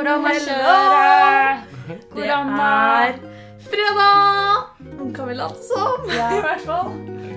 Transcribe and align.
Koronakjøret! 0.00 1.64
Det 1.88 1.96
Hvordan 2.14 2.52
er 2.56 3.18
fredag! 3.68 4.70
Kan 5.12 5.26
vi 5.28 5.34
late 5.36 5.60
som, 5.60 6.06
Ja. 6.08 6.28
i 6.38 6.40
hvert 6.40 6.62
fall. 6.64 6.94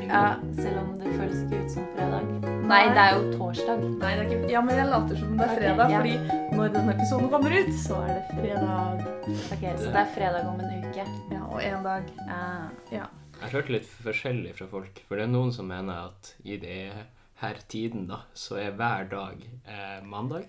Ja, 0.08 0.22
selv 0.56 0.78
om 0.80 0.94
det 1.02 1.12
føles 1.18 1.42
ikke 1.44 1.60
ut 1.60 1.74
som 1.74 1.90
fredag. 1.98 2.30
Nei, 2.70 2.80
det 2.96 3.02
er 3.04 3.18
jo 3.18 3.34
torsdag. 3.34 3.84
Nei, 4.00 4.14
det 4.16 4.24
er 4.24 4.32
ikke 4.38 4.54
Ja, 4.54 4.62
men 4.64 4.80
jeg 4.80 4.88
later 4.94 5.20
som 5.20 5.36
det 5.36 5.50
er 5.50 5.54
fredag, 5.58 5.76
fredag, 5.76 5.92
ja. 5.92 6.00
fordi 6.00 6.56
når 6.56 6.72
denne 6.78 6.96
episoden 6.96 7.30
kommer 7.36 7.58
ut, 7.60 7.74
så 7.84 8.00
er 8.06 8.14
det 8.14 8.40
fredag. 8.40 9.04
Ok, 9.28 9.68
Så 9.84 9.92
det 9.92 10.02
er 10.06 10.10
fredag 10.16 10.50
om 10.54 10.64
en 10.64 10.88
uke. 10.88 11.08
Ja, 11.36 11.44
og 11.44 11.62
én 11.68 11.84
dag. 11.90 12.10
Ja. 12.96 13.06
Jeg 13.12 13.44
har 13.50 13.56
hørt 13.60 13.76
litt 13.76 13.92
forskjellig 14.08 14.56
fra 14.62 14.72
folk. 14.72 15.04
For 15.10 15.20
det 15.20 15.28
er 15.28 15.36
noen 15.36 15.52
som 15.52 15.68
mener 15.68 16.08
at 16.08 16.32
i 16.48 16.56
det 16.64 16.82
her 17.44 17.64
tiden, 17.68 18.08
da, 18.08 18.24
så 18.32 18.56
er 18.64 18.72
hver 18.80 19.12
dag 19.12 19.44
eh, 19.68 20.00
mandag. 20.08 20.48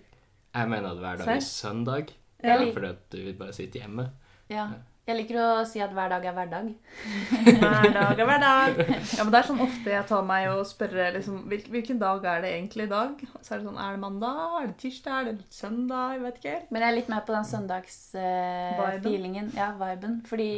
Jeg 0.54 0.68
mener 0.70 0.88
at 0.90 0.98
hver 1.02 1.16
dag 1.20 1.26
er 1.36 1.40
søndag. 1.44 2.06
Ja. 2.44 2.56
Fordi 2.72 2.86
at 2.92 3.02
du 3.12 3.16
vil 3.24 3.36
bare 3.38 3.52
sitte 3.56 3.78
hjemme. 3.80 4.04
Ja. 4.52 4.64
Jeg 5.04 5.18
liker 5.18 5.36
å 5.36 5.64
si 5.68 5.82
at 5.84 5.92
hver 5.92 6.08
dag 6.08 6.22
er 6.24 6.32
hverdag. 6.32 6.68
Hver 7.60 7.90
dag 7.92 8.16
er 8.22 8.24
hver 8.24 8.40
dag. 8.40 8.78
Ja, 8.88 9.20
men 9.20 9.32
det 9.34 9.40
er 9.42 9.48
sånn 9.50 9.60
ofte 9.60 9.90
jeg 9.92 10.06
tar 10.08 10.22
meg 10.24 10.46
og 10.48 10.62
spør 10.64 10.94
liksom, 11.12 11.42
hvil, 11.50 11.60
hvilken 11.74 11.98
dag 12.00 12.24
er 12.30 12.40
det 12.40 12.48
egentlig 12.54 12.86
i 12.86 12.92
dag. 12.94 13.12
Så 13.44 13.52
er 13.52 13.58
det 13.60 13.66
sånn, 13.68 13.76
er 13.84 13.92
det 13.92 14.00
mandag, 14.00 14.38
er 14.62 14.66
det 14.70 14.78
tirsdag, 14.80 15.12
er 15.18 15.24
det 15.28 15.44
søndag, 15.52 16.14
jeg 16.14 16.22
vet 16.24 16.36
ikke 16.40 16.54
helt. 16.54 16.70
Men 16.72 16.80
jeg 16.80 16.88
er 16.88 16.96
litt 16.96 17.10
mer 17.12 17.20
på 17.28 17.36
den 17.36 17.44
søndagsfeelingen. 17.50 19.46
ja, 19.58 19.68
viben. 19.82 20.14
Fordi 20.30 20.48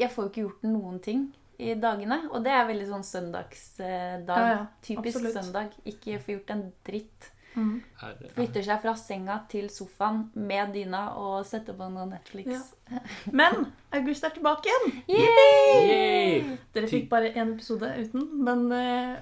jeg 0.00 0.08
får 0.10 0.20
jo 0.26 0.30
ikke 0.32 0.44
gjort 0.48 0.66
noen 0.66 0.98
ting 1.06 1.20
i 1.62 1.78
dagene. 1.78 2.18
Og 2.34 2.42
det 2.42 2.50
er 2.56 2.66
veldig 2.72 2.88
sånn 2.90 3.06
søndagsdag. 3.06 4.34
Ja, 4.34 4.50
ja, 4.50 4.66
Typisk 4.82 5.14
absolutt. 5.20 5.38
søndag. 5.38 5.70
Ikke 5.86 6.18
få 6.18 6.34
gjort 6.38 6.50
en 6.56 6.66
dritt. 6.90 7.30
Her, 7.54 8.14
Flytter 8.34 8.64
seg 8.66 8.80
fra 8.82 8.92
senga 8.98 9.36
til 9.48 9.68
sofaen 9.70 10.24
med 10.34 10.72
dyna 10.74 11.04
og 11.20 11.44
setter 11.46 11.76
på 11.78 11.86
noe 11.92 12.06
Netflix. 12.10 12.72
Men 13.38 13.68
August 13.94 14.26
er 14.26 14.34
tilbake 14.34 14.66
igjen. 14.72 14.96
Yay! 15.14 16.56
Dere 16.74 16.90
fikk 16.90 17.06
bare 17.12 17.30
én 17.32 17.52
episode 17.54 17.90
uten, 18.00 18.24
men 18.44 18.64
eh, 18.74 19.14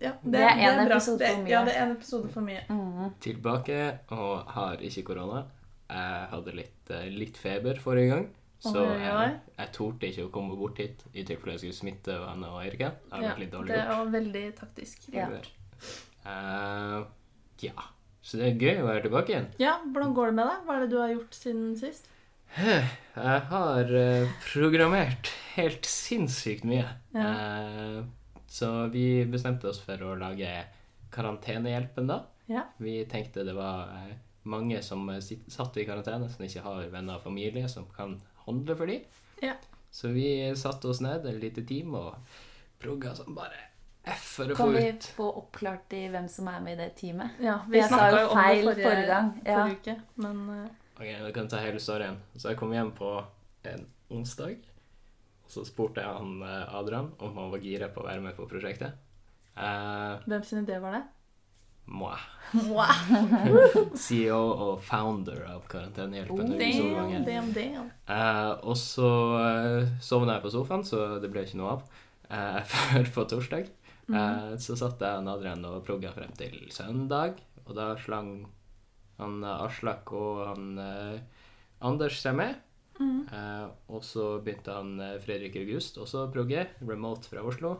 ja, 0.00 0.14
Det 0.24 0.40
er 0.40 0.62
en 0.70 0.80
episode 0.86 1.20
for 1.28 1.42
mye. 1.44 1.52
Ja, 1.52 1.60
det 1.68 1.74
er 1.76 1.84
en 1.84 1.92
episode 1.98 2.32
for 2.32 2.46
mye. 2.48 2.62
Mm. 2.70 3.12
Tilbake 3.20 3.78
og 4.16 4.50
har 4.56 4.80
ikke 4.88 5.04
korona. 5.12 5.44
Jeg 5.90 6.26
hadde 6.32 6.56
litt, 6.56 6.90
eh, 6.90 7.06
litt 7.12 7.36
feber 7.38 7.78
forrige 7.82 8.14
gang. 8.14 8.26
Så 8.66 8.80
jeg, 8.88 9.34
jeg 9.58 9.68
torde 9.76 10.08
ikke 10.08 10.24
å 10.26 10.30
komme 10.32 10.56
bort 10.58 10.78
hit 10.80 11.02
i 11.12 11.22
tilfelle 11.28 11.54
jeg 11.58 11.60
skulle 11.66 11.76
smitte 11.76 12.14
henne 12.24 12.48
og 12.48 12.62
Eiriken. 12.64 12.96
Det 13.04 13.12
har 13.12 13.22
Ja, 13.22 13.28
vært 13.34 13.42
litt 13.44 13.52
dårlig 13.52 13.74
det 13.76 13.82
var 13.90 14.08
veldig 14.16 14.44
taktisk. 14.56 15.04
Ja. 15.12 15.28
Eh, 16.26 17.04
ja. 17.64 17.86
Så 18.26 18.40
det 18.40 18.46
er 18.48 18.60
gøy 18.60 18.82
å 18.82 18.86
være 18.88 19.04
tilbake 19.06 19.32
igjen. 19.32 19.48
Ja, 19.62 19.76
hvordan 19.84 20.14
går 20.16 20.32
det 20.32 20.36
med 20.40 20.48
deg? 20.50 20.62
Hva 20.66 20.76
er 20.76 20.82
det 20.82 20.90
du 20.90 20.98
har 20.98 21.12
gjort 21.12 21.36
siden 21.38 21.66
sist? 21.78 22.08
Jeg 22.56 23.42
har 23.50 23.92
eh, 24.00 24.30
programmert 24.48 25.30
helt 25.54 25.86
sinnssykt 25.88 26.66
mye. 26.66 26.86
Ja. 27.14 27.28
Eh, 27.30 28.00
så 28.50 28.70
vi 28.92 29.06
bestemte 29.30 29.68
oss 29.70 29.78
for 29.84 30.00
å 30.06 30.14
lage 30.18 30.50
Karantenehjelpen 31.14 32.10
da. 32.10 32.22
Ja. 32.50 32.64
Vi 32.82 32.98
tenkte 33.10 33.44
det 33.46 33.54
var 33.56 33.92
eh, 33.94 34.16
mange 34.48 34.82
som 34.82 35.06
satt 35.20 35.78
i 35.78 35.86
karantene, 35.86 36.30
som 36.32 36.44
ikke 36.46 36.64
har 36.64 36.90
venner 36.92 37.18
og 37.18 37.26
familie 37.26 37.70
som 37.70 37.86
kan 37.94 38.18
handle 38.46 38.78
for 38.78 38.90
dem. 38.90 39.06
Ja. 39.42 39.54
Så 39.90 40.10
vi 40.14 40.28
satte 40.58 40.90
oss 40.90 41.02
ned 41.04 41.26
et 41.26 41.40
lite 41.42 41.64
team 41.66 41.94
og 41.98 42.16
progga 42.82 43.14
som 43.16 43.36
bare 43.36 43.58
F 44.06 44.26
for 44.36 44.52
å 44.52 44.56
Kan 44.58 44.70
få 44.70 44.72
vi 44.76 44.90
få 45.16 45.28
oppklart 45.40 45.94
i 45.98 46.04
hvem 46.12 46.28
som 46.30 46.48
er 46.52 46.60
med 46.62 46.76
i 46.76 46.80
det 46.84 46.92
teamet? 47.00 47.40
Ja, 47.42 47.58
vi 47.66 47.80
Jeg 47.80 47.90
sa 47.90 48.06
jo 48.12 48.28
feil 48.30 48.62
forrige, 48.68 48.84
forrige 48.84 49.08
gang, 49.10 49.32
ja. 49.40 49.56
forrige 49.56 49.80
uke, 49.80 49.96
men 50.22 50.44
uh... 50.52 50.68
Ok, 50.96 51.08
jeg 51.10 51.34
kan 51.36 51.50
ta 51.52 51.60
hele 51.64 51.82
storyen. 51.82 52.20
Så 52.36 52.52
jeg 52.52 52.60
kom 52.60 52.72
hjem 52.72 52.94
på 52.96 53.10
en 53.66 53.82
onsdag, 54.14 54.62
og 55.44 55.50
så 55.52 55.66
spurte 55.66 56.00
jeg 56.00 56.08
han 56.08 56.38
eh, 56.46 56.78
Adrian 56.78 57.10
om 57.18 57.36
han 57.36 57.50
var 57.52 57.60
gira 57.66 57.90
på 57.92 58.00
å 58.00 58.06
være 58.06 58.22
med 58.24 58.38
på 58.38 58.46
prosjektet. 58.48 58.96
Uh, 59.58 60.22
hvem 60.24 60.46
sin 60.46 60.62
idé 60.64 60.78
var 60.80 60.96
det? 60.96 61.02
moi. 61.86 62.16
Moi. 62.52 62.86
CEO 64.06 64.38
og 64.38 64.82
founder 64.84 65.44
av 65.48 65.66
Karantenehjelpen. 65.70 66.52
Oh, 66.52 66.58
damn, 66.58 67.24
damn, 67.26 67.52
damn. 67.54 67.90
Uh, 68.08 68.56
og 68.66 68.76
så 68.80 69.10
uh, 69.38 69.94
sovna 70.02 70.36
jeg 70.36 70.46
på 70.46 70.52
sofaen, 70.54 70.84
så 70.86 71.16
det 71.22 71.30
ble 71.32 71.46
ikke 71.46 71.62
noe 71.62 71.78
av. 71.78 71.86
Uh, 72.26 72.58
før 72.66 73.04
på 73.14 73.22
torsdag. 73.30 73.68
Eh, 74.14 74.52
så 74.62 74.76
satt 74.78 75.02
jeg 75.02 75.22
og 75.22 75.32
Adrian 75.32 75.64
og 75.66 75.80
progga 75.86 76.12
frem 76.14 76.30
til 76.38 76.68
søndag, 76.74 77.40
og 77.64 77.74
da 77.78 77.90
slang 77.98 78.46
han 79.18 79.40
eh, 79.42 79.64
Aslak 79.66 80.12
og 80.14 80.44
han 80.50 80.78
eh, 80.78 81.18
Anders 81.86 82.20
seg 82.22 82.38
med. 82.38 82.54
Eh, 82.96 83.66
og 83.92 84.04
så 84.06 84.36
begynte 84.40 84.72
han 84.72 84.96
Fredrik 85.20 85.58
August 85.60 85.98
også 86.00 86.24
å 86.24 86.30
progge, 86.32 86.68
remote 86.86 87.28
fra 87.28 87.44
Oslo. 87.44 87.74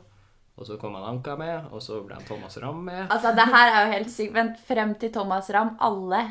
Og 0.57 0.65
så 0.65 0.79
kom 0.81 0.95
han 0.97 1.05
Anka 1.05 1.35
med, 1.37 1.69
og 1.69 1.83
så 1.85 2.01
ble 2.05 2.17
han 2.17 2.25
Thomas 2.25 2.57
Ramm 2.63 2.87
med. 2.89 3.11
Altså, 3.13 3.35
det 3.37 3.45
her 3.45 3.73
er 3.73 3.83
jo 3.83 3.93
helt 3.93 4.13
sykt. 4.13 4.33
Vent, 4.37 4.61
frem 4.69 4.95
til 5.01 5.13
Thomas 5.13 5.51
Ramm. 5.53 5.75
Alle 5.85 6.23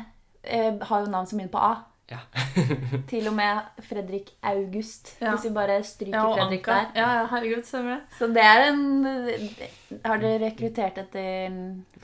eh, 0.42 0.74
har 0.74 1.04
jo 1.04 1.12
navn 1.12 1.28
som 1.30 1.38
begynner 1.38 1.54
på 1.54 1.62
A. 1.62 1.74
Ja. 2.10 2.20
Til 3.10 3.26
og 3.26 3.34
med 3.34 3.82
Fredrik 3.82 4.30
August. 4.46 5.16
Ja. 5.20 5.32
Hvis 5.34 5.48
vi 5.48 5.50
bare 5.56 5.80
stryker 5.84 6.14
Ja, 6.14 6.24
og 6.28 6.36
Fredrik 6.38 6.68
Anka. 6.68 6.76
der. 6.94 7.00
Ja, 7.00 7.08
ja, 7.18 7.24
herregud, 7.32 7.64
stemmer 7.66 7.96
det. 7.96 8.18
Så 8.18 8.28
det 8.30 8.44
er 8.46 8.62
en 8.68 8.84
Har 10.04 10.22
dere 10.22 10.38
rekruttert 10.44 11.00
etter 11.02 11.56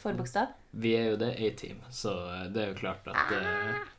forbokstav? 0.03 0.51
Vi 0.73 0.95
er 0.97 1.13
jo 1.13 1.17
det 1.21 1.35
A-team, 1.39 1.83
så 1.93 2.15
eh, 2.33 2.47
det 2.55 2.63
er 2.65 2.69
jo 2.73 2.79
klart 2.81 3.07
at 3.13 3.35
ah! 3.37 3.91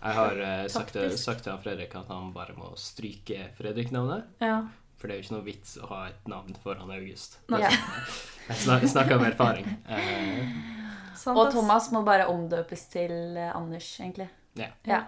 Jeg 0.00 0.14
har 0.16 0.40
eh, 0.40 0.66
sagt, 0.72 0.96
sagt 1.26 1.44
til 1.44 1.58
Fredrik 1.62 1.94
at 1.96 2.08
han 2.12 2.32
bare 2.34 2.56
må 2.56 2.72
stryke 2.80 3.50
Fredrik-navnet. 3.58 4.26
Ja. 4.42 4.62
For 5.00 5.08
det 5.08 5.14
er 5.14 5.20
jo 5.20 5.26
ikke 5.28 5.36
noe 5.38 5.46
vits 5.46 5.76
å 5.80 5.86
ha 5.92 6.00
et 6.10 6.26
navn 6.28 6.56
foran 6.64 6.90
August. 6.92 7.38
Ja. 7.52 7.70
Jeg 8.50 8.58
snak, 8.64 8.84
snakker 8.88 9.16
om 9.20 9.24
erfaring. 9.28 9.68
Eh, 9.88 10.50
Og. 11.30 11.50
Thomas 11.52 11.90
må 11.92 12.00
bare 12.04 12.26
omdøpes 12.32 12.86
til 12.92 13.12
eh, 13.36 13.50
Anders, 13.56 13.88
egentlig. 14.00 14.28
Ja. 14.58 14.70
Ja. 14.88 15.00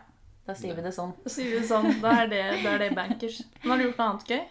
Da 0.46 0.54
sier 0.58 0.74
vi 0.74 0.82
det 0.82 0.90
sånn. 0.94 1.12
Da 1.22 1.30
sier 1.30 1.52
vi 1.52 1.60
det 1.60 1.68
sånn. 1.68 2.00
Da 2.02 2.16
er 2.24 2.30
det, 2.30 2.42
da 2.64 2.74
er 2.74 2.82
det 2.82 2.90
bankers. 2.98 3.42
Men 3.62 3.70
har 3.70 3.78
du 3.78 3.84
gjort 3.86 4.00
noe 4.00 4.08
annet 4.10 4.32
gøy? 4.32 4.42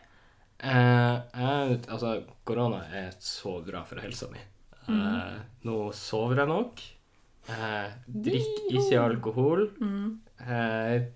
Eh, 0.62 1.72
altså, 1.92 2.14
korona 2.48 2.84
er 2.96 3.10
så 3.20 3.58
bra 3.66 3.84
for 3.88 4.00
helsa 4.04 4.30
mi. 4.32 4.40
Eh, 4.88 5.40
nå 5.68 5.78
sover 5.98 6.44
jeg 6.44 6.52
nok. 6.52 6.84
Eh, 7.52 7.90
drikker 8.28 8.78
ikke 8.80 9.02
alkohol. 9.02 9.66
Eh, 10.46 11.10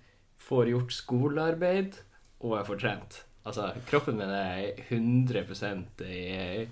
får 0.46 0.72
gjort 0.74 0.92
skolearbeid, 0.94 1.96
og 2.44 2.58
jeg 2.58 2.68
får 2.68 2.82
trent. 2.82 3.22
Altså, 3.46 3.70
kroppen 3.88 4.18
min 4.18 4.30
er 4.34 4.76
100% 4.90 6.02
i 6.04 6.66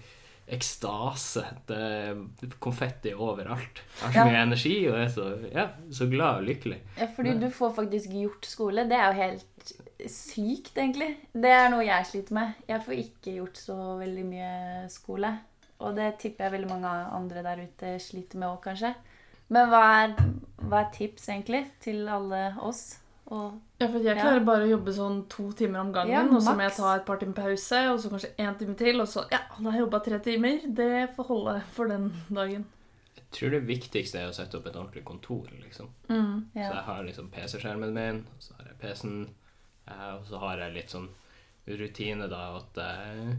ekstase. 0.49 1.45
Det 1.69 1.77
er 1.79 2.53
konfetti 2.61 3.13
overalt. 3.15 3.81
Jeg 4.01 4.09
har 4.09 4.13
så 4.13 4.19
Ja. 4.19 4.25
mye 4.25 4.43
energi 4.43 4.89
og 4.91 4.99
er 4.99 5.09
så, 5.09 5.53
ja, 5.53 5.69
så 5.91 6.07
glad 6.11 6.37
og 6.41 6.45
lykkelig. 6.45 6.79
Ja, 6.99 7.07
fordi 7.17 7.39
du 7.41 7.49
får 7.51 7.75
faktisk 7.75 8.11
gjort 8.13 8.45
skole. 8.47 8.85
Det 8.89 8.93
er 8.99 9.07
jo 9.13 9.21
helt 9.23 9.73
sykt, 10.11 10.75
egentlig. 10.77 11.17
Det 11.33 11.51
er 11.51 11.69
noe 11.71 11.85
jeg 11.87 12.07
sliter 12.07 12.33
med. 12.35 12.55
Jeg 12.69 12.83
får 12.85 12.93
ikke 12.99 13.35
gjort 13.39 13.57
så 13.57 13.99
veldig 13.99 14.25
mye 14.25 14.91
skole. 14.91 15.39
Og 15.81 15.97
det 15.97 16.19
tipper 16.19 16.45
jeg 16.45 16.53
veldig 16.53 16.71
mange 16.71 16.87
andre 16.89 17.43
der 17.43 17.65
ute 17.65 17.99
sliter 18.01 18.39
med 18.39 18.49
òg, 18.49 18.61
kanskje. 18.63 18.95
Men 19.49 19.69
hva 19.69 19.81
er, 20.05 20.15
hva 20.63 20.81
er 20.87 20.91
tips, 20.95 21.29
egentlig, 21.29 21.67
til 21.81 22.09
alle 22.09 22.55
oss? 22.63 22.99
Og 23.33 23.61
Ja, 23.81 23.89
for 23.89 23.99
jeg 23.99 24.17
Ja. 24.17 24.23
klarer 24.23 24.45
bare 24.45 24.65
å 24.65 24.69
jobbe 24.69 24.93
sånn 24.93 25.29
to 25.29 25.53
timer 25.53 25.81
om 25.81 25.93
gangen, 25.93 26.11
Ja, 26.11 26.23
og 26.37 26.43
så 26.43 26.55
må 26.55 26.63
jeg 26.63 26.73
ta 26.77 26.95
et 26.97 27.07
par 27.07 27.17
timer 27.17 27.35
pause, 27.35 27.89
og 27.91 27.99
så 28.01 28.11
kanskje 28.11 28.35
én 28.39 28.59
time 28.59 28.75
til, 28.77 29.01
og 29.01 29.09
så 29.09 29.27
Ja, 29.31 29.39
da 29.59 29.71
har 29.71 29.73
jeg 29.73 29.81
jobba 29.87 30.05
tre 30.05 30.19
timer. 30.19 30.61
Det 30.75 31.17
får 31.17 31.27
holde 31.27 31.63
for 31.73 31.89
den 31.89 32.13
dagen. 32.31 32.67
Jeg 33.17 33.25
tror 33.31 33.51
det 33.51 33.67
viktigste 33.67 34.19
er 34.21 34.29
å 34.29 34.35
sette 34.35 34.57
opp 34.57 34.67
et 34.67 34.77
ordentlig 34.77 35.05
kontor, 35.05 35.49
liksom. 35.63 35.89
Mm. 36.09 36.47
Så 36.55 36.75
jeg 36.75 36.85
har 36.85 37.03
liksom 37.03 37.31
PC-skjermen 37.31 37.93
min, 37.93 38.27
og 38.27 38.41
så 38.41 38.53
har 38.59 38.67
jeg 38.67 38.79
PC-en, 38.79 39.29
eh, 39.89 40.15
og 40.15 40.27
så 40.27 40.39
har 40.39 40.59
jeg 40.59 40.75
litt 40.75 40.91
sånn 40.91 41.09
rutine 41.67 42.29
da, 42.29 42.57
at 42.57 42.75
jeg 42.75 43.39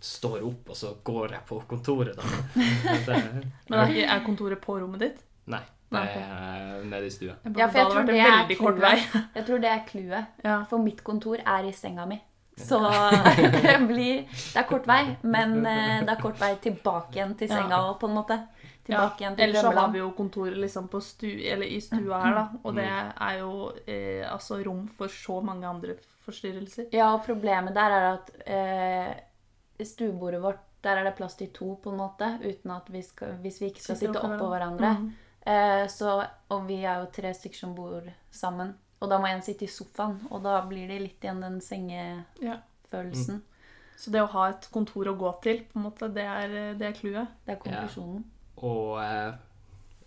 står 0.00 0.42
opp, 0.42 0.70
og 0.70 0.76
så 0.76 0.96
går 1.04 1.30
jeg 1.36 1.46
på 1.46 1.60
kontoret 1.70 2.16
da. 2.16 2.22
det, 3.06 3.46
Men 3.70 3.94
er 4.02 4.24
kontoret 4.26 4.60
på 4.60 4.80
rommet 4.80 4.98
ditt? 5.00 5.22
nei, 5.46 5.62
det 5.92 6.90
nede 6.90 7.06
i 7.06 7.14
stua. 7.14 7.36
Ja, 7.56 7.68
for 7.68 7.78
jeg 7.78 7.86
tror 7.86 8.00
hadde 8.00 8.12
det 8.12 8.20
er 8.20 8.36
veldig 8.36 8.58
kort 8.58 8.82
vei. 8.82 8.96
Jeg 9.36 9.46
tror 9.46 9.62
det 9.62 9.70
er 9.70 9.86
clouet. 9.88 10.36
Ja. 10.44 10.58
For 10.70 10.82
mitt 10.82 11.02
kontor 11.06 11.42
er 11.44 11.68
i 11.68 11.72
senga 11.76 12.06
mi. 12.08 12.18
Så 12.56 12.78
det 13.62 13.78
blir 13.88 14.26
Det 14.28 14.60
er 14.60 14.66
kort 14.68 14.86
vei, 14.86 15.16
men 15.22 15.54
eh, 15.64 16.02
det 16.04 16.12
er 16.12 16.20
kort 16.20 16.40
vei 16.40 16.52
tilbake 16.60 17.16
igjen 17.16 17.36
til 17.38 17.48
senga 17.48 17.80
òg, 17.86 17.96
på 18.00 18.10
en 18.10 18.18
måte. 18.18 18.38
Tilbake 18.82 19.22
igjen 19.22 19.36
til 19.38 19.46
Ellers 19.46 19.64
så 19.64 19.72
har 19.78 19.92
vi 19.94 20.02
jo 20.02 20.10
kontoret 20.16 20.58
liksom 20.58 20.88
på 20.92 21.00
stu, 21.00 21.28
eller 21.30 21.66
i 21.70 21.78
stua 21.80 22.18
her, 22.24 22.34
da. 22.36 22.44
Og 22.62 22.76
det 22.76 22.88
er 22.88 23.38
jo 23.40 23.52
eh, 23.86 24.24
altså 24.28 24.58
rom 24.66 24.84
for 24.98 25.12
så 25.12 25.38
mange 25.44 25.68
andre 25.68 25.96
forstyrrelser. 26.26 26.90
Ja, 26.94 27.12
og 27.14 27.24
problemet 27.26 27.74
der 27.78 27.96
er 27.96 28.08
at 28.12 28.30
eh, 28.44 29.86
stuebordet 29.86 30.42
vårt, 30.42 30.62
der 30.82 30.98
er 30.98 31.06
det 31.06 31.14
plass 31.18 31.38
til 31.38 31.52
to, 31.54 31.76
på 31.82 31.92
en 31.92 32.00
måte. 32.02 32.34
Uten 32.42 32.74
at 32.74 32.90
vi 32.90 33.02
skal, 33.06 33.36
hvis 33.42 33.60
vi 33.62 33.70
ikke 33.70 33.84
skal 33.86 34.00
sitte 34.02 34.18
oppå 34.18 34.50
hverandre. 34.50 34.82
hverandre. 34.82 35.30
Eh, 35.46 35.86
så, 35.90 36.22
og 36.54 36.66
vi 36.68 36.80
er 36.86 37.00
jo 37.02 37.08
tre 37.14 37.32
stykker 37.34 37.58
som 37.58 37.74
bor 37.74 38.02
sammen. 38.30 38.74
Og 39.02 39.08
da 39.10 39.18
må 39.18 39.26
en 39.26 39.42
sitte 39.42 39.64
i 39.66 39.70
sofaen, 39.72 40.20
og 40.30 40.42
da 40.44 40.60
blir 40.68 40.86
det 40.88 41.00
litt 41.02 41.24
igjen 41.24 41.40
den 41.42 41.56
sengefølelsen. 41.60 43.40
Ja. 43.40 43.96
Så 43.98 44.10
det 44.10 44.22
å 44.22 44.28
ha 44.32 44.48
et 44.50 44.68
kontor 44.74 45.10
å 45.10 45.16
gå 45.18 45.30
til, 45.42 45.64
på 45.70 45.78
en 45.78 45.84
måte, 45.88 46.08
det 46.14 46.22
er, 46.26 46.54
det 46.78 46.86
er 46.88 46.94
clouet. 46.96 47.32
Det 47.46 47.54
er 47.56 47.60
konklusjonen. 47.62 48.22
Og 48.62 48.98
eh, 49.02 49.32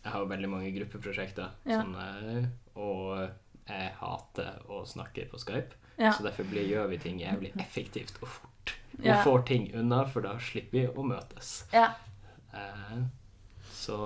jeg 0.04 0.12
har 0.14 0.24
jo 0.24 0.30
veldig 0.32 0.50
mange 0.52 0.72
gruppeprosjekter, 0.76 1.52
Ja. 1.68 1.82
sånn, 1.82 1.96
eh, 1.96 2.48
og 2.80 3.30
jeg 3.68 3.92
hater 4.00 4.62
å 4.72 4.84
snakke 4.88 5.28
på 5.32 5.40
Skype. 5.42 5.76
Ja. 5.98 6.12
Så 6.12 6.24
derfor 6.26 6.44
blir, 6.50 6.68
gjør 6.68 6.90
vi 6.92 6.98
ting 7.00 7.20
jævlig 7.22 7.54
effektivt 7.64 8.18
og 8.22 8.28
fort. 8.28 8.76
Vi 8.98 9.08
Ja. 9.08 9.22
får 9.24 9.46
ting 9.48 9.70
unna, 9.76 10.06
for 10.08 10.22
da 10.22 10.38
slipper 10.40 10.72
vi 10.72 10.88
å 10.88 11.04
møtes. 11.08 11.66
Ja. 11.74 11.94
Eh, 12.54 13.04
så 13.72 14.00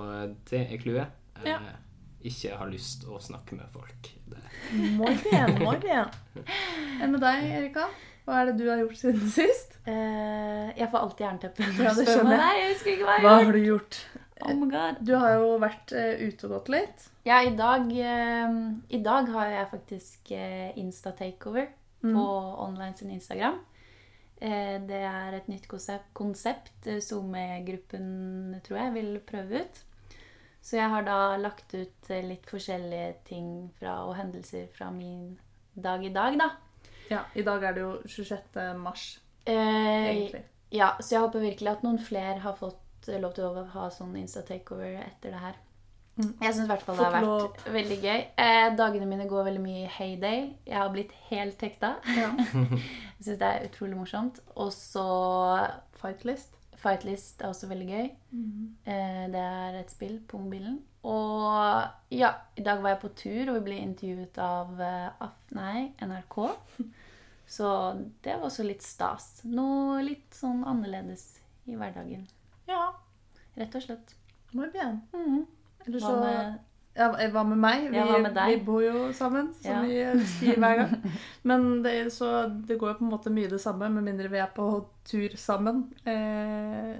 det 0.50 0.66
er 0.72 0.78
clouet. 0.82 1.10
Eh, 1.44 1.50
Ja. 1.50 1.58
Ikke 2.22 2.56
har 2.58 2.68
lyst 2.68 3.06
å 3.08 3.16
snakke 3.18 3.56
med 3.56 3.66
folk. 3.72 4.10
Muy 4.76 5.14
bien, 5.24 5.54
muy 5.64 5.78
bien. 5.80 6.04
Enn 7.00 7.10
med 7.14 7.20
deg, 7.22 7.44
Erika? 7.56 7.86
Hva 8.26 8.42
er 8.42 8.50
det 8.50 8.58
du 8.60 8.66
har 8.68 8.76
gjort 8.82 8.98
siden 9.00 9.30
sist? 9.32 9.78
Eh, 9.88 10.68
jeg 10.76 10.90
får 10.92 10.98
alltid 11.00 11.24
jernteppe. 11.26 11.64
Ja, 11.80 11.94
det 11.96 12.04
skjønner 12.06 12.34
jeg. 12.36 12.42
Nei, 12.42 12.58
jeg 12.60 12.74
husker 12.74 12.92
ikke 12.92 13.06
hva 13.08 13.14
jeg 13.16 13.24
Hva 13.24 13.30
har 13.30 13.40
gjort. 13.40 13.46
har 13.46 13.52
du 13.56 13.64
gjort? 13.70 14.00
Oh 14.42 14.54
my 14.56 14.68
god. 14.70 15.00
Du 15.04 15.14
har 15.16 15.32
jo 15.38 15.48
vært 15.64 15.92
eh, 15.96 16.20
ute 16.28 16.44
og 16.46 16.52
gått 16.58 16.68
litt. 16.76 17.08
Ja, 17.24 17.40
i 17.44 17.54
dag, 17.56 17.88
eh, 17.92 18.54
i 18.96 19.00
dag 19.04 19.28
har 19.32 19.46
jeg 19.56 19.70
faktisk 19.72 20.30
eh, 20.36 20.76
Insta-takeover 20.76 21.68
Mm. 22.02 22.14
på 22.16 22.22
online 22.64 22.94
sin 22.96 23.10
Instagram. 23.12 23.58
Eh, 24.40 24.78
det 24.88 25.00
er 25.04 25.34
et 25.36 25.48
nytt 25.52 25.66
konsept, 25.68 26.06
konsept 26.16 26.86
eh, 26.88 26.96
SoMe-gruppen, 27.04 28.60
tror 28.64 28.78
jeg, 28.78 28.92
vil 28.94 29.18
prøve 29.26 29.60
ut. 29.66 29.82
Så 30.62 30.76
jeg 30.76 30.90
har 30.92 31.02
da 31.06 31.18
lagt 31.40 31.72
ut 31.74 32.10
eh, 32.12 32.24
litt 32.26 32.44
forskjellige 32.50 33.14
ting 33.28 33.46
fra, 33.78 34.02
og 34.06 34.14
hendelser 34.18 34.66
fra 34.76 34.90
min 34.92 35.38
dag 35.74 36.04
i 36.04 36.12
dag, 36.12 36.36
da. 36.38 36.50
Ja, 37.10 37.24
I 37.34 37.42
dag 37.42 37.64
er 37.64 37.72
det 37.74 37.82
jo 37.86 37.94
26. 38.06 38.60
mars, 38.78 39.06
Eh, 39.48 39.54
egentlig. 39.56 40.42
ja, 40.70 40.92
så 41.00 41.14
jeg 41.16 41.22
håper 41.24 41.40
virkelig 41.42 41.70
at 41.72 41.82
noen 41.82 41.98
flere 41.98 42.36
har 42.44 42.54
fått 42.60 43.08
eh, 43.08 43.18
lov 43.18 43.32
til 43.34 43.48
å 43.48 43.64
ha 43.72 43.88
sånn 43.90 44.12
Insta-takeover 44.20 45.00
etter 45.00 45.32
det 45.32 45.40
her. 45.42 45.56
Mm. 46.20 46.34
Jeg 46.42 46.52
syns 46.52 46.66
i 46.66 46.68
hvert 46.68 46.82
fall 46.84 46.98
det 47.00 47.06
har 47.06 47.24
vært 47.24 47.64
veldig 47.72 47.98
gøy. 48.02 48.20
Eh, 48.44 48.68
dagene 48.76 49.08
mine 49.08 49.26
går 49.30 49.46
veldig 49.48 49.62
mye 49.64 49.84
i 49.86 49.90
heyday. 49.96 50.42
Jeg 50.68 50.76
har 50.76 50.90
blitt 50.92 51.12
helt 51.30 51.60
hekta. 51.64 51.94
Ja. 52.12 52.28
Jeg 53.20 53.24
syns 53.24 53.40
det 53.40 53.48
er 53.48 53.64
utrolig 53.70 53.96
morsomt. 53.96 54.40
Og 54.60 54.68
så 54.76 55.06
Fightlist. 56.00 56.59
Fightlist 56.80 57.42
er 57.42 57.50
også 57.52 57.68
veldig 57.70 57.86
gøy. 57.90 58.06
Mm. 58.32 58.68
Eh, 58.88 59.24
det 59.32 59.40
er 59.44 59.76
et 59.82 59.92
spill 59.92 60.16
på 60.28 60.38
mobilen. 60.40 60.78
Og 61.04 62.12
ja, 62.12 62.30
i 62.56 62.64
dag 62.64 62.80
var 62.82 62.94
jeg 62.94 63.00
på 63.02 63.10
tur, 63.20 63.50
og 63.50 63.58
vi 63.58 63.62
ble 63.68 63.78
intervjuet 63.84 64.40
av 64.44 64.80
eh, 64.84 65.28
nei, 65.56 65.90
NRK. 66.04 66.38
Så 67.56 67.68
det 68.24 68.36
var 68.36 68.46
også 68.46 68.64
litt 68.64 68.84
stas. 68.86 69.40
Noe 69.44 70.00
litt 70.06 70.36
sånn 70.36 70.62
annerledes 70.70 71.24
i 71.66 71.74
hverdagen. 71.76 72.26
Ja, 72.70 72.92
Rett 73.58 73.74
og 73.74 73.82
slett. 73.82 74.12
muy 74.54 74.68
bien. 74.70 75.00
Mhm. 75.12 75.40
Eller 75.86 76.00
så 76.00 76.12
ja, 76.96 77.06
Hva 77.30 77.44
med 77.46 77.58
meg? 77.58 77.90
Vi, 77.90 77.96
Ja, 77.96 78.18
med 78.18 78.34
vi 78.46 78.56
bor 78.66 78.82
jo 78.82 79.12
sammen, 79.12 79.52
som 79.62 79.70
Ja. 79.70 79.80
vi 80.14 80.24
sier 80.26 80.56
hver 80.58 80.76
gang. 80.76 81.12
Men 81.48 81.82
det, 81.82 82.12
så 82.12 82.48
det 82.66 82.78
går 82.78 82.88
jo 82.94 82.98
på 82.98 83.04
en 83.06 83.10
måte 83.14 83.30
mye 83.30 83.48
det 83.48 83.60
samme, 83.60 83.88
med 83.88 84.04
mindre 84.04 84.28
vi 84.28 84.38
er 84.42 84.50
på 84.54 84.66
tur 85.04 85.36
sammen. 85.36 85.84
Eh, 86.04 86.96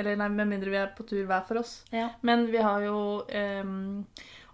eller 0.00 0.16
nei, 0.16 0.28
med 0.32 0.48
mindre 0.48 0.70
vi 0.70 0.76
er 0.76 0.92
på 0.96 1.04
tur 1.08 1.24
hver 1.26 1.42
for 1.48 1.58
oss. 1.60 1.84
Ja. 1.92 2.10
Men 2.22 2.46
vi 2.50 2.58
har 2.58 2.80
jo 2.84 3.00
eh, 3.28 3.64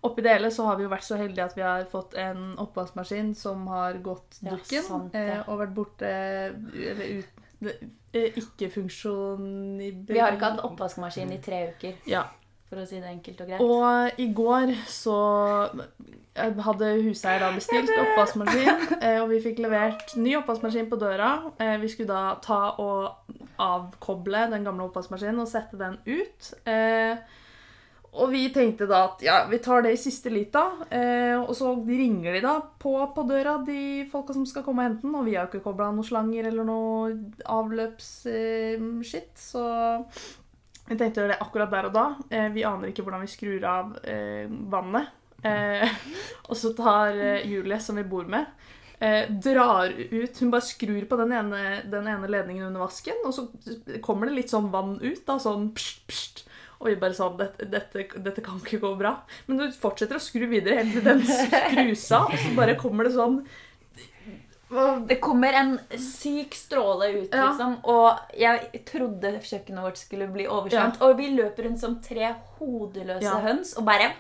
Oppi 0.07 0.23
det 0.23 0.31
hele 0.37 0.51
så 0.55 0.67
har 0.69 0.77
vi 0.79 0.85
jo 0.85 0.91
vært 0.93 1.03
så 1.07 1.17
heldige 1.19 1.45
at 1.49 1.55
vi 1.57 1.63
har 1.65 1.85
fått 1.91 2.15
en 2.15 2.53
oppvaskmaskin 2.63 3.35
som 3.35 3.67
har 3.67 3.97
gått 4.05 4.37
dukken. 4.43 4.77
Ja, 4.77 4.83
sant 4.87 5.13
det. 5.17 5.23
eh, 5.33 5.49
og 5.49 5.59
vært 5.65 5.73
borte 5.75 6.07
Eller 6.07 7.09
ut, 7.19 7.73
eh, 8.15 8.29
ikke-funksjon 8.39 9.81
i 9.83 9.91
Vi 10.07 10.19
har 10.21 10.37
ikke 10.37 10.51
hatt 10.53 10.63
oppvaskmaskin 10.69 11.33
i 11.35 11.41
tre 11.43 11.63
uker, 11.73 11.95
Ja. 12.07 12.25
For 12.69 12.77
å 12.83 12.87
si 12.89 12.99
det 12.99 13.09
enkelt 13.13 13.41
og 13.41 13.47
greit. 13.49 13.61
Og 13.63 14.21
i 14.21 14.27
går 14.35 14.73
så 14.91 15.17
hadde 16.37 16.91
huseier 17.07 17.41
da 17.41 17.53
bestilt 17.55 17.89
oppvaskmaskin, 17.97 18.99
eh, 19.01 19.21
og 19.23 19.31
vi 19.31 19.39
fikk 19.45 19.59
levert 19.65 20.17
ny 20.21 20.35
oppvaskmaskin 20.41 20.89
på 20.91 20.99
døra. 21.01 21.31
Eh, 21.63 21.77
Vi 21.81 21.89
skulle 21.89 22.09
da 22.13 22.35
ta 22.45 22.75
og 22.83 23.15
avkoble 23.63 24.51
den 24.51 24.65
gamle 24.67 24.85
oppvaskmaskinen 24.91 25.41
og 25.41 25.49
sette 25.49 25.79
den 25.81 25.97
ut. 26.07 26.53
Eh, 26.67 27.17
Og 28.17 28.31
vi 28.33 28.47
tenkte 28.49 28.87
da 28.89 29.03
at 29.11 29.21
ja, 29.21 29.35
vi 29.51 29.59
tar 29.61 29.83
det 29.85 29.91
i 29.93 29.97
siste 30.01 30.31
lita. 30.33 30.63
Eh, 30.91 31.37
og 31.37 31.51
så 31.53 31.75
ringer 31.85 32.33
de 32.33 32.41
da 32.41 32.55
på 32.81 32.95
på 33.13 33.25
døra, 33.29 33.59
de 33.67 34.07
folka 34.09 34.33
som 34.33 34.47
skal 34.49 34.63
komme 34.65 34.81
og 34.81 34.89
hente 34.89 35.03
den. 35.05 35.15
Og 35.19 35.25
vi 35.27 35.35
har 35.37 35.45
jo 35.45 35.51
ikke 35.59 35.65
kobla 35.67 35.91
noen 35.93 36.05
slanger 36.09 36.47
eller 36.49 36.65
noe 36.65 37.13
avløpsskitt, 37.45 39.37
så 39.37 39.65
vi 40.87 40.97
tenkte 40.99 41.21
å 41.21 41.25
gjøre 41.25 41.35
det 41.35 41.43
akkurat 41.45 41.73
der 41.73 41.89
og 41.89 41.95
da. 41.97 42.07
Eh, 42.31 42.49
vi 42.55 42.65
aner 42.67 42.91
ikke 42.91 43.05
hvordan 43.07 43.25
vi 43.25 43.31
skrur 43.33 43.67
av 43.69 43.97
eh, 44.07 44.47
vannet. 44.73 45.13
Eh, 45.47 45.99
og 46.49 46.57
så 46.59 46.73
tar 46.77 47.19
eh, 47.19 47.47
Julie, 47.51 47.79
som 47.83 47.99
vi 47.99 48.07
bor 48.09 48.29
med, 48.31 48.49
eh, 48.99 49.29
drar 49.31 49.93
ut 49.93 50.41
Hun 50.41 50.53
bare 50.53 50.65
skrur 50.65 51.05
på 51.09 51.19
den 51.21 51.35
ene, 51.37 51.63
den 51.91 52.09
ene 52.11 52.31
ledningen 52.31 52.69
under 52.71 52.87
vasken, 52.87 53.21
og 53.27 53.35
så 53.37 53.49
kommer 54.05 54.31
det 54.31 54.39
litt 54.41 54.55
sånn 54.55 54.73
vann 54.75 54.97
ut. 55.03 55.25
da, 55.27 55.39
sånn 55.43 55.71
pst, 55.77 56.07
pst. 56.11 56.45
Og 56.77 56.91
vi 56.91 56.99
bare 57.01 57.17
sånn 57.17 57.39
dette, 57.39 57.67
dette, 57.73 58.03
dette 58.21 58.43
kan 58.45 58.59
ikke 58.61 58.83
gå 58.83 58.91
bra. 59.01 59.15
Men 59.47 59.63
du 59.63 59.67
fortsetter 59.73 60.19
å 60.19 60.23
skru 60.23 60.45
videre 60.51 60.83
helt 60.83 60.99
til 60.99 61.07
den 61.07 61.23
skrusa, 61.43 62.27
og 62.27 62.37
så 62.37 62.53
bare 62.59 62.77
kommer 62.81 63.09
det 63.09 63.17
sånn 63.17 63.41
Det 65.07 65.21
kommer 65.23 65.53
en 65.53 65.79
syk 65.99 66.55
stråle 66.55 67.09
ut, 67.23 67.35
Ja. 67.35 67.51
liksom. 67.51 67.77
Og 67.85 68.19
jeg 68.39 68.85
trodde 68.85 69.39
kjøkkenet 69.41 69.83
vårt 69.85 69.97
skulle 70.01 70.27
bli 70.33 70.47
oversvømt. 70.47 71.01
Og 71.03 71.17
vi 71.17 71.29
løper 71.37 71.69
rundt 71.69 71.81
som 71.81 72.01
tre 72.03 72.35
hodeløse 72.59 73.23
Ja. 73.23 73.39
høns 73.41 73.77
og 73.79 73.85
bare! 73.87 74.13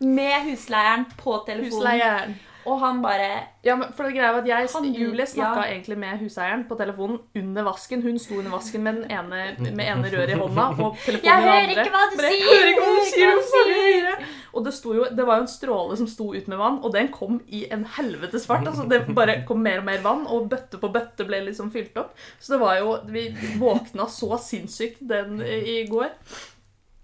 Med 0.00 0.44
husleieren 0.46 1.04
på 1.18 1.44
telefonen. 1.44 1.72
husleieren. 1.72 2.38
Og 2.68 2.80
han 2.82 2.98
bare 3.00 3.28
Ja, 3.64 3.74
men 3.80 3.90
for 3.96 4.04
det 4.08 4.14
greia 4.16 4.32
var 4.34 4.42
at 4.42 4.48
jeg, 4.48 4.68
Han- 4.74 4.88
Julie 4.94 5.24
snakka 5.26 5.62
ja. 5.64 5.70
egentlig 5.72 5.96
med 5.98 6.18
huseieren 6.20 6.64
på 6.68 6.76
telefonen 6.78 7.18
under 7.40 7.64
vasken. 7.64 8.02
Hun 8.04 8.18
sto 8.20 8.38
under 8.38 8.52
vasken 8.52 8.82
med 8.84 8.94
den 9.00 9.10
ene, 9.10 9.40
med 9.78 9.84
ene 9.86 10.10
røret 10.12 10.32
i 10.34 10.38
hånda 10.38 10.66
og 10.76 10.96
telefonen 11.04 11.24
i 11.24 11.30
Jeg 11.30 11.42
hører 11.44 11.62
andre. 11.62 11.84
ikke 11.84 11.94
hva 11.94 12.02
du 12.12 12.16
Bare, 12.18 12.32
jeg 12.32 12.42
sier! 12.42 12.50
hører 12.52 12.68
ikke 12.72 12.84
hva 12.84 12.94
du 12.98 13.06
sier! 13.08 13.24
hører 13.28 13.38
du 13.38 13.48
ikke 13.48 13.62
hva 13.64 14.08
du 14.08 14.18
snakker. 14.18 14.34
Og 14.58 14.64
det, 14.64 14.72
sto 14.74 14.94
jo, 14.96 15.04
det 15.14 15.26
var 15.28 15.36
jo 15.40 15.42
en 15.46 15.50
stråle 15.52 15.96
som 16.00 16.06
sto 16.10 16.28
ut 16.34 16.48
med 16.48 16.58
vann, 16.58 16.78
og 16.82 16.92
den 16.92 17.08
kom 17.14 17.40
i 17.48 17.64
en 17.70 17.84
helvetes 17.98 18.46
fart. 18.48 18.66
Altså, 18.66 18.86
det 18.90 19.02
bare 19.14 19.38
kom 19.48 19.60
mer 19.62 19.78
og 19.82 19.84
mer 19.88 20.00
vann, 20.02 20.26
og 20.26 20.48
bøtte 20.50 20.80
på 20.82 20.90
bøtte 20.92 21.26
ble 21.28 21.42
liksom 21.46 21.70
fylt 21.74 21.96
opp. 22.00 22.14
Så 22.40 22.54
det 22.56 22.60
var 22.60 22.78
jo 22.80 22.96
Vi 23.06 23.28
våkna 23.60 24.08
så 24.10 24.36
sinnssykt 24.40 25.00
den 25.08 25.40
i 25.42 25.84
går. 25.90 26.10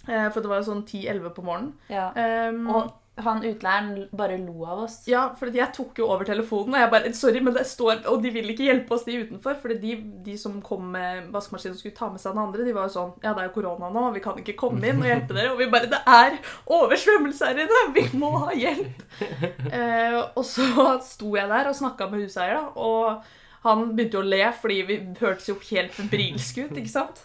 Eh, 0.08 0.28
For 0.32 0.40
det 0.44 0.50
var 0.50 0.60
jo 0.60 0.66
sånn 0.72 0.82
10-11 0.84 1.30
på 1.36 1.44
morgenen. 1.46 1.72
ja. 1.88 2.10
Um, 2.50 2.66
Og 2.68 2.92
han 3.16 3.44
utleieren 3.44 4.08
bare 4.10 4.38
lo 4.38 4.64
av 4.66 4.80
oss. 4.84 4.96
Ja, 5.06 5.28
for 5.38 5.52
jeg 5.54 5.70
tok 5.76 5.98
jo 6.00 6.08
over 6.10 6.26
telefonen, 6.26 6.74
og 6.74 6.80
jeg 6.80 6.90
bare 6.90 7.12
Sorry, 7.14 7.42
men 7.44 7.54
det 7.54 7.62
står 7.70 8.02
Og 8.10 8.22
de 8.24 8.32
vil 8.34 8.50
ikke 8.50 8.66
hjelpe 8.66 8.96
oss, 8.96 9.04
de 9.06 9.20
utenfor. 9.22 9.54
For 9.62 9.74
de, 9.78 9.92
de 10.24 10.34
som 10.40 10.56
kom 10.64 10.88
med 10.96 11.28
vaskemaskinen 11.34 11.76
og 11.76 11.82
skulle 11.82 11.94
ta 11.94 12.08
med 12.10 12.22
seg 12.22 12.34
den 12.34 12.42
andre, 12.42 12.66
de 12.66 12.74
var 12.74 12.88
jo 12.88 12.94
sånn 12.96 13.12
Ja, 13.22 13.34
det 13.36 13.44
er 13.44 13.48
jo 13.50 13.54
korona 13.54 13.90
nå, 13.94 14.08
vi 14.16 14.22
kan 14.24 14.40
ikke 14.40 14.56
komme 14.58 14.82
inn 14.90 15.02
og 15.02 15.06
hjelpe 15.06 15.36
dere. 15.36 15.52
Og 15.54 15.62
vi 15.62 15.70
bare 15.70 15.90
Det 15.92 16.00
er 16.10 16.40
oversvømmelse 16.78 17.52
her 17.52 17.62
inne! 17.66 17.84
Vi 17.94 18.06
må 18.18 18.32
ha 18.46 18.54
hjelp! 18.56 19.06
Eh, 19.74 20.14
og 20.36 20.44
så 20.46 20.64
sto 21.02 21.32
jeg 21.34 21.48
der 21.50 21.68
og 21.70 21.76
snakka 21.76 22.06
med 22.10 22.24
huseier, 22.24 22.58
da, 22.58 22.66
og 22.78 23.64
han 23.64 23.86
begynte 23.96 24.20
å 24.20 24.26
le 24.26 24.42
fordi 24.60 24.80
vi 24.86 24.98
hørtes 25.18 25.48
jo 25.48 25.56
helt 25.70 25.94
febrilske 25.96 26.66
ut, 26.66 26.76
ikke 26.78 26.92
sant? 26.92 27.22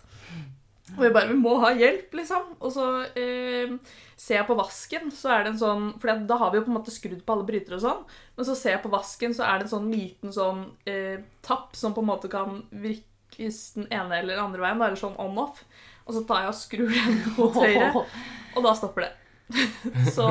Og 0.98 1.04
vi 1.04 1.12
bare 1.14 1.32
Vi 1.32 1.38
må 1.40 1.58
ha 1.64 1.72
hjelp, 1.76 2.14
liksom. 2.20 2.54
Og 2.60 2.74
så 2.74 2.88
eh, 3.20 3.76
ser 4.20 4.40
jeg 4.40 4.48
på 4.50 4.58
vasken, 4.60 5.12
så 5.16 5.34
er 5.36 5.46
det 5.46 5.54
en 5.54 5.62
sånn 5.62 5.86
For 6.02 6.26
da 6.30 6.40
har 6.42 6.52
vi 6.52 6.60
jo 6.60 6.66
på 6.68 6.74
en 6.74 6.80
måte 6.80 6.94
skrudd 6.96 7.22
på 7.26 7.36
alle 7.36 7.48
brytere 7.48 7.80
og 7.80 7.86
sånn. 7.86 8.02
Men 8.38 8.50
så 8.50 8.58
ser 8.58 8.78
jeg 8.78 8.84
på 8.86 8.94
vasken, 8.94 9.36
så 9.38 9.46
er 9.48 9.60
det 9.60 9.68
en 9.68 9.76
sånn 9.76 9.94
liten 9.94 10.36
sånn 10.36 10.66
eh, 10.90 11.22
tapp 11.46 11.78
som 11.80 11.96
på 11.96 12.04
en 12.04 12.12
måte 12.12 12.32
kan 12.32 12.64
virkes 12.72 13.64
den 13.78 13.88
ene 13.94 14.22
eller 14.22 14.36
den 14.36 14.46
andre 14.48 14.66
veien. 14.66 14.84
Eller 14.84 15.00
sånn 15.00 15.18
on-off. 15.22 15.64
Og 16.10 16.16
så 16.18 16.26
tar 16.26 16.46
jeg 16.46 16.54
og 16.54 16.60
skrur 16.60 16.94
den 16.94 17.24
mot 17.38 17.58
høyre, 17.62 18.06
og 18.58 18.64
da 18.66 18.76
stopper 18.78 19.06
det. 19.06 19.16
så 20.18 20.30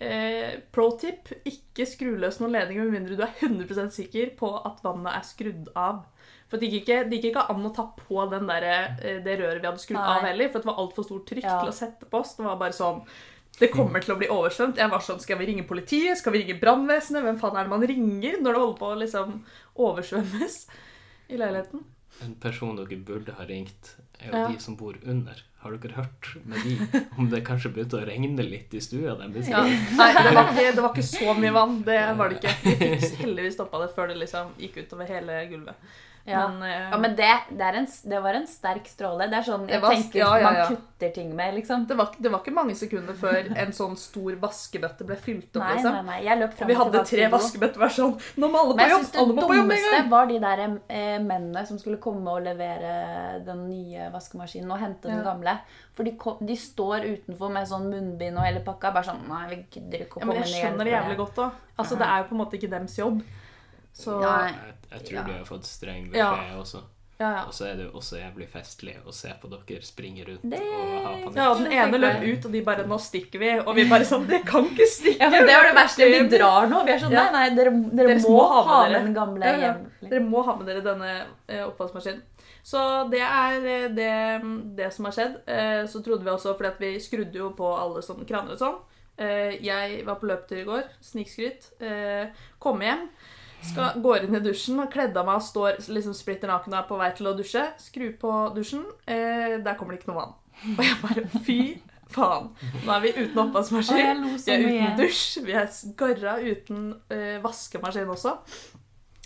eh, 0.00 0.58
pro 0.72 0.90
tip 1.00 1.30
ikke 1.48 1.86
skru 1.88 2.14
løs 2.20 2.38
noen 2.40 2.54
ledninger 2.56 2.86
med 2.86 2.96
mindre 2.96 3.16
du 3.18 3.24
er 3.24 3.34
100% 3.40 3.92
sikker 3.96 4.34
på 4.38 4.52
at 4.60 4.82
vannet 4.84 5.16
er 5.16 5.26
skrudd 5.26 5.72
av. 5.78 6.04
For 6.52 6.60
det 6.60 6.68
gikk 6.68 6.82
ikke, 6.84 6.96
det 7.08 7.18
gikk 7.22 7.30
ikke 7.32 7.46
an 7.48 7.64
å 7.64 7.72
ta 7.74 7.86
på 7.96 8.26
den 8.28 8.44
der, 8.50 8.64
eh, 9.00 9.20
det 9.24 9.38
røret 9.40 9.62
vi 9.62 9.70
hadde 9.70 9.80
skrudd 9.80 10.02
av 10.04 10.20
heller, 10.26 10.50
for 10.52 10.60
det 10.60 10.68
var 10.68 10.80
altfor 10.82 11.06
stort 11.08 11.24
trykk 11.30 11.46
Ja. 11.48 11.60
til 11.62 11.70
å 11.72 11.76
sette 11.78 12.04
på 12.12 12.20
oss. 12.20 12.34
Det 12.36 12.44
var 12.44 12.58
bare 12.60 12.76
sånn 12.76 13.02
Det 13.58 13.70
kommer 13.72 14.00
til 14.00 14.14
å 14.14 14.18
bli 14.18 14.28
oversvømt. 14.32 14.76
Jeg 14.80 14.88
var 14.90 15.00
sånn 15.04 15.20
Skal 15.20 15.36
vi 15.38 15.46
ringe 15.46 15.64
politiet? 15.68 16.16
Skal 16.16 16.32
vi 16.32 16.42
ringe 16.42 16.58
brannvesenet? 16.60 17.22
Hvem 17.24 17.38
faen 17.40 17.56
er 17.56 17.64
det 17.64 17.70
man 17.70 17.82
ringer 17.88 18.38
når 18.40 18.52
det 18.52 18.60
holder 18.62 18.78
på 18.78 18.86
å 18.92 18.98
liksom 19.00 19.34
oversvømmes 19.76 20.66
i 21.32 21.36
leiligheten? 21.40 21.82
En 22.22 22.34
person 22.40 22.76
dere 22.76 22.96
burde 23.00 23.32
ha 23.38 23.44
ringt, 23.48 23.94
er 24.20 24.28
jo 24.30 24.32
Ja. 24.38 24.48
de 24.48 24.58
som 24.60 24.76
bor 24.76 24.94
under. 25.06 25.34
Har 25.62 25.76
dere 25.76 25.92
hørt 25.94 26.44
med 26.44 26.58
de 26.64 27.02
om 27.18 27.28
det 27.30 27.44
kanskje 27.44 27.72
begynte 27.72 27.98
å 28.00 28.06
regne 28.06 28.42
litt 28.44 28.72
i 28.74 28.80
stua? 28.80 29.16
Ja. 29.48 29.62
Nei, 29.62 30.12
det 30.12 30.34
var, 30.34 30.48
ikke, 30.52 30.74
det 30.74 30.82
var 30.82 30.92
ikke 30.94 31.08
så 31.08 31.34
mye 31.38 31.52
vann. 31.52 31.82
Det 31.82 32.16
var 32.18 32.28
det 32.28 32.40
ikke. 32.40 32.54
Vi 32.62 32.96
fikk 33.00 33.16
heldigvis 33.24 33.54
stoppa 33.54 33.80
det 33.86 33.94
før 33.94 34.08
det 34.12 34.16
liksom 34.18 34.52
gikk 34.58 34.76
utover 34.84 35.06
hele 35.08 35.46
gulvet. 35.50 35.74
Ja. 36.24 36.48
Men, 36.48 36.62
uh, 36.62 36.90
Ja, 36.92 36.98
men 36.98 37.16
det, 37.16 37.30
det, 37.50 37.68
en, 37.74 37.86
det 38.10 38.20
var 38.22 38.34
en 38.38 38.46
sterk 38.46 38.86
stråle. 38.86 39.26
Det 39.30 39.40
er 39.40 39.46
sånn 39.46 39.64
jeg 39.68 39.82
var- 39.82 39.94
tenker 39.96 40.18
ja, 40.20 40.28
ja, 40.38 40.44
man 40.44 40.76
kutter 40.76 41.10
ting 41.14 41.34
med, 41.34 41.54
liksom. 41.56 41.86
det, 41.88 41.96
var, 41.98 42.12
det 42.18 42.30
var 42.30 42.44
ikke 42.44 42.54
mange 42.54 42.76
sekunder 42.78 43.16
før 43.18 43.50
en 43.58 43.72
sånn 43.74 43.96
stor 43.98 44.36
vaskebøtte 44.44 45.06
ble 45.08 45.16
fylt 45.18 45.56
opp. 45.56 45.64
Nei, 45.64 45.72
liksom. 45.74 45.92
nei, 45.98 46.02
nei. 46.12 46.20
Jeg 46.28 46.38
løp 46.38 46.62
Og 46.62 46.70
vi 46.70 46.78
hadde 46.78 47.04
tre 47.10 47.28
vaskebøtter 47.32 47.82
hver 47.82 47.94
sånn. 47.96 48.14
Nå 48.38 48.52
må 48.52 48.62
alle 48.62 48.76
Men 48.78 48.86
på 48.86 48.94
jobb! 48.94 49.08
det 49.10 49.22
Alle 49.24 49.34
må 49.34 49.48
på 49.48 49.58
jobb 49.58 49.64
en 49.64 49.74
dummeste 49.74 50.02
var 50.14 50.30
de 50.30 50.38
der 50.46 50.64
eh, 50.68 51.18
mennene 51.18 51.66
som 51.66 51.82
skulle 51.82 51.98
komme 51.98 52.36
og 52.38 52.46
levere 52.46 53.42
den 53.44 53.66
nye 53.68 54.10
vaskemaskinen 54.14 54.70
og 54.70 54.78
hente 54.78 55.10
den 55.10 55.24
gamle. 55.26 55.58
For 55.96 56.06
de, 56.06 56.14
kom, 56.16 56.38
de 56.40 56.54
står 56.56 57.04
utenfor 57.04 57.50
med 57.52 57.66
sånn 57.68 57.90
munnbind 57.90 58.38
og 58.38 58.46
hele 58.46 58.62
pakka. 58.64 58.94
Bare 58.94 59.10
sånn 59.10 59.26
Nei, 59.28 59.44
vi 59.50 59.64
gidder 59.74 60.06
ikke 60.06 60.20
å 60.20 60.22
Ja, 60.22 60.26
men 60.30 60.38
jeg 60.44 60.54
skjønner 60.54 60.86
det 60.86 60.94
jævlig 60.94 61.16
godt 61.18 61.46
òg. 61.48 61.62
Altså, 61.82 61.98
det 61.98 62.06
er 62.06 62.22
jo 62.22 62.28
på 62.30 62.36
en 62.36 62.40
måte 62.46 62.58
ikke 62.60 62.70
dems 62.70 62.94
jobb. 62.98 63.22
Så 63.94 64.20
ja, 64.22 64.46
Jeg, 64.46 64.74
jeg 64.90 65.00
tror 65.04 65.14
Ja. 65.18 65.22
du 65.22 65.32
har 65.32 65.44
fått 65.44 65.64
streng 65.68 66.10
Ja. 66.14 66.32
også. 66.56 66.80
ja, 67.20 67.30
ja. 67.36 67.42
Og 67.46 67.52
så 67.54 67.66
er 67.70 67.76
det 67.76 67.84
jo 67.84 67.90
også 67.98 68.16
jævlig 68.18 68.48
festlig 68.50 68.96
å 69.06 69.12
se 69.14 69.28
på 69.40 69.48
dere 69.50 69.82
springe 69.82 70.24
rundt 70.26 70.42
Det- 70.50 70.58
og 70.60 71.04
ha 71.04 71.12
panikk. 71.22 71.36
Ja, 71.36 71.54
den 71.54 71.72
ene 71.72 71.98
løp 72.00 72.22
ut, 72.38 72.44
og 72.46 72.52
de 72.52 72.62
bare 72.62 72.84
'Nå 72.86 72.98
stikker 72.98 73.38
vi.' 73.38 73.60
Og 73.66 73.74
vi 73.76 73.84
bare 73.88 74.04
sånn 74.04 74.26
'Det 74.26 74.44
kan 74.46 74.64
ikke 74.64 74.86
stikke!' 74.88 75.20
Ja, 75.20 75.30
men 75.30 75.46
Det 75.46 75.54
jo 75.54 75.62
det 75.62 75.74
verste. 75.76 75.98
Vi 76.08 76.38
drar 76.38 76.66
nå. 76.68 76.84
Vi 76.84 76.92
er 76.92 76.98
sånn 76.98 77.12
Ja. 77.12 77.30
Nei, 77.30 77.48
nei, 77.50 77.54
dere, 77.56 77.70
dere, 77.70 78.06
Dere 78.08 78.18
må, 78.20 78.28
må 78.28 78.48
ha 78.48 78.62
ha 78.62 78.82
med 78.82 78.92
dere. 78.92 79.04
den 79.04 79.14
gamle 79.14 79.44
Ja, 79.44 79.56
ja. 79.60 80.08
Dere 80.08 80.20
må 80.20 80.44
ha 80.44 80.56
med 80.56 80.66
dere 80.66 80.80
denne 80.82 81.26
uh, 81.50 81.68
oppvaskmaskinen. 81.70 82.22
Så 82.64 83.10
det 83.10 83.20
er 83.20 83.66
eh, 83.66 83.88
det, 83.88 84.76
det 84.76 84.92
som 84.92 85.04
har 85.04 85.12
skjedd. 85.12 85.36
Uh, 85.46 85.86
så 85.86 86.02
trodde 86.02 86.24
vi 86.24 86.30
også, 86.30 86.56
fordi 86.56 86.66
at 86.68 86.78
vi 86.80 86.98
skrudde 86.98 87.34
jo 87.34 87.50
på 87.50 87.78
alle 87.78 88.00
sånne 88.02 88.26
kraner 88.26 88.52
og 88.52 88.58
sånn. 88.58 88.78
Uh, 89.20 89.62
jeg 89.62 90.04
var 90.06 90.14
på 90.16 90.26
løpetur 90.26 90.58
i 90.58 90.64
går. 90.64 90.82
Snikskryt. 91.02 91.70
Eh, 91.80 92.28
kom 92.58 92.80
hjem. 92.80 93.08
Skal, 93.62 94.00
går 94.02 94.26
inn 94.26 94.34
i 94.34 94.42
dusjen 94.42 94.80
og 94.82 94.90
kledde 94.92 95.20
av 95.20 95.28
meg 95.28 95.38
og 95.38 95.46
står 95.46 95.80
liksom 95.94 96.16
splitter 96.18 96.50
naken 96.50 96.74
og 96.74 96.80
er 96.80 96.88
på 96.88 96.98
vei 96.98 97.10
til 97.16 97.30
å 97.30 97.36
dusje. 97.38 97.62
Skru 97.80 98.08
på 98.18 98.34
dusjen. 98.56 98.84
Eh, 99.06 99.58
der 99.62 99.78
kommer 99.78 99.94
det 99.94 100.02
ikke 100.02 100.12
noe 100.12 100.20
vann. 100.24 100.36
Og 100.74 100.84
jeg 100.84 101.00
bare 101.02 101.42
Fy 101.46 101.58
faen. 102.12 102.50
Nå 102.84 102.92
er 102.92 103.02
vi 103.04 103.14
uten 103.16 103.40
oppvaskmaskin. 103.46 104.22
Vi 104.36 104.52
er 104.52 104.66
uten 104.66 105.00
dusj. 105.00 105.24
Vi 105.46 105.56
er 105.56 105.70
garra 105.98 106.36
uten 106.42 106.92
eh, 107.12 107.38
vaskemaskin 107.44 108.12
også. 108.12 108.36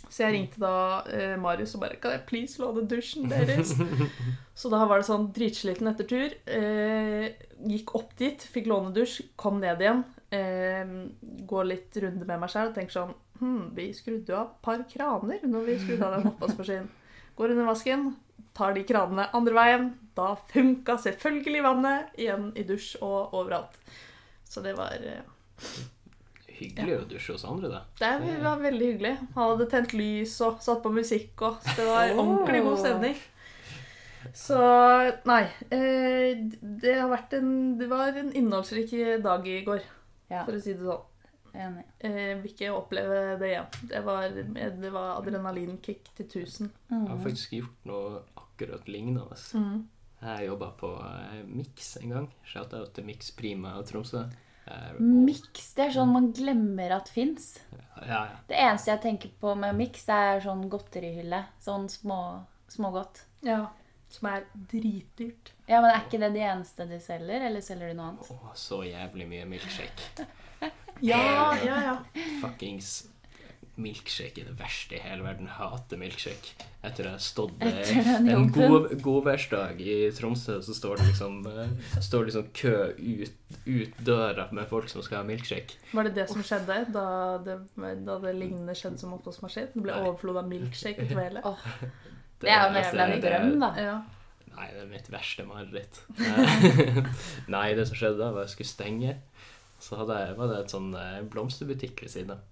Så 0.06 0.22
jeg 0.22 0.36
ringte 0.36 0.62
da 0.62 1.02
eh, 1.10 1.34
Marius 1.40 1.74
og 1.76 1.82
bare 1.82 1.98
Kan 2.00 2.14
jeg 2.14 2.26
please 2.28 2.62
låne 2.62 2.86
dusjen 2.88 3.26
deres? 3.30 3.74
så 4.60 4.70
da 4.72 4.84
var 4.86 5.02
det 5.02 5.08
sånn 5.08 5.30
dritsliten 5.34 5.90
etter 5.90 6.08
tur. 6.08 6.36
Eh, 6.46 7.26
gikk 7.66 7.94
opp 7.98 8.14
dit, 8.20 8.46
fikk 8.52 8.70
låne 8.70 8.94
dusj, 8.96 9.18
kom 9.40 9.58
ned 9.60 9.82
igjen. 9.82 10.04
Eh, 10.34 10.84
går 11.50 11.70
litt 11.72 11.98
runde 12.02 12.28
med 12.28 12.42
meg 12.42 12.52
sjøl 12.52 12.70
og 12.70 12.78
tenker 12.78 13.00
sånn 13.00 13.14
Hm, 13.40 13.74
vi 13.76 13.90
skrudde 13.94 14.36
av 14.36 14.46
et 14.46 14.62
par 14.64 14.84
kraner 14.90 15.44
når 15.44 15.66
vi 15.68 15.80
skrudde 15.82 16.06
av 16.06 16.16
den 16.16 16.30
oppvaskmaskinen. 16.32 16.88
Går 17.36 17.52
under 17.52 17.68
vasken, 17.68 18.06
tar 18.56 18.72
de 18.76 18.84
kranene 18.88 19.28
andre 19.36 19.56
veien. 19.56 19.90
Da 20.16 20.30
funka 20.52 20.96
selvfølgelig 21.04 21.64
vannet 21.66 22.16
igjen 22.16 22.48
i 22.56 22.64
dusj 22.64 22.96
og 23.04 23.36
overalt. 23.36 23.76
Så 24.46 24.62
det 24.64 24.72
var 24.78 24.96
uh, 25.02 25.76
Hyggelig 26.56 26.94
å 26.96 27.06
dusje 27.10 27.34
hos 27.34 27.44
andre, 27.44 27.68
da. 27.68 27.80
Det 28.00 28.36
var 28.40 28.60
veldig 28.62 28.86
hyggelig. 28.88 29.16
Han 29.34 29.50
hadde 29.50 29.66
tent 29.72 29.92
lys 29.92 30.38
og 30.46 30.62
satt 30.64 30.80
på 30.84 30.92
musikk 30.94 31.42
og 31.44 31.58
så 31.60 31.74
Det 31.76 31.88
var 31.90 32.12
ordentlig 32.14 32.62
god 32.64 32.78
stemning. 32.80 33.18
Så 34.36 34.60
nei. 35.28 35.42
Eh, 35.70 36.40
det 36.82 36.94
har 36.96 37.10
vært 37.12 37.36
en 37.38 37.50
Det 37.78 37.90
var 37.90 38.16
en 38.16 38.32
innholdsrik 38.32 38.94
dag 39.22 39.46
i 39.48 39.60
går, 39.66 39.84
Ja, 40.32 40.46
for 40.46 40.56
å 40.56 40.62
si 40.62 40.72
det 40.72 40.88
sånn. 40.88 41.04
Enig. 41.64 41.84
Eh, 42.00 42.36
vil 42.42 42.52
ikke 42.52 42.70
oppleve 42.74 43.38
det 43.40 43.50
igjen. 43.52 43.66
Det 43.90 44.00
var, 44.06 44.28
det 44.30 44.92
var 44.92 45.16
adrenalinkick 45.20 46.10
til 46.16 46.26
1000. 46.26 46.70
Jeg 46.90 46.98
har 47.08 47.16
Mm. 47.16 47.22
faktisk 47.24 47.50
gjort 47.56 47.84
noe 47.84 48.22
akkurat 48.36 48.86
lignende. 48.88 49.36
Mm. 49.54 49.88
Jeg 50.22 50.46
jobba 50.48 50.70
på 50.80 50.90
eh, 51.04 51.42
Mix 51.46 51.96
en 52.02 52.10
gang. 52.10 52.28
Shout-out 52.44 52.92
til 52.94 53.04
Mix 53.04 53.30
Prima 53.36 53.74
og 53.78 53.86
Tromsø. 53.86 54.24
Eh, 54.66 54.90
og- 54.94 55.00
Mix, 55.00 55.72
det 55.74 55.84
er 55.86 55.90
sånn 56.00 56.12
man 56.12 56.32
glemmer 56.32 56.90
at 56.96 57.08
fins. 57.08 57.60
Ja, 58.00 58.06
ja. 58.24 58.36
Det 58.48 58.56
eneste 58.56 58.86
jeg 58.90 59.00
tenker 59.02 59.30
på 59.40 59.54
med 59.56 59.74
Mix, 59.76 60.04
det 60.06 60.14
er 60.14 60.40
sånn 60.40 60.68
godterihylle. 60.68 61.44
Sånn 61.60 61.88
små, 61.88 62.44
smågodt. 62.68 63.24
Ja. 63.42 63.68
Som 64.08 64.28
er 64.30 64.44
dritdyrt. 64.56 65.50
Ja, 65.68 65.80
men 65.82 65.90
er 65.90 66.04
ikke 66.06 66.18
det 66.22 66.32
de 66.32 66.40
eneste 66.40 66.88
de 66.88 66.98
selger, 67.02 67.42
eller 67.48 67.60
selger 67.60 67.88
de 67.88 67.94
noe 67.98 68.12
annet? 68.12 68.28
Å, 68.30 68.52
så 68.54 68.78
jævlig 68.86 69.26
mye 69.28 69.44
milkshake. 69.50 70.26
Ja, 71.04 71.52
ja, 71.60 71.76
ja. 71.84 71.98
Fuckings 72.40 73.06
milkshake 73.76 74.40
er 74.40 74.46
det 74.48 74.54
verste 74.56 74.96
i 74.96 75.00
hele 75.04 75.24
verden. 75.26 75.48
Hater 75.52 75.98
milkshake. 76.00 76.54
Etter 76.86 77.04
jeg 77.10 77.12
ha 77.12 77.20
stått 77.20 77.60
Etter 77.60 78.08
en 78.32 78.46
god, 78.54 78.88
godværsdag 79.04 79.82
i 79.84 79.96
Tromsø, 80.16 80.56
så 80.64 80.72
står 80.76 81.00
det 81.00 81.10
liksom, 81.10 81.36
eh, 81.50 82.00
står 82.00 82.28
liksom 82.30 82.48
kø 82.56 82.72
ut, 82.96 83.36
ut 83.66 84.00
døra 84.06 84.48
med 84.56 84.68
folk 84.70 84.88
som 84.88 85.04
skal 85.04 85.20
ha 85.20 85.28
milkshake. 85.28 85.76
Var 85.92 86.08
det 86.08 86.14
det 86.16 86.28
som 86.30 86.40
skjedde 86.46 86.78
da 86.94 87.06
det, 87.44 87.58
da 88.06 88.18
det 88.24 88.34
lignende 88.38 88.76
skjedde 88.78 89.02
som 89.02 89.12
oppvaskmaskin? 89.18 89.68
Det 89.74 89.84
ble 89.84 90.00
overflod 90.00 90.40
av 90.40 90.48
milkshake 90.48 91.04
utover 91.04 91.28
hele? 91.28 91.44
Oh. 91.44 91.60
det 92.40 92.52
er 92.52 92.64
jo 92.64 92.74
nesten 92.78 93.04
en 93.04 93.16
det- 93.18 93.24
drøm, 93.28 93.56
da. 93.60 93.72
Ja. 93.76 93.96
Nei, 94.56 94.70
det 94.72 94.80
er 94.80 94.88
mitt 94.88 95.08
verste 95.12 95.44
mareritt. 95.44 95.98
Nei, 97.52 97.66
det 97.76 97.90
som 97.90 97.98
skjedde 97.98 98.16
da, 98.22 98.30
var 98.32 98.46
at 98.46 98.48
jeg 98.48 98.54
skulle 98.56 98.72
stenge. 98.72 99.16
Så 99.78 99.98
hadde 100.00 100.20
jeg, 100.22 100.36
var 100.38 100.52
det 100.52 100.60
et 100.62 100.72
sånn 100.72 100.92
eh, 100.96 101.22
blomsterbutikk 101.32 102.04
ved 102.06 102.12
siden 102.12 102.36
av. 102.36 102.44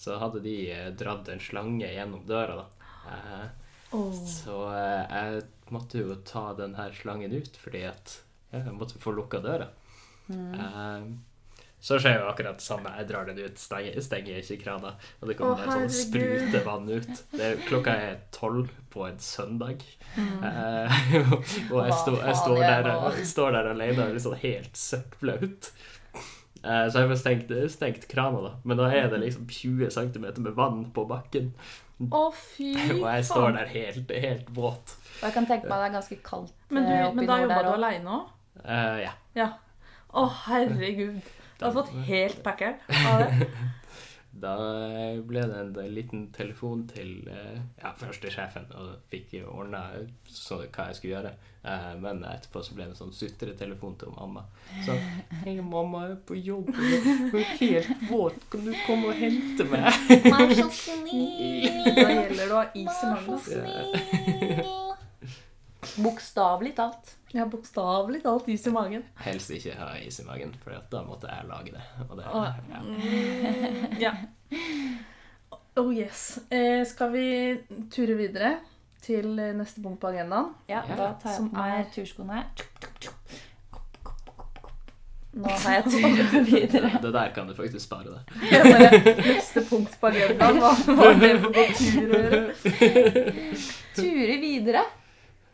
Så 0.00 0.16
hadde 0.20 0.42
de 0.44 0.56
eh, 0.72 0.90
dratt 0.96 1.28
en 1.28 1.42
slange 1.42 1.88
gjennom 1.90 2.22
døra, 2.28 2.62
da. 2.62 2.92
Eh. 3.10 3.48
Så 3.90 4.56
jeg 4.70 5.40
måtte 5.74 5.98
jo 5.98 6.14
ta 6.26 6.52
den 6.54 6.76
her 6.78 6.94
slangen 6.94 7.34
ut, 7.34 7.56
fordi 7.58 7.82
at 7.88 8.20
ja, 8.52 8.62
jeg 8.62 8.76
måtte 8.76 9.00
få 9.02 9.14
lukka 9.16 9.42
døra. 9.42 9.66
Mm. 10.30 10.54
Eh, 10.54 11.10
så 11.80 11.96
skjer 11.96 12.18
jo 12.20 12.26
akkurat 12.28 12.58
det 12.60 12.64
samme. 12.64 12.92
Jeg 12.98 13.08
drar 13.08 13.28
den 13.30 13.38
ut, 13.40 13.58
stenger, 13.58 13.94
stenger 14.04 14.42
ikke 14.42 14.58
krana, 14.60 14.92
og 15.20 15.30
det 15.30 15.36
kommer 15.38 15.62
oh, 15.64 15.70
sånn 15.78 15.94
sprute 15.94 16.50
sprutevann 16.50 16.90
ut. 16.92 17.22
Det, 17.32 17.48
klokka 17.70 17.94
er 17.96 18.18
tolv 18.36 18.68
på 18.92 19.06
en 19.08 19.16
søndag. 19.24 19.86
Mm. 20.12 20.44
Eh, 20.44 20.98
og 21.72 21.78
jeg, 21.86 21.96
stå, 22.02 22.18
jeg 22.20 22.36
står, 22.42 22.60
der, 22.60 22.90
jeg 23.16 23.30
står 23.32 23.56
der 23.56 23.70
alene 23.72 23.96
og 23.96 24.04
er 24.10 24.18
liksom 24.18 24.36
helt 24.42 24.76
søkkblaut. 24.76 25.70
Eh, 26.60 26.86
så 26.92 27.02
jeg 27.02 27.10
får 27.10 27.20
stengt, 27.20 27.52
stengt 27.72 28.08
krana, 28.10 28.42
da. 28.44 28.50
Men 28.68 28.80
da 28.80 28.88
er 28.92 29.08
det 29.12 29.22
liksom 29.22 29.46
20 29.48 29.90
cm 29.96 30.26
med 30.44 30.52
vann 30.58 30.82
på 30.94 31.06
bakken. 31.08 31.54
Å, 32.00 32.22
fy 32.32 32.72
Og 33.00 33.06
jeg 33.06 33.24
står 33.28 33.56
der 33.58 33.72
helt, 33.74 34.12
helt 34.24 34.52
våt. 34.56 34.94
Og 35.20 35.26
jeg 35.28 35.36
kan 35.36 35.48
tenke 35.48 35.68
meg 35.68 35.82
det 35.82 35.88
er 35.90 35.96
ganske 35.98 36.16
kaldt 36.24 36.54
Men, 36.72 36.86
du, 36.86 36.92
eh, 36.94 37.02
oppi 37.08 37.18
men 37.18 37.28
da 37.28 37.40
jobba 37.42 37.58
du 37.66 37.72
aleine 37.74 38.14
òg? 38.16 38.30
Uh, 38.60 38.96
ja. 39.02 39.12
Ja. 39.36 39.50
Å, 40.16 40.24
herregud. 40.46 41.20
Du 41.60 41.66
har 41.66 41.76
fått 41.76 41.92
helt 42.08 42.40
packeren 42.44 42.80
av 43.04 43.24
det. 43.24 43.50
Da 44.32 44.54
ble 45.26 45.40
det 45.50 45.56
en 45.58 45.94
liten 45.94 46.28
telefon 46.32 46.84
til 46.88 47.26
eh, 47.28 47.56
ja, 47.82 47.90
første 47.98 48.30
sjefen 48.30 48.68
og 48.78 48.92
fikk 49.10 49.34
ordna 49.42 49.80
hva 49.90 50.86
jeg 50.86 50.98
skulle 50.98 51.14
gjøre. 51.16 51.32
Eh, 51.66 51.88
Men 52.00 52.22
etterpå 52.24 52.62
så 52.62 52.76
ble 52.76 52.86
det 52.86 52.94
en 52.94 53.00
sånn 53.00 53.12
sutretelefon 53.16 53.96
til 53.98 54.14
mamma. 54.14 54.44
Så 54.86 54.94
'Hei, 54.94 55.56
mamma 55.60 56.04
er 56.12 56.14
på 56.14 56.38
jobb. 56.38 56.70
Hun 56.70 57.40
er 57.40 57.50
helt 57.58 58.06
våt. 58.10 58.38
Kan 58.50 58.64
du 58.64 58.72
komme 58.86 59.10
og 59.10 59.18
hente 59.18 59.66
meg?' 59.66 59.90
Vær 60.30 60.54
så 60.54 60.70
snill! 60.70 61.66
Da 62.00 62.06
gjelder 62.06 62.46
det 62.46 62.52
å 62.52 62.62
ha 62.62 62.68
is 62.74 63.02
i 63.02 63.06
magen. 63.10 64.86
Bokstavelig 66.04 66.74
talt. 66.76 67.16
Ja, 67.34 67.44
bokstavelig 67.46 68.22
talt 68.24 68.48
is 68.50 68.64
i 68.66 68.70
magen. 68.74 69.04
Helst 69.22 69.50
ikke 69.54 69.74
ha 69.78 69.92
is 70.02 70.18
i 70.20 70.24
magen, 70.26 70.54
for 70.64 70.74
da 70.90 71.02
måtte 71.06 71.28
jeg 71.30 71.46
lage 71.50 71.72
det. 71.76 71.84
Og 72.08 72.16
det 72.18 72.26
oh, 72.32 72.48
ja. 72.70 72.80
Mm, 72.82 74.00
ja. 74.00 74.12
Oh 75.78 75.92
yes. 75.94 76.38
Eh, 76.50 76.82
skal 76.88 77.12
vi 77.14 77.26
ture 77.94 78.16
videre 78.18 78.56
til 79.04 79.30
neste 79.56 79.80
punkt 79.84 80.00
på 80.02 80.10
agendaen? 80.10 80.50
Ja, 80.68 80.82
Ja, 80.88 80.96
da 80.98 81.12
tar 81.22 81.30
jeg 81.30 81.36
som 81.38 81.50
på 81.52 81.56
meg 81.62 81.78
er- 81.78 81.90
turskoene. 81.94 82.42
Nå 85.40 85.46
har 85.62 85.76
jeg 85.76 85.84
turet 85.94 86.32
videre. 86.50 86.90
Det 87.02 87.12
der 87.14 87.28
kan 87.34 87.46
du 87.46 87.54
faktisk 87.54 87.84
spare 87.86 88.16
deg. 88.16 88.22
Neste 89.28 89.62
punkt 89.68 89.94
på 90.00 90.10
agendaen, 90.10 90.58
hva 90.58 91.12
det 91.20 91.30
på 91.44 91.46
å 91.46 91.54
gå 91.54 91.66
tur? 91.78 92.50
Ture 93.94 94.40
videre? 94.42 94.82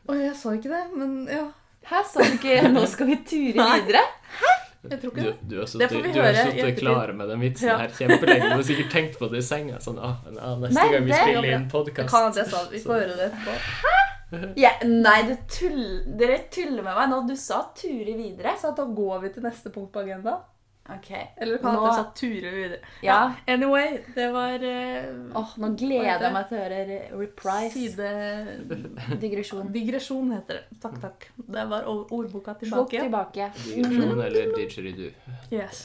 Å, 0.07 0.15
jeg 0.21 0.35
sa 0.39 0.53
ikke 0.55 0.71
det, 0.71 0.83
men 0.97 1.15
ja. 1.31 1.47
Hæ, 1.87 2.01
sa 2.11 2.23
du 2.27 2.33
ikke 2.35 2.69
'nå 2.73 2.87
skal 2.91 3.07
vi 3.07 3.17
ture 3.23 3.53
videre'? 3.55 3.83
videre'? 3.87 4.07
Jeg 4.91 5.01
tror 5.03 5.11
ikke 5.11 5.23
det. 5.23 5.35
du 5.51 5.55
har 5.57 5.65
Det 5.67 5.69
sittet 5.71 5.91
får 5.93 6.03
vi 6.03 6.13
du 6.13 6.21
har 6.21 6.35
sittet 6.35 6.79
klar 6.79 7.13
med 7.13 7.29
den 7.29 7.41
vitsen 7.41 7.69
Ja. 7.69 7.77
her 7.79 7.89
kjempelenge. 7.89 8.49
Du 8.51 8.55
har 8.55 8.63
sikkert 8.63 8.91
tenkt 8.93 9.19
på 9.19 9.29
det 9.31 9.39
i 9.39 9.47
senga. 9.47 9.79
Sånn, 9.83 9.99
ah, 9.99 10.17
ah, 10.39 10.57
neste 10.63 10.75
Nei, 10.75 10.89
gang 10.93 11.05
vi 11.05 11.11
det- 11.11 11.23
spiller 11.23 11.55
inn 11.57 11.71
podkast 11.71 12.11
kan 12.11 12.29
at 12.31 12.37
jeg 12.37 12.47
sa 12.47 12.65
det. 12.65 12.71
Vi 12.73 12.79
får 12.87 13.01
høre 13.03 13.17
det 13.17 13.33
etterpå. 13.33 14.53
Ja, 14.57 14.71
nei, 14.85 15.23
du 15.23 15.37
tull, 15.49 16.17
dere 16.19 16.39
tuller 16.51 16.83
med 16.83 16.95
meg 16.95 17.09
nå. 17.11 17.21
Du 17.29 17.37
sa 17.37 17.63
ture 17.75 18.15
videre. 18.19 18.57
så 18.59 18.75
da 18.77 18.85
går 18.85 19.21
vi 19.23 19.29
til 19.31 19.43
neste 19.43 19.71
punkt 19.71 19.93
på 19.93 20.01
agenda. 20.03 20.41
Ok. 20.95 21.11
Eller 21.37 21.59
kan 21.59 21.75
Nå- 21.75 21.93
sa 21.95 22.05
ture 22.15 22.51
videre. 22.55 22.79
Ja. 23.03 23.33
Anyway, 23.47 23.99
det 24.15 24.27
var 24.33 24.63
uh, 24.63 25.41
Åh, 25.41 25.55
nå 25.59 25.71
gleder 25.79 26.23
jeg 26.23 26.33
meg 26.37 26.49
til 26.49 26.59
å 26.59 26.63
høre 26.63 26.99
reprise. 27.19 27.73
side... 27.75 28.11
Digresjon. 29.23 29.73
Digresjon 29.75 30.31
heter 30.37 30.61
det. 30.61 30.79
Takk, 30.83 30.97
takk. 31.03 31.29
Det 31.37 31.67
var 31.73 31.91
ordboka 31.91 32.55
tilbake. 32.61 33.03
tilbake. 33.03 33.51
Digresjon 33.65 34.23
eller 34.29 34.55
didgeridoo. 34.55 35.11
Yes. 35.51 35.85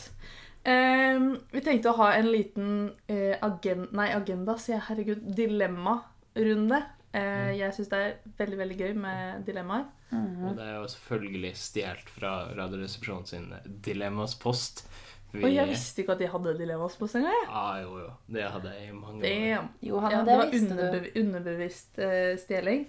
Um, 0.62 1.32
vi 1.50 1.62
tenkte 1.66 1.90
å 1.90 1.98
ha 1.98 2.12
en 2.20 2.28
liten 2.30 2.74
uh, 3.10 3.36
agen 3.42 3.88
nei, 3.98 4.12
agenda, 4.14 4.58
sier 4.62 4.78
jeg. 4.78 4.86
Herregud. 4.92 5.30
Dilemmarunde. 5.38 6.84
Eh, 7.14 7.52
jeg 7.58 7.74
syns 7.76 7.90
det 7.92 8.00
er 8.00 8.14
veldig 8.38 8.58
veldig 8.58 8.78
gøy 8.80 8.94
med 8.96 9.46
dilemmaer. 9.46 9.86
Mhm. 10.12 10.46
Og 10.48 10.56
det 10.56 10.64
er 10.68 10.76
jo 10.80 10.88
selvfølgelig 10.88 11.52
stjålet 11.56 12.10
fra 12.10 12.32
Radioresepsjonen 12.58 13.26
sin 13.28 13.54
Dilemmas-post. 13.66 14.86
Vi- 15.34 15.44
Og 15.46 15.54
jeg 15.54 15.68
visste 15.70 16.02
ikke 16.02 16.12
at 16.12 16.20
de 16.20 16.28
hadde 16.28 16.58
dilemmas 16.58 16.96
på 17.00 17.08
engang. 17.16 17.46
Ja, 17.48 17.82
jo, 17.82 18.00
jo. 18.00 18.10
Det 18.28 18.44
hadde 18.52 18.74
jeg 18.74 18.90
i 18.90 18.92
mange 18.92 19.22
år. 19.24 19.70
Johan, 19.82 20.12
Ja, 20.12 20.18
det, 20.20 20.26
det 20.26 20.38
var 20.38 20.52
visste 20.52 20.92
du. 20.92 21.20
underbevisst 21.22 22.00
uh, 22.00 22.38
stjeling. 22.38 22.88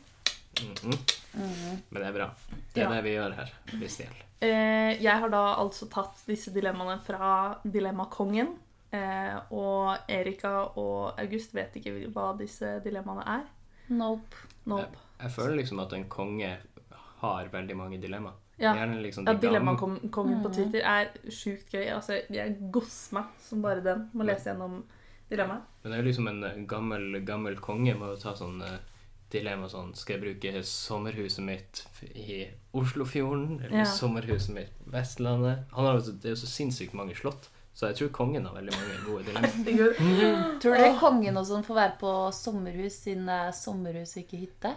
Mm 0.60 0.74
-hmm. 0.74 1.78
Men 1.90 2.02
det 2.02 2.08
er 2.08 2.12
bra. 2.12 2.30
Det 2.74 2.82
er 2.82 2.88
Ja. 2.90 2.94
det 2.96 3.04
vi 3.04 3.10
gjør 3.10 3.32
her. 3.34 3.52
Vi 3.72 3.88
stjeler. 3.88 4.22
Eh, 4.42 5.02
jeg 5.02 5.18
har 5.18 5.28
da 5.28 5.54
altså 5.54 5.88
tatt 5.88 6.26
disse 6.26 6.50
dilemmaene 6.52 7.00
fra 7.00 7.54
Dilemmakongen. 7.64 8.48
Eh, 8.92 9.38
og 9.52 9.96
Erika 10.08 10.48
og 10.76 11.14
August 11.20 11.54
vet 11.54 11.74
ikke 11.76 12.12
hva 12.12 12.36
disse 12.38 12.80
dilemmaene 12.84 13.22
er. 13.26 13.42
Nope. 13.98 14.34
Nope. 14.66 14.96
Jeg 15.22 15.30
føler 15.34 15.56
liksom 15.62 15.80
at 15.82 15.92
en 15.96 16.04
konge 16.10 16.56
har 17.22 17.48
veldig 17.52 17.76
mange 17.78 18.00
dilemmaer. 18.02 18.34
Ja. 18.58 18.74
Liksom 18.86 19.26
Ja, 19.26 19.32
Dilemmakongen 19.34 20.10
på 20.10 20.24
Mhm. 20.24 20.52
Twitter 20.54 20.82
er 20.84 21.08
sjukt 21.30 21.70
gøy. 21.72 21.88
Altså, 21.94 22.20
jeg 22.30 22.56
gosser 22.70 23.14
meg 23.14 23.24
som 23.40 23.62
bare 23.62 23.80
den. 23.82 24.08
Må 24.14 24.24
lese 24.24 24.50
gjennom 24.52 24.82
dilemmaet. 25.30 25.62
Men 25.82 25.90
det 25.92 25.98
er 25.98 26.02
jo 26.02 26.08
liksom 26.10 26.28
en 26.28 26.44
eh, 26.44 26.64
gammel, 26.66 27.24
gammel 27.24 27.56
konge 27.56 27.94
må 27.98 28.10
jo 28.12 28.16
ta 28.20 28.34
sånn 28.34 28.62
eh, 28.62 28.78
dilemma 29.32 29.66
sånn 29.68 29.94
Skal 29.96 30.18
jeg 30.20 30.22
bruke 30.40 30.62
sommerhuset 30.62 31.42
mitt 31.44 31.86
i 32.14 32.46
Oslofjorden? 32.74 33.64
Eller 33.64 33.78
Ja. 33.78 33.84
sommerhuset 33.84 34.54
mitt 34.54 34.70
på 34.84 34.90
Vestlandet? 34.92 35.64
Han 35.72 35.84
har, 35.86 35.94
jo- 35.98 36.12
det 36.12 36.24
er 36.26 36.34
jo 36.36 36.42
så 36.42 36.46
sinnssykt 36.46 36.92
mange 36.94 37.14
slott. 37.16 37.48
Så 37.74 37.88
jeg 37.88 37.96
tror 37.96 38.08
kongen 38.12 38.44
har 38.46 38.54
veldig 38.54 38.72
mange 38.76 38.96
gode 39.06 39.24
dilemmaer. 39.24 39.52
Herregud. 39.98 40.56
Tror 40.60 40.76
er 40.76 40.96
kongen 41.00 41.36
og 41.40 41.46
sånn 41.48 41.64
får 41.64 41.78
være 41.78 41.94
på 42.02 42.10
sommerhus 42.36 42.98
siden 43.06 43.26
det 43.30 43.36
er 43.46 43.54
sommerhus 43.56 44.12
og 44.16 44.24
ikke 44.26 44.40
hytte? 44.42 44.74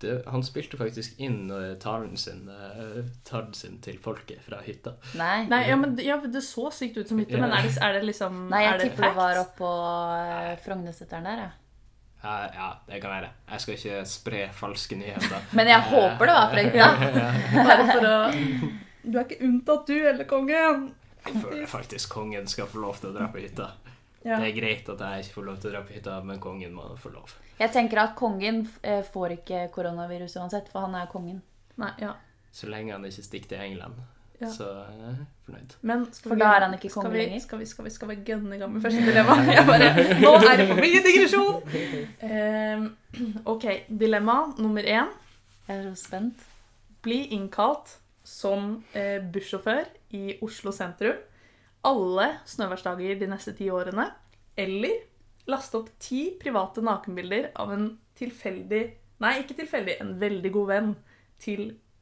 Det, 0.00 0.14
han 0.26 0.42
spilte 0.42 0.76
faktisk 0.80 1.20
inn 1.22 1.50
eh, 1.54 1.74
talen 1.80 2.16
sin, 2.18 2.48
eh, 2.50 3.04
talen 3.28 3.52
sin 3.56 3.76
til 3.84 3.98
folket 4.02 4.40
fra 4.44 4.58
hytta. 4.64 4.94
Nei. 5.20 5.44
Nei, 5.52 5.60
ja, 5.68 5.76
men 5.80 5.94
det- 5.96 6.04
ja, 6.08 6.16
det 6.18 6.42
så 6.44 6.70
sykt 6.74 6.96
ut 6.98 7.08
som 7.08 7.20
hytte, 7.20 7.36
Ja. 7.36 7.40
men 7.44 7.52
er 7.52 7.62
det, 7.68 7.76
er 7.80 7.92
det 7.98 8.02
liksom 8.08 8.48
Nei, 8.50 8.62
jeg 8.64 8.80
tipper 8.88 9.06
det 9.10 9.14
var 9.16 9.34
facts? 9.38 9.52
oppå 9.60 9.70
Frognerseteren 10.64 11.24
der, 11.28 11.44
jeg. 11.44 11.52
Ja, 12.24 12.34
ja, 12.56 12.68
det 12.88 13.00
kan 13.04 13.10
være. 13.12 13.28
Jeg 13.52 13.60
skal 13.60 13.74
ikke 13.76 14.02
spre 14.08 14.42
falske 14.56 14.96
nyheter. 14.96 15.42
Men 15.60 15.66
jeg 15.68 15.76
Eh, 15.76 15.88
håper 15.92 16.26
det 16.30 16.36
var 16.40 16.50
fra 16.50 16.62
hytta. 16.66 16.86
Bare 17.68 17.88
for 17.92 18.06
å 18.08 18.72
Du 19.04 19.18
er 19.18 19.24
ikke 19.26 19.42
unntatt, 19.44 19.86
du, 19.86 19.98
eller 20.08 20.24
kongen. 20.24 20.86
Jeg 21.26 21.40
føler 21.42 21.66
faktisk 21.66 22.12
kongen 22.12 22.46
skal 22.50 22.66
få 22.68 22.78
lov 22.82 22.98
til 23.00 23.10
å 23.10 23.14
dra 23.16 23.28
på 23.32 23.40
hytta. 23.40 23.70
Ja. 24.24 24.38
Det 24.40 24.48
er 24.50 24.56
greit 24.56 24.88
at 24.88 25.00
jeg 25.04 25.24
ikke 25.26 25.34
får 25.38 25.44
lov 25.50 25.56
til 25.60 25.68
å 25.70 25.72
dra 25.74 25.82
på 25.84 25.92
hytta, 25.92 26.18
men 26.24 26.38
kongen 26.40 26.72
må 26.76 26.86
få 27.00 27.10
lov. 27.12 27.32
Jeg 27.58 27.70
tenker 27.74 28.00
at 28.02 28.14
kongen 28.16 28.62
eh, 28.82 29.02
får 29.04 29.34
ikke 29.38 29.66
koronavirus 29.74 30.36
uansett, 30.40 30.70
for 30.72 30.86
han 30.86 30.94
er 30.96 31.10
kongen. 31.12 31.42
Nei, 31.80 31.90
ja. 32.00 32.14
Så 32.54 32.68
lenge 32.70 32.92
han 32.96 33.04
ikke 33.04 33.24
stikker 33.26 33.48
til 33.54 33.64
England, 33.66 34.00
Ja. 34.40 34.48
så 34.50 34.66
er 34.66 34.94
jeg 34.98 35.26
fornøyd. 35.46 35.74
Men 35.82 36.06
skal 36.12 36.28
For 36.28 36.34
vi- 36.34 36.40
da 36.40 36.52
er 36.56 36.60
han 36.66 36.74
ikke 36.74 36.90
konge 36.94 37.12
lenger. 37.12 37.40
Skal 37.40 37.58
vi, 37.58 37.66
skal 37.66 37.84
vi, 37.84 37.90
skal 37.90 38.08
vi 38.08 38.16
gønne 38.26 38.54
i 38.56 38.58
gang 38.58 38.72
med 38.72 38.82
første 38.82 39.04
dilemma? 39.06 39.36
Jeg 39.54 39.66
bare, 39.66 39.90
Nå 40.24 40.32
er 40.40 40.56
det 40.56 40.66
for 40.68 40.80
mye 40.82 41.02
digresjon! 41.06 41.62
Uh, 42.22 42.88
ok, 43.54 43.66
dilemma 43.88 44.38
nummer 44.58 44.82
én. 44.82 45.12
Jeg 45.68 45.78
er 45.78 45.86
så 45.90 45.94
spent. 46.06 46.42
Bli 47.04 47.20
innkalt 47.36 47.98
som 48.24 48.82
uh, 48.96 49.18
bussjåfør 49.32 49.84
i 50.16 50.38
Oslo 50.44 50.72
sentrum 50.74 51.18
alle 51.84 52.28
snøværsdager 52.48 53.18
de 53.20 53.28
neste 53.28 53.54
ti 53.56 53.68
årene. 53.72 54.08
Eller 54.56 55.02
laste 55.50 55.80
opp 55.80 55.90
ti 56.00 56.26
private 56.40 56.84
nakenbilder 56.84 57.50
av 57.60 57.74
en 57.74 57.88
tilfeldig 58.18 58.84
Nei, 59.22 59.36
ikke 59.40 59.54
tilfeldig, 59.60 59.94
en 60.02 60.16
veldig 60.20 60.50
god 60.52 60.66
venn 60.68 60.88
til 61.40 61.60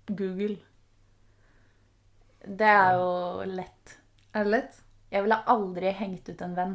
Google. 0.09 0.57
Det 2.43 2.67
er 2.67 2.97
jo 2.97 3.45
lett. 3.53 3.93
Er 4.33 4.49
det 4.49 4.53
lett? 4.55 4.79
Jeg 5.13 5.27
ville 5.27 5.39
aldri 5.53 5.93
hengt 5.99 6.31
ut 6.33 6.43
en 6.43 6.57
venn. 6.57 6.73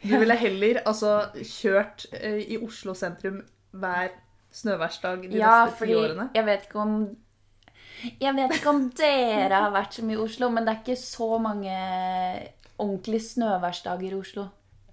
Du 0.00 0.14
ville 0.16 0.34
heller 0.40 0.80
altså 0.88 1.12
kjørt 1.44 2.08
eh, 2.16 2.40
i 2.40 2.56
Oslo 2.64 2.96
sentrum 2.98 3.42
hver 3.76 4.16
snøværsdag 4.56 5.28
de 5.28 5.38
Ja, 5.38 5.68
neste 5.68 5.84
ti 5.84 5.94
årene? 5.94 6.30
Ja, 6.32 6.32
fordi 6.32 6.38
jeg 6.40 6.48
vet 6.48 6.66
ikke 6.66 6.82
om 6.82 6.96
Jeg 8.20 8.34
vet 8.36 8.54
ikke 8.58 8.70
om 8.70 8.84
dere 8.98 9.62
har 9.64 9.72
vært 9.74 9.98
så 9.98 10.04
mye 10.06 10.18
i 10.18 10.22
Oslo, 10.22 10.50
men 10.54 10.66
det 10.66 10.74
er 10.74 10.82
ikke 10.84 11.00
så 11.00 11.30
mange 11.42 11.74
ordentlige 12.78 13.24
snøværsdager 13.32 14.12
i 14.12 14.20
Oslo. 14.20 14.46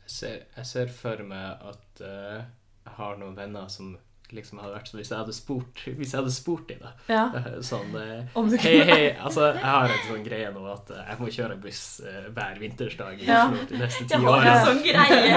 Jeg 0.05 0.13
ser, 0.15 0.39
jeg 0.57 0.65
ser 0.69 0.91
for 0.93 1.21
meg 1.25 1.61
at 1.69 2.01
uh, 2.05 2.41
jeg 2.85 2.97
har 2.97 3.15
noen 3.21 3.37
venner 3.37 3.69
som 3.73 3.95
liksom 4.33 4.59
hadde 4.61 4.73
vært 4.73 4.89
sånn 4.89 4.99
Hvis 4.99 5.11
jeg 5.11 5.19
hadde 5.19 5.33
spurt 5.37 5.81
Hvis 5.85 6.13
jeg 6.13 6.19
hadde 6.19 6.33
spurt 6.33 6.69
dem, 6.69 6.79
da. 6.81 6.91
Ja. 7.11 7.23
eh, 7.37 7.57
Sånn 7.65 7.93
eh, 7.99 8.23
Hei, 8.63 8.73
hei. 8.89 9.03
Altså, 9.21 9.51
jeg 9.53 9.65
har 9.65 9.91
en 9.93 10.01
sånn 10.07 10.23
greie 10.25 10.49
nå 10.55 10.63
at 10.71 10.89
eh, 10.95 11.03
jeg 11.11 11.19
må 11.21 11.29
kjøre 11.35 11.57
buss 11.61 11.83
eh, 12.05 12.25
hver 12.33 12.57
vintersdag 12.61 13.21
i 13.21 13.27
Ja. 13.29 13.43
Oslo 13.51 13.67
de 13.69 13.81
neste 13.83 14.07
ti 14.09 14.17
årene. 14.17 14.55
en 14.55 14.65
sånn 14.65 14.81
greie! 14.85 15.33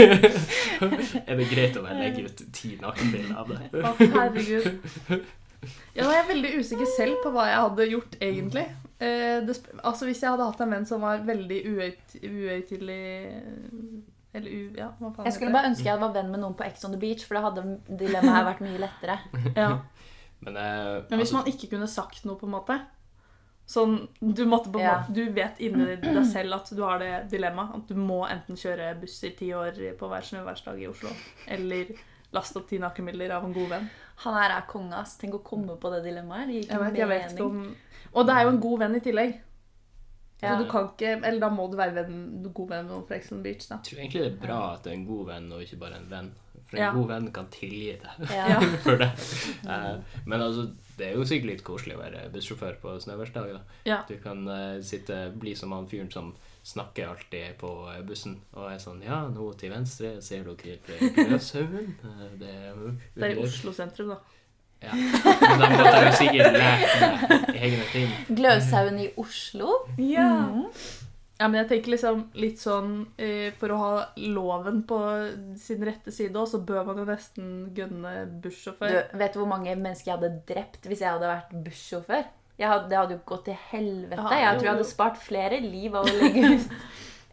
er 1.28 1.42
det 1.42 1.50
greit 1.50 1.76
om 1.80 1.90
jeg 1.90 2.00
legger 2.00 2.30
ut 2.30 2.42
ti 2.56 2.72
nakenbilder 2.80 3.36
av 3.42 3.52
det? 3.52 3.60
Å, 3.84 3.94
herregud. 4.16 4.66
Ja, 5.94 6.04
nå 6.04 6.10
er 6.10 6.20
jeg 6.20 6.28
veldig 6.30 6.50
usikker 6.60 6.88
selv 6.96 7.18
på 7.24 7.32
hva 7.34 7.48
jeg 7.50 7.60
hadde 7.64 7.88
gjort, 7.90 8.14
egentlig. 8.20 8.62
Eh, 9.00 9.40
det, 9.46 9.56
altså, 9.82 10.06
Hvis 10.08 10.22
jeg 10.22 10.30
hadde 10.32 10.46
hatt 10.48 10.60
en 10.60 10.72
venn 10.74 10.86
som 10.88 11.00
var 11.04 11.22
veldig 11.24 11.58
uøytidelig 11.70 12.98
Eller 14.36 14.50
u... 14.50 14.60
Ja, 14.76 14.90
hva 14.98 15.10
faen 15.14 15.24
Jeg 15.28 15.36
skulle 15.38 15.54
bare 15.54 15.70
ønske 15.70 15.88
jeg 15.88 16.02
var 16.02 16.12
venn 16.14 16.28
med 16.32 16.42
noen 16.42 16.56
på 16.58 16.66
Ex 16.66 16.84
on 16.84 16.92
the 16.92 17.00
Beach, 17.00 17.24
for 17.26 17.38
da 17.38 17.46
hadde 17.48 17.64
dilemmaet 17.88 18.36
her 18.36 18.48
vært 18.50 18.64
mye 18.66 18.82
lettere. 18.82 19.18
Ja. 19.62 19.70
Men, 20.44 20.56
eh, 20.56 21.02
Men 21.10 21.20
hvis 21.20 21.28
altså, 21.28 21.38
man 21.40 21.50
ikke 21.52 21.70
kunne 21.74 21.88
sagt 21.90 22.24
noe, 22.28 22.38
på 22.40 22.48
en 22.48 22.54
måte 22.56 22.78
Sånn, 23.70 23.96
du, 24.18 24.42
måtte 24.50 24.70
på 24.72 24.80
en 24.80 24.84
Ja. 24.84 24.94
måte, 24.98 25.14
du 25.14 25.28
vet 25.36 25.60
inni 25.62 25.92
deg 26.02 26.24
selv 26.26 26.56
at 26.56 26.72
du 26.74 26.80
har 26.82 26.98
det 26.98 27.10
dilemmaet. 27.30 27.76
At 27.76 27.92
du 27.92 27.94
må 27.94 28.24
enten 28.26 28.58
kjøre 28.58 28.88
buss 28.98 29.20
i 29.28 29.30
ti 29.38 29.52
år 29.54 29.76
på 30.00 30.08
hver 30.10 30.26
snøværsdag 30.26 30.80
i 30.82 30.88
Oslo, 30.90 31.12
eller 31.46 31.92
laste 32.32 32.58
opp 32.60 32.68
ti 32.70 32.78
nakenbilder 32.78 33.30
av 33.36 33.44
en 33.44 33.52
god 33.56 33.68
venn. 33.74 33.86
Han 34.24 34.34
her 34.36 34.50
er 34.58 34.66
konge, 34.68 34.94
ass. 34.96 35.16
Tenk 35.18 35.34
å 35.34 35.42
komme 35.44 35.76
på 35.80 35.90
det 35.94 36.02
dilemmaet. 36.04 36.46
Det 36.48 36.54
gir 36.54 36.66
Jeg 36.66 36.68
ikke 36.70 36.84
vet, 36.84 36.98
jeg 36.98 37.08
vet 37.08 37.32
ikke 37.32 37.48
mening. 37.48 37.70
om 38.10 38.10
Og 38.20 38.26
det 38.26 38.34
er 38.36 38.42
jo 38.44 38.48
en 38.54 38.60
god 38.60 38.78
venn 38.84 38.94
i 38.98 39.00
tillegg. 39.00 39.38
Ja. 40.40 40.54
Så 40.56 40.62
du 40.64 40.70
kan 40.70 40.86
ikke 40.88 41.10
Eller 41.26 41.40
da 41.40 41.48
må 41.52 41.66
du 41.70 41.76
være 41.76 41.92
venn, 41.98 42.20
god 42.52 42.68
venn 42.70 42.86
med 42.86 42.94
noen 42.94 43.42
Beach, 43.44 43.66
da. 43.68 43.76
jeg 43.76 43.84
tror 43.90 43.98
egentlig 44.00 44.22
det 44.22 44.30
er 44.32 44.38
bra 44.46 44.60
at 44.74 44.84
det 44.84 44.92
er 44.92 44.96
en 44.96 45.06
god 45.06 45.26
venn, 45.26 45.50
og 45.52 45.60
ikke 45.62 45.76
bare 45.82 45.96
en 46.00 46.06
venn. 46.10 46.30
For 46.70 46.76
en 46.76 46.82
Ja. 46.82 46.92
god 46.94 47.08
venn 47.08 47.32
kan 47.32 47.46
tilgi 47.50 47.98
deg 48.00 48.30
Ja. 48.30 48.46
Ja. 48.54 48.60
for 48.84 48.96
det. 48.96 49.10
Uh, 49.66 50.00
men 50.24 50.40
altså, 50.40 50.70
det 50.96 51.08
er 51.08 51.14
jo 51.18 51.24
sikkert 51.24 51.50
litt 51.50 51.64
koselig 51.64 51.96
å 51.96 52.00
være 52.00 52.30
bussjåfør 52.32 52.78
på 52.80 52.94
snøværsdager. 53.04 53.52
da. 53.58 53.60
Ja. 53.84 54.02
Du 54.08 54.16
kan 54.22 54.46
uh, 54.48 54.80
sitte, 54.82 55.30
bli 55.36 55.54
som 55.54 55.72
han 55.72 55.88
fyren 55.88 56.10
som 56.10 56.34
snakker 56.62 57.08
alltid 57.08 57.56
på 57.60 57.70
eh, 57.92 58.02
bussen 58.06 58.36
og 58.52 58.68
er 58.70 58.80
sånn 58.82 59.00
Ja, 59.04 59.22
nå 59.32 59.50
til 59.60 59.72
venstre 59.72 60.16
ser 60.24 60.44
dere 60.48 60.78
Gløshaugen. 61.16 61.94
Eh, 62.10 62.26
det 62.40 62.50
er 62.50 62.80
Det 63.14 63.26
er 63.30 63.36
i 63.36 63.44
Oslo 63.44 63.72
sentrum, 63.76 64.14
da. 64.14 64.20
Ja. 64.80 64.94
Men 64.96 65.60
da 65.60 65.68
måtte 65.74 66.00
jo 66.06 66.12
sikkert 66.16 66.56
lært 66.56 66.94
meg 67.02 67.60
egne 67.60 67.86
ting. 67.92 68.12
Gløshaugen 68.32 69.00
i 69.04 69.10
Oslo. 69.20 69.84
Mhm. 69.98 70.66
Ja, 71.40 71.48
men 71.48 71.62
jeg 71.62 71.68
tenker 71.70 71.94
liksom 71.94 72.18
litt 72.36 72.60
sånn 72.60 72.90
eh, 73.16 73.48
For 73.56 73.72
å 73.72 73.78
ha 73.80 73.92
loven 74.20 74.82
på 74.88 74.98
sin 75.56 75.80
rette 75.88 76.12
side 76.12 76.36
òg, 76.36 76.50
så 76.50 76.60
bør 76.68 76.84
man 76.90 77.00
jo 77.00 77.06
nesten 77.08 77.46
gønne 77.76 78.12
Du, 78.44 78.50
vet 78.50 79.32
du 79.32 79.40
hvor 79.40 79.48
mange 79.48 79.72
mennesker 79.72 80.10
jeg 80.10 80.18
hadde 80.18 80.42
drept 80.50 80.84
hvis 80.90 81.00
jeg 81.00 81.14
hadde 81.14 81.30
vært 81.30 81.54
bussjåfør? 81.64 82.28
Jeg 82.60 82.68
hadde, 82.68 82.88
det 82.92 82.98
hadde 82.98 83.14
jo 83.16 83.20
gått 83.30 83.44
til 83.48 83.56
helvete. 83.70 84.20
Ja, 84.20 84.40
jeg 84.44 84.58
tror 84.58 84.66
jeg 84.68 84.74
hadde 84.74 84.88
spart 84.90 85.20
flere 85.24 85.60
liv 85.64 85.94
av 85.96 86.04
å 86.08 86.16
legge 86.20 86.42
ut 86.54 86.74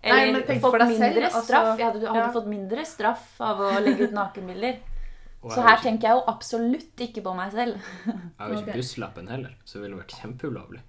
Nei, 0.08 0.12
Eller 0.22 0.34
men 0.38 0.44
tenk 0.48 0.62
fått 0.64 0.78
deg 0.80 0.92
selv, 0.96 1.18
straff. 1.34 1.66
altså. 1.66 1.80
Jeg 1.82 1.86
hadde, 1.90 2.08
hadde 2.08 2.20
Ja. 2.22 2.28
fått 2.32 2.46
mindre 2.48 2.84
straff 2.88 3.26
av 3.44 3.60
å 3.66 3.72
legge 3.84 4.08
ut 4.08 4.14
nakenbilder. 4.16 4.78
Så 5.54 5.62
her 5.64 5.78
tenker 5.84 6.08
jeg 6.10 6.18
jo 6.20 6.24
absolutt 6.32 7.02
ikke 7.08 7.22
på 7.26 7.34
meg 7.36 7.52
selv. 7.52 7.82
jeg 8.06 8.16
har 8.40 8.54
jo 8.54 8.62
ikke 8.62 8.78
busslappen 8.78 9.28
heller, 9.32 9.54
så 9.64 9.78
det 9.78 9.84
ville 9.86 10.00
vært 10.00 10.16
kjempeulovlig. 10.22 10.82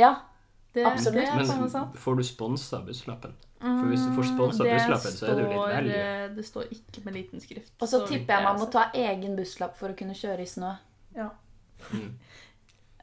Ja, 0.00 0.12
Det, 0.72 0.84
Absolutt. 0.88 1.20
det 1.20 1.28
er 1.28 1.58
Men 1.60 1.96
får 2.00 2.16
du 2.16 2.22
sponsa 2.24 2.78
busslappen? 2.86 3.34
For 3.60 3.86
hvis 3.92 4.04
du 4.06 4.14
får 4.16 4.24
sponsa 4.30 4.64
Mm, 4.64 4.70
busslappen, 4.72 5.12
så 5.18 5.26
er 5.28 5.34
det 5.36 5.42
jo 5.44 5.50
litt 5.52 5.74
veldig 5.76 5.98
eh, 5.98 6.28
Det 6.38 6.44
står 6.48 6.70
ikke 6.72 7.04
med 7.04 7.14
liten 7.14 7.40
skrift. 7.44 7.72
Og 7.80 7.88
så 7.88 8.00
tipper 8.08 8.34
jeg 8.38 8.44
man 8.46 8.58
må 8.58 8.70
ta 8.72 8.86
egen 8.94 9.36
busslapp 9.36 9.76
for 9.76 9.92
å 9.92 9.96
kunne 9.98 10.16
kjøre 10.16 10.40
i 10.40 10.48
snø. 10.48 10.72
Ja. 11.14 11.28
Mm. 11.92 12.08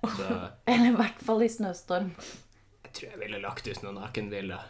Så 0.04 0.28
Eller 0.72 0.92
i 0.92 0.96
hvert 0.96 1.22
fall 1.26 1.44
i 1.44 1.50
snøstorm. 1.52 2.12
jeg 2.84 2.92
tror 2.94 3.10
jeg 3.12 3.20
ville 3.20 3.40
lagt 3.44 3.68
ut 3.68 3.82
noen 3.84 4.00
nakenbilder. 4.02 4.68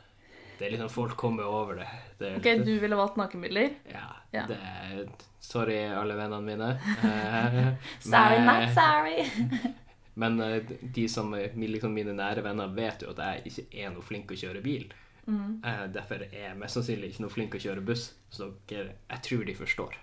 Det 0.60 0.68
er 0.68 0.72
liksom 0.74 0.90
Folk 0.92 1.16
kommer 1.18 1.44
over 1.48 1.76
det. 1.80 1.88
det 2.20 2.32
Ok, 2.38 2.46
litt- 2.50 2.66
du 2.68 2.74
ville 2.82 2.96
valgt 3.00 3.16
nakenbilder. 3.18 3.76
Ja. 3.92 4.08
Ja. 4.34 4.46
Det 4.50 4.58
er, 4.60 5.06
sorry, 5.40 5.78
alle 5.88 6.18
vennene 6.20 6.42
mine. 6.44 6.72
Eh, 7.10 7.76
Sorry, 8.04 8.40
men- 8.44 8.66
not 8.66 8.74
sorry. 8.76 9.74
Men 10.20 10.42
eh, 10.44 10.64
de 10.82 11.06
som 11.08 11.32
liksom 11.32 11.94
mine 11.96 12.12
nære 12.12 12.44
venner, 12.44 12.68
vet 12.76 13.06
jo 13.06 13.14
at 13.14 13.22
jeg 13.24 13.46
ikke 13.54 13.86
er 13.86 13.94
noe 13.94 14.04
flink 14.04 14.34
å 14.34 14.36
kjøre 14.36 14.60
bil. 14.66 14.90
Mm. 15.30 15.62
Eh, 15.64 15.86
derfor 15.96 16.26
er 16.26 16.34
jeg 16.50 16.58
mest 16.60 16.76
sannsynlig 16.76 17.14
ikke 17.14 17.24
noe 17.24 17.32
flink 17.32 17.56
å 17.56 17.62
kjøre 17.64 17.86
buss. 17.88 18.10
Så 18.34 18.50
jeg 18.68 19.22
tror 19.24 19.46
de 19.48 19.56
forstår. 19.56 19.96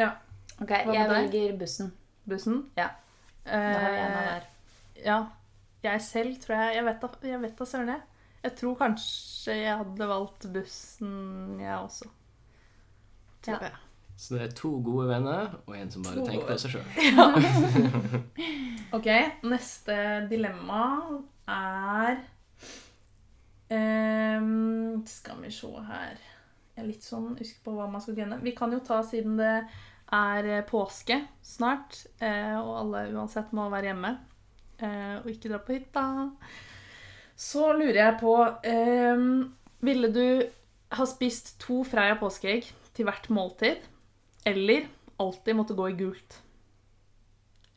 Ok, 0.00 0.70
med 0.72 0.94
jeg 0.96 1.08
velger 1.12 1.56
bussen. 1.60 1.92
Bussen. 2.26 2.64
Ja. 2.76 2.88
Eh, 3.46 4.42
ja. 5.04 5.18
Jeg 5.86 6.02
selv 6.02 6.38
tror 6.42 6.56
jeg 6.56 6.74
Jeg 6.80 6.84
vet 6.88 7.02
da, 7.02 7.08
jeg 7.30 7.40
vet 7.42 7.58
da 7.58 7.66
søren 7.68 7.92
jeg. 7.94 8.04
Jeg 8.42 8.54
tror 8.60 8.78
kanskje 8.78 9.56
jeg 9.58 9.76
hadde 9.80 10.08
valgt 10.08 10.46
bussen, 10.54 11.60
jeg 11.60 11.74
også. 11.78 12.08
Ja. 13.46 13.70
Så 14.16 14.34
det 14.34 14.42
er 14.42 14.54
to 14.56 14.70
gode 14.84 15.08
venner 15.10 15.58
og 15.66 15.74
en 15.76 15.90
som 15.92 16.04
bare 16.06 16.20
To 16.20 16.26
tenker 16.26 16.48
på 16.48 16.56
seg 16.62 16.76
sjøl. 16.76 16.86
Ok, 18.96 19.08
neste 19.50 19.96
dilemma 20.30 20.84
er 21.50 22.20
um, 23.68 25.02
Skal 25.10 25.42
vi 25.42 25.50
se 25.52 25.72
her 25.88 26.14
Jeg 26.14 26.84
er 26.84 26.86
litt 26.86 27.04
sånn 27.04 27.34
usikker 27.34 27.64
på 27.66 27.74
hva 27.76 27.88
man 27.90 28.04
skal 28.04 28.16
grunne. 28.20 28.38
Vi 28.44 28.54
kan 28.56 28.72
jo 28.72 28.80
ta 28.86 29.02
siden 29.04 29.36
det 29.40 29.52
er 30.14 30.48
eh, 30.50 30.64
påske 30.66 31.18
snart, 31.44 32.04
eh, 32.22 32.54
og 32.58 32.72
alle 32.82 33.06
uansett 33.14 33.52
må 33.56 33.66
være 33.72 33.90
hjemme 33.90 34.12
eh, 34.78 35.14
og 35.20 35.30
ikke 35.32 35.50
dra 35.50 35.60
på 35.62 35.76
hytta. 35.76 36.06
Så 37.36 37.68
lurer 37.76 37.98
jeg 38.00 38.16
på 38.22 38.32
Ville 39.84 40.08
du 40.08 40.46
ha 40.96 41.04
spist 41.04 41.50
to 41.60 41.82
Freia 41.84 42.14
påskeegg 42.16 42.70
til 42.96 43.04
hvert 43.04 43.28
måltid, 43.28 43.82
eller 44.48 44.86
alltid 45.20 45.58
måtte 45.58 45.76
gå 45.76 45.90
i 45.90 45.98
gult? 45.98 46.38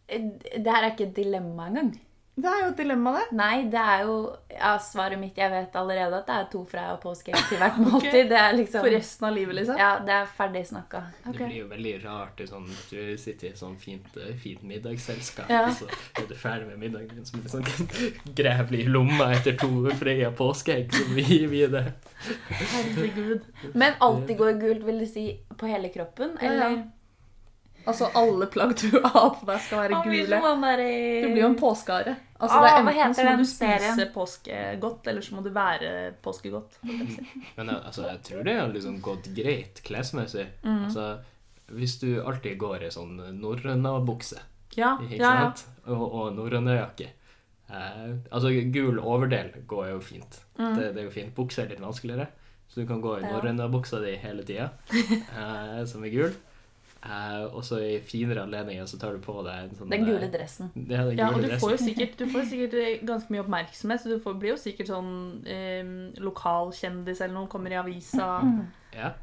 Det 0.07 0.63
her 0.63 0.79
er 0.79 0.93
ikke 0.93 1.09
et 1.09 1.17
dilemma 1.19 1.67
engang. 1.67 1.91
Det 2.39 2.47
er 2.49 2.59
jo 2.63 2.67
et 2.71 2.77
dilemma, 2.79 3.11
det. 3.17 3.23
Nei, 3.35 3.55
det 3.73 3.79
er 3.81 4.03
jo 4.05 4.13
ja, 4.53 4.71
svaret 4.79 5.19
mitt. 5.19 5.37
Jeg 5.39 5.51
vet 5.51 5.73
allerede 5.79 6.19
at 6.21 6.27
det 6.29 6.35
er 6.35 6.45
to 6.53 6.61
fra 6.69 6.83
og 6.93 6.99
påskeegg 7.03 7.35
til 7.49 7.57
hvert 7.59 7.79
måltid. 7.85 8.29
Det 8.29 8.37
er 8.39 8.53
liksom 8.55 8.83
For 8.85 8.93
resten 8.95 9.27
av 9.29 9.33
livet, 9.35 9.55
liksom? 9.59 9.79
Ja, 9.81 9.89
det 10.05 10.13
er 10.15 10.29
ferdig 10.37 10.61
snakka. 10.69 11.01
Det 11.25 11.33
blir 11.39 11.57
jo 11.57 11.67
veldig 11.71 11.93
rart 12.05 12.43
sånn, 12.49 12.67
du 12.91 13.17
sitter 13.17 13.47
i 13.47 13.51
et 13.51 13.59
sånn 13.59 13.75
fint, 13.81 14.07
eh, 14.17 14.35
fint 14.39 14.63
middagsselskap, 14.63 15.49
Ja. 15.51 15.65
og 15.67 15.73
så 15.81 15.89
er 16.21 16.27
du 16.29 16.35
ferdig 16.35 16.67
med 16.69 16.79
middagen 16.85 17.15
din, 17.17 17.25
så 17.25 17.35
blir 17.37 17.43
det 17.43 17.55
sånn 17.55 18.35
graver 18.39 18.79
i 18.79 18.85
lomma 18.87 19.31
etter 19.35 19.57
to 19.59 19.71
Freia 19.99 20.31
påskeegg, 20.31 20.93
så 20.95 21.17
gir 21.19 21.47
vi 21.51 21.65
det. 21.67 21.85
Herregud. 22.49 23.41
Men 23.73 23.93
alltid 23.99 24.37
går 24.37 24.53
gult, 24.61 24.83
vil 24.87 24.99
du 24.99 25.05
si 25.09 25.27
på 25.57 25.67
hele 25.67 25.89
kroppen? 25.93 26.37
Ja, 26.41 26.53
ja. 26.53 26.69
Eller? 26.69 26.87
Altså, 27.87 28.09
alle 28.13 28.45
plagg 28.51 28.73
du 28.77 28.99
har 29.01 29.29
på 29.39 29.45
deg, 29.47 29.61
skal 29.65 29.79
være 29.87 30.01
gule. 30.05 30.27
som 30.29 30.43
han 30.43 30.61
der 30.67 30.81
i- 30.83 31.21
Du 31.23 31.27
blir 31.31 31.41
jo 31.41 31.47
en 31.47 31.55
påskehare. 31.55 32.15
Altså, 32.39 32.55
Ah, 32.55 32.61
det 32.63 32.69
er 32.71 32.83
hva 32.83 32.91
enten 32.91 32.99
heter 33.03 33.13
så 33.19 33.23
må 33.25 33.37
du 33.37 33.45
spise 33.45 33.79
serien? 33.79 34.11
påskegodt, 34.13 35.07
eller 35.11 35.21
så 35.25 35.35
må 35.35 35.41
du 35.43 35.49
være 35.51 36.13
påskegodt. 36.23 36.77
Men 37.57 37.69
altså, 37.73 38.05
jeg 38.07 38.21
tror 38.23 38.43
det 38.47 38.53
har 38.59 38.69
liksom 38.71 39.01
gått 39.03 39.27
greit 39.35 39.81
klesmessig. 39.83 40.45
Mm. 40.63 40.85
Altså, 40.85 41.07
hvis 41.75 41.97
du 41.99 42.07
alltid 42.23 42.57
går 42.57 42.87
i 42.87 42.91
sånn 42.95 43.17
norrøna-bukse, 43.41 44.39
Ja, 44.77 44.93
ikke 45.03 45.19
ja, 45.19 45.33
ja. 45.41 45.51
og, 45.91 46.05
og 46.13 46.33
norrøna-jakke, 46.37 47.09
eh, 47.69 48.09
altså 48.31 48.53
gul 48.71 48.99
overdel 49.03 49.51
går 49.67 49.89
jo 49.91 49.99
fint. 49.99 50.39
Mm. 50.57 50.75
Det, 50.77 50.93
det 50.95 51.01
er 51.03 51.07
jo 51.09 51.13
fint. 51.15 51.35
Bukse 51.35 51.63
er 51.65 51.69
litt 51.73 51.81
vanskeligere, 51.83 52.27
så 52.69 52.81
du 52.81 52.87
kan 52.87 53.01
gå 53.03 53.17
i 53.19 53.23
Ja. 53.25 53.33
norrøna-buksa 53.35 53.99
di 54.05 54.15
hele 54.21 54.43
tida, 54.47 54.69
eh, 54.93 55.83
som 55.85 56.03
er 56.07 56.13
gul. 56.15 56.31
Eh, 56.99 57.43
og 57.55 57.63
så 57.63 57.77
i 57.79 57.93
finere 58.03 58.43
anledninger 58.43 58.87
så 58.89 58.97
tar 58.99 59.15
du 59.15 59.21
på 59.23 59.37
deg 59.45 59.69
en 59.69 59.77
sånn 59.77 59.93
Den 59.93 60.03
gule 60.03 60.27
dressen. 60.33 60.71
Ja, 60.91 61.05
den 61.07 61.21
Ja, 61.21 61.29
og 61.31 61.45
du 61.45 61.53
får 61.61 61.77
jo 61.77 61.79
sikkert, 61.85 62.17
du 62.19 62.25
får 62.27 62.43
jo 62.43 62.49
sikkert 62.51 62.75
eh, 62.81 62.91
ganske 63.07 63.31
mye 63.31 63.45
oppmerksomhet, 63.45 64.03
så 64.03 64.11
du 64.11 64.19
får, 64.23 64.35
blir 64.41 64.53
jo 64.55 64.59
sikkert 64.59 64.91
sånn 64.91 65.13
um, 65.39 65.95
lokalkjendis 66.27 67.23
eller 67.23 67.37
noen 67.37 67.49
kommer 67.51 67.75
i 67.75 67.81
avisa. 67.81 68.35
Ja, 68.97 69.15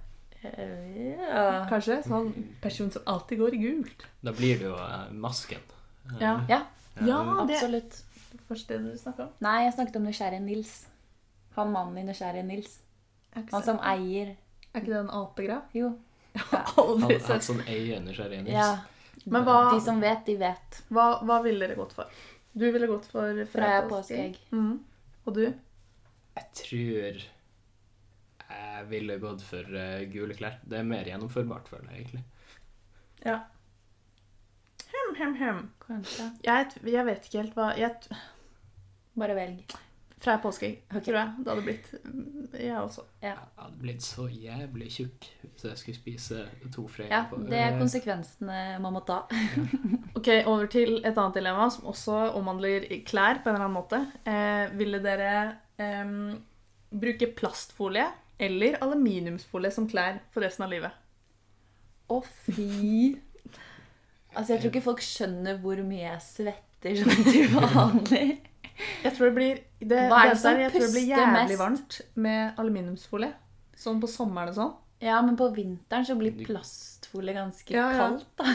Uh, 0.47 1.17
ja. 1.19 1.65
Kanskje? 1.67 1.97
Sånn 2.05 2.29
person 2.63 2.91
som 2.95 3.03
alltid 3.11 3.41
går 3.41 3.55
i 3.57 3.61
gult. 3.65 4.05
da 4.23 4.31
blir 4.37 4.61
du 4.61 4.69
jo 4.69 4.75
uh, 4.79 5.09
masken. 5.11 5.63
Ja. 6.21 6.37
ja, 6.47 6.61
Ja, 7.01 7.19
det 7.49 7.57
absolutt. 7.57 7.97
Første 8.47 8.77
det 8.79 8.93
du 8.93 9.01
snakka 9.01 9.27
om. 9.27 9.33
Nei, 9.43 9.57
jeg 9.65 9.75
snakket 9.75 9.97
om 9.99 10.07
Nysgjerrige 10.07 10.45
Nils. 10.45 10.75
Han 11.57 11.73
mannen 11.75 11.99
i 11.99 12.05
Nysgjerrige 12.07 12.47
Nils. 12.47 12.77
Han 13.35 13.65
som 13.65 13.81
eier 13.83 14.37
er 14.77 14.85
ikke 14.85 14.93
det 14.93 15.01
en 15.01 15.15
apegrav? 15.19 15.75
Jo. 15.75 15.95
Aldri 16.77 17.03
Han, 17.03 17.11
han 17.11 17.21
sett. 17.21 17.45
som 17.47 17.61
eier 17.67 18.01
nysgjerrige 18.05 18.53
Ja. 18.53 18.71
Men 19.25 19.45
hva, 19.47 19.57
De 19.75 19.81
som 19.83 20.01
vet, 20.01 20.25
de 20.27 20.37
vet. 20.39 20.83
hva, 20.93 21.07
hva 21.27 21.41
ville 21.43 21.65
dere 21.67 21.77
gått 21.79 21.95
for? 21.97 22.11
Du 22.57 22.67
ville 22.73 22.87
gått 22.87 23.07
for 23.11 23.41
Freia 23.53 23.83
påskeegg. 23.89 24.37
Mhm. 24.53 24.77
Og 25.27 25.35
du? 25.35 25.43
Jeg 26.37 26.47
tror 26.61 27.25
jeg 28.47 28.85
ville 28.89 29.17
gått 29.19 29.43
for 29.43 29.75
eh, 29.75 30.05
gule 30.13 30.35
klær. 30.39 30.61
Det 30.63 30.79
er 30.79 30.87
mer 30.87 31.09
gjennomførbart, 31.09 31.67
føler 31.73 31.91
jeg 31.91 32.05
egentlig. 32.05 32.23
Ja. 33.27 33.41
Hem, 34.93 35.15
hem, 35.19 35.35
hem. 35.41 35.59
Kanskje. 35.83 36.29
Jeg, 36.47 36.71
jeg 36.87 37.07
vet 37.09 37.27
ikke 37.27 37.41
helt 37.43 37.57
hva 37.59 37.73
jeg, 37.81 38.17
Bare 39.17 39.35
velg. 39.35 39.75
Freia 40.17 40.39
påskeegg, 40.41 40.79
Ok. 40.95 41.03
tror 41.05 41.17
jeg 41.19 41.33
det 41.45 41.51
hadde 41.53 41.63
blitt. 41.67 41.89
Mm, 42.05 42.47
Jeg 42.57 42.77
også. 42.81 43.03
Jeg 43.21 43.35
hadde 43.37 43.79
blitt 43.83 44.03
så 44.03 44.25
jævlig 44.33 44.87
tjukk 44.95 45.27
hvis 45.43 45.65
jeg 45.69 45.77
skulle 45.83 45.99
spise 45.99 46.39
to 46.73 46.87
freer. 46.89 47.11
Ja, 47.13 47.27
det 47.51 47.59
er 47.61 47.77
konsekvensene 47.79 48.79
man 48.81 48.93
må 48.97 49.03
ta. 49.05 49.19
Ok, 50.17 50.31
Over 50.49 50.67
til 50.73 50.97
et 51.05 51.19
annet 51.21 51.35
dilemma 51.37 51.67
som 51.71 51.85
også 51.93 52.17
omhandler 52.39 52.87
klær 53.05 53.43
på 53.45 53.51
en 53.51 53.59
eller 53.59 53.67
annen 53.67 53.77
måte. 53.77 54.01
Eh, 54.25 54.73
ville 54.79 55.03
dere 55.05 55.59
eh, 55.79 56.15
bruke 56.97 57.29
plastfolie 57.37 58.09
eller 58.41 58.79
aluminiumsfolie 58.81 59.71
som 59.73 59.85
klær 59.89 60.23
for 60.33 60.41
resten 60.43 60.65
av 60.65 60.73
livet? 60.73 60.97
Å, 62.09 62.23
fy 62.25 63.19
Altså, 64.37 64.53
jeg 64.55 64.61
tror 64.63 64.71
ikke 64.73 64.85
folk 64.85 65.01
skjønner 65.05 65.61
hvor 65.63 65.79
mye 65.85 66.03
jeg 66.11 66.25
svetter 66.25 66.99
sånn 67.01 67.23
til 67.29 67.47
vanlig. 67.55 68.27
Jeg 69.05 69.13
tror 69.17 69.31
det 69.31 69.35
blir 69.37 69.61
det, 69.81 70.01
Hva 70.11 70.23
er 70.27 70.35
det 70.35 70.43
der, 70.43 70.59
jeg 70.67 70.73
tror 70.75 70.87
det 70.87 70.93
blir 70.93 71.07
jævlig 71.09 71.33
mest? 71.49 71.59
varmt 71.61 72.01
med 72.15 72.61
aluminiumsfolie. 72.61 73.33
Sånn 73.77 74.01
på 74.01 74.09
sommeren 74.11 74.53
og 74.53 74.57
sånn. 74.57 74.73
Ja, 75.05 75.19
men 75.25 75.37
på 75.37 75.51
vinteren 75.53 76.07
så 76.09 76.17
blir 76.17 76.33
plastfolie 76.47 77.35
ganske 77.37 77.75
Ja, 77.75 77.91
ja. 77.93 77.99
kaldt, 78.01 78.31
da. 78.41 78.55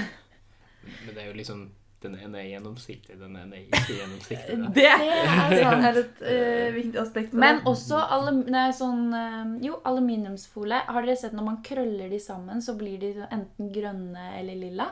Men 1.06 1.14
det 1.14 1.22
er 1.22 1.28
jo 1.30 1.38
liksom 1.38 1.70
Den 2.02 2.16
ene 2.18 2.40
er 2.42 2.48
gjennomsiktig, 2.50 3.14
den 3.20 3.36
ene 3.38 3.60
er 3.60 3.68
ikke 3.68 3.94
gjennomsiktig. 4.00 4.56
Da. 4.58 4.70
Det 4.78 4.86
er 4.90 5.52
sånn, 5.62 5.84
er 5.86 6.00
et 6.00 6.24
uh, 6.26 6.70
viktig 6.74 6.98
aspekt. 6.98 7.36
Men 7.38 7.60
det. 7.60 7.68
også 7.70 8.00
alum, 8.16 8.40
nei, 8.50 8.64
sånn, 8.74 9.04
eh, 9.14 9.52
jo, 9.68 9.76
aluminiumsfolie. 9.86 10.80
Har 10.88 11.06
dere 11.06 11.20
sett 11.22 11.36
når 11.38 11.46
man 11.46 11.60
krøller 11.62 12.10
de 12.10 12.18
sammen, 12.18 12.58
så 12.66 12.74
blir 12.80 12.98
de 13.04 13.12
enten 13.28 13.70
grønne 13.70 14.32
eller 14.40 14.58
lilla? 14.64 14.88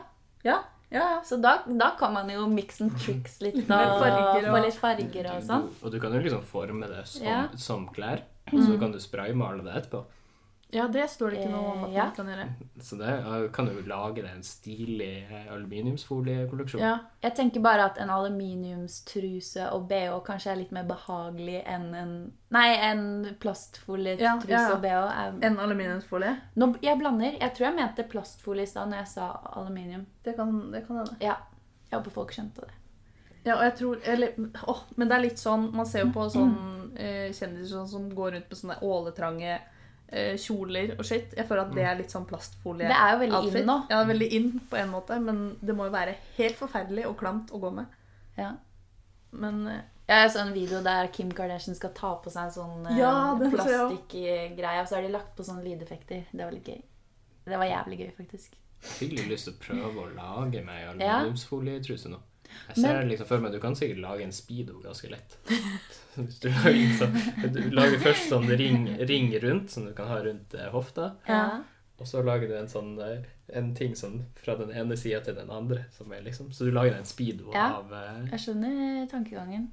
Ja, 0.46 0.60
ja. 0.90 1.20
Så 1.24 1.36
da, 1.40 1.62
da 1.66 1.90
kan 1.98 2.12
man 2.12 2.28
jo 2.30 2.46
mix 2.48 2.80
and 2.80 2.92
tricks 2.98 3.40
litt 3.40 3.66
da, 3.68 3.80
og- 3.96 4.44
få 4.44 4.62
litt 4.64 4.74
farger 4.80 5.30
og 5.36 5.42
sånn. 5.42 5.68
Og 5.82 5.90
du 5.92 5.98
kan 6.00 6.12
jo 6.12 6.20
liksom 6.20 6.42
forme 6.42 6.88
det 6.88 7.06
som, 7.06 7.26
Ja. 7.26 7.48
som 7.56 7.88
klær, 7.94 8.22
og 8.52 8.58
så 8.66 8.78
kan 8.80 8.92
du 8.92 8.98
spraymale 8.98 9.62
det 9.64 9.74
etterpå. 9.84 10.04
Ja, 10.72 10.84
det 10.88 11.04
står 11.10 11.30
det 11.34 11.38
ikke 11.40 11.50
noe 11.52 11.70
om 11.72 11.84
at 11.84 11.88
Eh, 11.90 11.94
ja. 11.96 12.04
man 12.06 12.14
kan 12.16 12.28
gjøre. 12.30 12.44
Så 12.86 12.96
det 13.00 13.52
kan 13.56 13.66
du 13.66 13.72
jo 13.74 13.82
lage 13.90 14.22
deg 14.22 14.30
en 14.30 14.42
stilig 14.46 15.08
eh, 15.30 15.48
aluminiumsfoliekolleksjon. 15.52 16.80
Ja. 16.82 16.92
Jeg 17.22 17.34
tenker 17.36 17.60
bare 17.64 17.84
at 17.90 17.98
en 17.98 18.10
aluminiumstruse 18.10 19.66
og 19.74 19.88
bh 19.90 20.20
kanskje 20.26 20.52
er 20.52 20.60
litt 20.62 20.72
mer 20.74 20.86
behagelig 20.88 21.62
enn 21.66 21.88
en 21.94 22.12
Nei, 22.50 22.68
en 22.82 23.02
plastfolietruse 23.38 24.24
Ja, 24.24 24.32
ja, 24.48 24.60
ja. 24.68 24.74
og 24.74 24.80
bh. 24.82 24.88
Er, 25.22 25.34
En 25.46 25.58
aluminiumsfolie. 25.62 26.32
nå, 26.58 26.74
jeg 26.82 26.98
blander. 26.98 27.36
Jeg 27.40 27.54
tror 27.54 27.66
jeg 27.68 27.76
mente 27.76 28.02
plastfolie 28.10 28.62
i 28.66 28.66
stad 28.66 28.88
når 28.90 28.96
jeg 29.04 29.08
sa 29.12 29.28
aluminium. 29.56 30.06
Det 30.24 30.34
kan, 30.36 30.70
det 30.72 30.86
kan 30.86 30.96
hende. 31.02 31.16
Ja. 31.22 31.36
Jeg 31.90 31.98
håper 31.98 32.10
folk 32.10 32.32
skjønte 32.34 32.60
det. 32.66 32.74
Ja, 33.44 33.54
og 33.56 33.62
jeg 33.64 33.74
tror 33.78 34.00
eller, 34.04 34.34
åh, 34.68 34.82
Men 34.96 35.08
det 35.08 35.14
er 35.16 35.22
litt 35.24 35.38
sånn 35.40 35.70
Man 35.72 35.86
ser 35.88 36.02
jo 36.04 36.10
på 36.12 36.26
sånn 36.28 36.90
eh, 37.00 37.30
kjendiser 37.32 37.70
sånn, 37.78 37.86
som 37.88 38.08
går 38.14 38.34
rundt 38.34 38.50
med 38.52 38.58
sånne 38.58 38.76
åletrange 38.84 39.54
kjoler 40.40 40.96
og 40.98 41.04
shit. 41.06 41.34
Jeg 41.36 41.46
føler 41.46 41.62
at 41.68 41.74
det 41.76 41.84
er 41.86 41.98
litt 42.00 42.10
sånn 42.10 42.26
plastfolie. 42.26 42.88
Det 42.90 42.96
er 42.96 43.12
jo 43.14 43.20
veldig 43.20 43.38
outfit. 43.38 43.60
inn 43.60 43.68
nå. 43.70 43.76
Ja, 43.92 44.00
veldig 44.08 44.28
inn 44.38 44.50
på 44.70 44.76
en 44.80 44.90
måte, 44.90 45.20
men 45.22 45.40
det 45.60 45.76
må 45.78 45.86
jo 45.86 45.94
være 45.94 46.16
helt 46.38 46.58
forferdelig 46.58 47.06
og 47.06 47.16
klamt 47.20 47.52
å 47.54 47.60
gå 47.62 47.70
med. 47.76 47.86
Ja. 48.38 48.52
Men 49.30 49.66
eh, 49.70 49.82
Jeg 50.10 50.30
så 50.34 50.40
en 50.42 50.52
video 50.52 50.80
der 50.82 51.06
Kim 51.14 51.30
Kardashian 51.30 51.76
skal 51.78 51.92
ta 51.94 52.16
på 52.18 52.30
seg 52.34 52.48
en 52.48 52.54
sånn 52.56 52.88
eh, 52.90 52.98
Ja, 52.98 53.36
plastikkgreie, 53.38 54.80
og 54.82 54.88
så 54.90 54.98
har 54.98 55.06
de 55.06 55.12
lagt 55.14 55.36
på 55.36 55.46
sånne 55.46 55.62
lydeffekter. 55.68 56.24
Det 56.32 56.42
var 56.42 56.54
litt 56.54 56.66
gøy. 56.66 56.80
Det 57.46 57.58
var 57.58 57.70
jævlig 57.70 58.00
gøy, 58.02 58.10
faktisk. 58.16 58.56
Jeg 58.80 58.96
fikk 58.96 59.12
litt 59.18 59.28
lyst 59.30 59.46
til 59.46 59.54
å 59.54 59.60
prøve 59.62 60.02
å 60.06 60.10
lage 60.16 60.62
meg 60.64 60.88
aluminiumsfolietruse 60.94 62.10
nå. 62.10 62.18
Jeg 62.70 62.84
ser 62.84 63.02
liksom 63.08 63.26
for 63.26 63.42
meg 63.42 63.54
Du 63.54 63.60
kan 63.62 63.74
sikkert 63.78 64.02
lage 64.04 64.26
en 64.26 64.34
speedo 64.34 64.78
ganske 64.84 65.10
lett. 65.10 65.36
Hvis 66.14 66.38
du 66.42 66.48
lager, 66.50 66.78
liksom, 66.78 67.18
du 67.54 67.60
lager 67.74 68.00
først 68.02 68.30
sånn 68.32 68.48
ring, 68.60 68.88
ring 69.08 69.30
rundt, 69.42 69.70
som 69.74 69.86
du 69.86 69.92
kan 69.96 70.10
ha 70.10 70.20
rundt 70.24 70.54
eh, 70.58 70.70
hofta. 70.74 71.12
Ja. 71.28 71.44
Og 72.00 72.08
så 72.08 72.22
lager 72.24 72.48
du 72.48 72.56
en 72.56 72.70
sånn 72.70 72.94
eh, 73.04 73.26
en 73.56 73.74
ting 73.76 73.94
sånn 73.98 74.22
fra 74.40 74.56
den 74.58 74.72
ene 74.72 74.96
sida 74.98 75.20
til 75.24 75.36
den 75.36 75.50
andre. 75.52 75.84
Som 75.94 76.12
er 76.14 76.24
liksom, 76.26 76.50
så 76.54 76.66
du 76.68 76.74
lager 76.74 76.96
en 76.96 77.08
speedo 77.08 77.52
Ja. 77.54 77.68
av 77.80 77.92
uh... 77.92 78.26
Jeg 78.32 78.42
skjønner 78.46 79.06
tankegangen. 79.10 79.70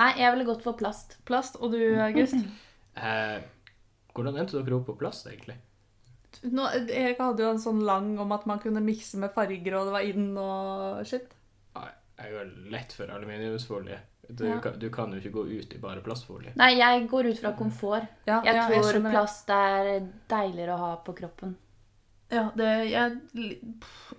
Nei, 0.00 0.10
jeg 0.18 0.34
ville 0.34 0.48
gått 0.48 0.64
for 0.66 0.78
plast. 0.78 1.18
Plast. 1.28 1.58
Og 1.60 1.74
du, 1.76 1.82
August? 2.02 2.38
eh, 3.06 3.40
Hvordan 4.16 4.40
endte 4.40 4.58
dere 4.58 4.80
opp 4.80 4.88
på 4.90 4.98
plast, 4.98 5.28
egentlig? 5.30 5.56
Nå, 6.50 6.64
Erik 6.88 7.20
hadde 7.20 7.44
jo 7.44 7.50
en 7.52 7.62
sånn 7.62 7.82
lang 7.86 8.14
om 8.22 8.32
at 8.34 8.46
man 8.48 8.60
kunne 8.62 8.82
mikse 8.82 9.18
med 9.20 9.32
farger, 9.34 9.76
og 9.78 9.88
det 9.88 9.94
var 9.94 10.06
inn 10.06 10.30
og 10.40 11.02
shit. 11.06 11.28
Ah, 12.20 12.28
jo 12.28 12.38
er 12.42 12.50
lett 12.70 12.92
for 12.92 13.10
aluminiumsfolie. 13.10 13.98
Du, 14.30 14.44
Ja. 14.46 14.60
kan, 14.62 14.78
du 14.78 14.88
kan 14.90 15.10
jo 15.12 15.18
ikke 15.18 15.32
gå 15.32 15.42
ut 15.58 15.72
i 15.74 15.78
bare 15.82 16.00
plastfolie. 16.04 16.52
Nei, 16.56 16.74
jeg 16.78 17.08
går 17.10 17.26
ut 17.32 17.38
fra 17.40 17.52
komfort. 17.58 18.06
Ja, 18.28 18.40
Jeg 18.44 18.54
ja, 18.54 18.66
tror 18.68 18.92
jeg 18.92 19.02
plast 19.10 19.48
er 19.50 20.06
deiligere 20.28 20.74
å 20.76 20.78
ha 20.78 20.90
på 21.04 21.14
kroppen. 21.18 21.56
Ja, 22.30 22.44
det, 22.54 22.68
jeg, 22.92 23.16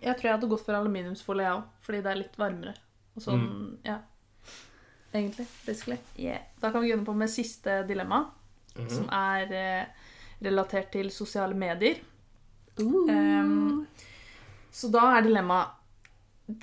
jeg 0.01 0.15
tror 0.17 0.21
jeg 0.27 0.33
hadde 0.33 0.49
gått 0.51 0.65
for 0.65 0.73
aluminiumsfolie, 0.75 1.45
jeg 1.45 1.53
òg. 1.61 1.63
Fordi 1.85 2.01
det 2.03 2.11
er 2.11 2.19
litt 2.19 2.35
varmere. 2.37 2.73
Og 3.15 3.21
sånn, 3.23 3.45
Mm. 3.47 3.77
ja. 3.85 3.99
Egentlig. 5.13 5.47
Basically. 5.65 5.97
Yeah. 6.17 6.41
Da 6.61 6.71
kan 6.71 6.81
vi 6.81 6.89
gunne 6.91 7.05
på 7.05 7.13
med 7.15 7.29
siste 7.29 7.83
dilemma, 7.87 8.25
Mhm. 8.75 8.89
som 8.89 9.09
er 9.11 9.51
eh, 9.53 9.85
relatert 10.41 10.91
til 10.91 11.09
sosiale 11.11 11.53
medier. 11.53 11.95
Uh. 12.79 13.09
Um, 13.09 13.87
så 14.71 14.89
da 14.91 15.17
er 15.17 15.21
dilemmaet 15.23 15.69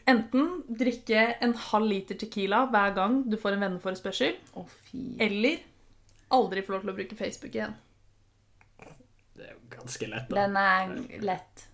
enten 0.08 0.50
drikke 0.68 1.24
en 1.44 1.54
halv 1.68 1.90
liter 1.90 2.18
Tequila 2.20 2.64
hver 2.72 2.94
gang 2.96 3.20
du 3.30 3.36
får 3.40 3.56
en 3.56 3.66
venneforespørsel, 3.66 4.38
oh, 4.58 4.78
eller 5.22 5.62
aldri 6.34 6.64
få 6.64 6.76
lov 6.76 6.84
til 6.84 6.92
å 6.92 6.96
bruke 6.98 7.18
Facebook 7.18 7.56
igjen. 7.56 7.76
Det 9.38 9.46
er 9.46 9.54
jo 9.54 9.60
ganske 9.72 10.10
lett, 10.10 10.28
da. 10.30 10.44
Den 10.44 10.56
er 10.60 11.24
lett. 11.24 11.66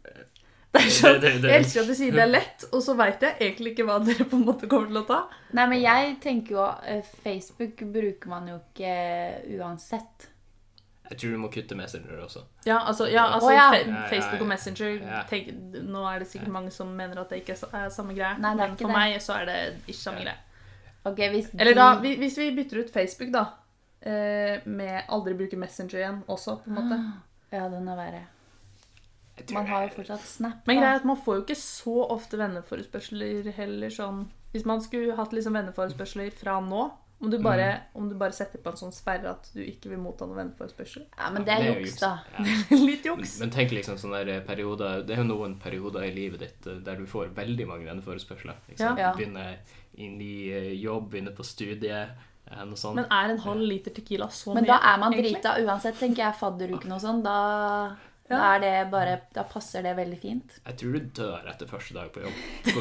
Det 0.74 0.83
er 0.83 0.90
sånn, 0.90 1.22
Jeg 1.22 1.55
elsker 1.55 1.85
at 1.85 1.90
du 1.90 1.94
sier 1.94 2.14
det 2.14 2.22
er 2.24 2.33
lett, 2.33 2.64
og 2.74 2.81
så 2.83 2.96
veit 2.98 3.22
jeg 3.22 3.38
egentlig 3.38 3.74
ikke 3.74 3.87
hva 3.87 4.00
dere 4.03 4.27
på 4.27 4.40
en 4.40 4.46
måte 4.48 4.68
kommer 4.70 4.90
til 4.90 5.00
å 5.00 5.07
ta. 5.07 5.18
Nei, 5.55 5.66
men 5.70 5.81
jeg 5.85 6.16
tenker 6.24 6.57
jo 6.57 6.64
eh, 6.90 7.12
Facebook 7.22 7.85
bruker 7.94 8.33
man 8.33 8.50
jo 8.50 8.59
ikke 8.59 8.94
uansett. 9.61 10.29
Jeg 11.10 11.18
tror 11.20 11.34
du 11.34 11.38
må 11.38 11.48
kutte 11.52 11.76
Messenger 11.76 12.22
også. 12.24 12.40
Ja, 12.64 12.78
altså, 12.88 13.06
ja, 13.12 13.26
altså 13.34 13.50
oh, 13.50 13.54
ja. 13.54 14.06
Facebook 14.08 14.40
og 14.40 14.48
Messenger 14.48 15.02
tenk, 15.28 15.50
Nå 15.84 16.04
er 16.08 16.18
det 16.22 16.28
sikkert 16.30 16.48
mange 16.54 16.70
som 16.72 16.88
mener 16.96 17.20
at 17.20 17.28
det 17.30 17.42
ikke 17.42 17.58
er 17.76 17.90
samme 17.92 18.14
greie, 18.16 18.38
Nei, 18.40 18.54
det 18.56 18.64
er 18.64 18.70
men 18.70 18.76
ikke 18.78 18.86
for 18.86 18.94
det. 18.94 18.96
meg 18.96 19.20
så 19.20 19.36
er 19.42 19.44
det 19.50 19.58
ikke 19.84 19.98
samme 20.00 20.22
Ja. 20.22 20.24
greie. 20.24 20.38
Okay, 21.04 21.28
hvis 21.34 21.50
Eller 21.60 21.74
da, 21.76 21.88
hvis 22.00 22.38
vi 22.40 22.50
bytter 22.56 22.80
ut 22.80 22.90
Facebook, 22.94 23.28
da, 23.34 23.44
eh, 24.00 24.60
med 24.64 25.02
aldri 25.12 25.34
bruke 25.36 25.56
Messenger 25.60 25.98
igjen 26.00 26.22
også, 26.26 26.56
på 26.64 26.70
en 26.72 26.78
måte. 26.80 27.00
Ja, 27.52 27.68
den 27.68 27.86
er 27.88 27.96
verre. 28.00 28.22
Man 29.52 29.66
har 29.66 29.82
jo 29.88 29.88
fortsatt 29.96 30.20
Snap. 30.24 30.60
Men 30.66 30.76
da. 30.76 30.80
greia 30.80 30.90
er 30.94 31.00
at 31.00 31.04
man 31.04 31.16
får 31.20 31.36
jo 31.36 31.42
ikke 31.42 31.58
så 31.58 31.94
ofte 32.14 32.38
venneforespørsler 32.38 33.48
heller 33.56 33.90
sånn 33.90 34.28
Hvis 34.54 34.64
man 34.64 34.80
skulle 34.80 35.16
hatt 35.18 35.32
liksom 35.34 35.56
venneforespørsler 35.58 36.30
fra 36.32 36.60
nå, 36.62 36.84
om 37.24 37.30
du 37.32 37.38
bare, 37.42 37.68
om 37.98 38.08
du 38.10 38.14
bare 38.20 38.37
setter 38.37 38.60
på 38.62 38.70
en 38.74 38.76
sånn 38.80 38.92
sperre 38.94 39.30
at 39.32 39.48
du 39.56 39.62
ikke 39.64 39.90
vil 39.92 39.98
motta 40.04 40.26
noen 40.28 40.38
venneforespørsel. 40.42 41.06
Ja, 41.16 41.30
men 41.34 41.46
det 41.48 41.54
er 41.56 41.64
jo 41.70 41.74
juks, 41.80 41.96
da. 42.02 42.12
Ja. 42.37 42.44
Litt 42.84 43.04
Men, 43.04 43.08
juks. 43.08 43.38
men 43.40 43.50
tenk 43.54 43.72
liksom 43.74 43.96
sånne 44.00 44.20
der 44.28 44.44
perioder 44.46 45.02
Det 45.06 45.16
er 45.16 45.22
jo 45.22 45.26
noen 45.32 45.56
perioder 45.62 46.06
i 46.06 46.12
livet 46.14 46.44
ditt 46.44 46.68
eh, 46.70 46.78
der 46.87 47.00
du 47.00 47.06
får 47.10 47.32
veldig 47.37 47.66
mange 47.70 47.88
venneforespørsler. 47.88 48.60
Ja. 48.78 48.92
Du 48.94 49.02
begynner 49.22 49.56
i 49.96 50.08
ny 50.10 50.30
jobb, 50.82 51.10
begynner 51.12 51.34
på 51.37 51.44
studiet, 51.46 52.14
eh, 52.50 52.64
noe 52.66 52.76
sånt. 52.78 52.96
Men 53.00 53.06
er 53.10 53.34
en 53.34 53.38
halv 53.44 53.62
liter 53.62 53.94
Tequila 53.94 54.26
så 54.30 54.54
Men 54.54 54.64
mye? 54.66 54.72
da 54.74 54.80
er 54.92 54.98
man 55.02 55.12
drita 55.14 55.56
uansett, 55.64 55.98
tenker 56.00 56.26
jeg. 56.28 56.38
Fadderuken 56.40 56.92
og 56.96 57.00
sånn. 57.02 57.22
Da, 57.24 57.37
da 58.28 58.38
er 58.54 58.60
det 58.62 58.72
bare 58.90 59.18
Da 59.34 59.42
passer 59.44 59.82
det 59.84 59.96
veldig 59.98 60.18
fint. 60.20 60.54
Jeg 60.64 60.76
tror 60.80 60.92
du 60.96 61.08
dør 61.18 61.48
etter 61.50 61.68
første 61.68 61.94
dag 61.96 62.12
på 62.14 62.22
jobb. 62.24 62.38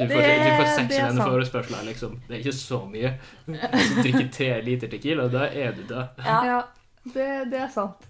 Du 0.00 0.06
får, 0.08 0.14
du 0.14 0.22
Det- 0.22 0.52
får 0.56 0.68
seks 0.76 0.88
det 0.88 0.98
er 0.98 1.16
sant. 1.16 1.86
liksom. 1.86 2.12
Det 2.28 2.34
er 2.36 2.38
ikke 2.40 2.52
så 2.56 2.78
mye. 2.88 3.10
Hvis 3.46 3.90
du 3.90 3.98
drikker 4.02 4.28
tre 4.32 4.46
liter 4.64 4.88
Tequila, 4.88 5.26
da 5.28 5.42
er 5.50 5.74
du 5.76 5.82
død. 5.90 6.22
Ja. 6.24 6.38
Ja, 6.46 6.60
det, 7.04 7.26
det 7.52 7.58
er 7.60 7.68
sant. 7.74 8.06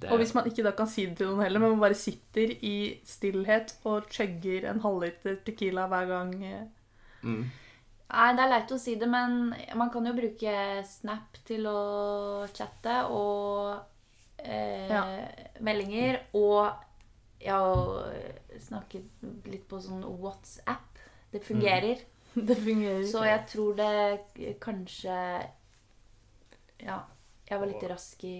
Det, 0.00 0.08
Og 0.08 0.16
hvis 0.22 0.32
man 0.32 0.46
ikke 0.48 0.64
da 0.64 0.70
kan 0.72 0.88
si 0.88 1.04
det 1.10 1.18
til 1.18 1.28
noen 1.28 1.42
heller, 1.44 1.60
men 1.60 1.74
man 1.74 1.82
bare 1.82 1.98
sitter 1.98 2.54
i 2.64 3.00
stillhet 3.04 3.74
og 3.84 4.06
chugger 4.08 4.64
en 4.70 4.80
halvliter 4.80 5.36
Tequila 5.44 5.84
hver 5.92 6.06
gang 6.08 6.32
eh, 6.40 6.62
mm. 7.26 7.42
Nei, 8.10 8.30
det 8.38 8.42
er 8.46 8.50
leit 8.54 8.72
å 8.72 8.78
si 8.80 8.94
det, 8.98 9.06
men 9.12 9.52
man 9.76 9.90
kan 9.92 10.08
jo 10.08 10.14
bruke 10.16 10.54
Snap 10.88 11.36
til 11.46 11.68
å 11.68 12.46
chatte 12.56 12.96
og 13.12 13.89
eh, 14.44 14.88
Ja. 14.90 15.02
meldinger. 15.60 16.20
Og 16.34 16.70
jeg 17.40 17.52
har 17.52 18.14
snakket 18.60 19.04
litt 19.46 19.66
på 19.68 19.80
sånn 19.80 20.04
WhatsApp. 20.20 20.98
Det 21.32 21.42
fungerer. 21.44 21.96
Det 22.34 22.54
fungerer. 22.56 23.02
Så 23.10 23.24
jeg 23.26 23.46
tror 23.50 23.74
det 23.74 24.56
kanskje 24.62 25.14
Ja, 26.80 27.00
jeg 27.50 27.58
var 27.60 27.66
litt 27.66 27.82
rask 27.90 28.22
i 28.24 28.34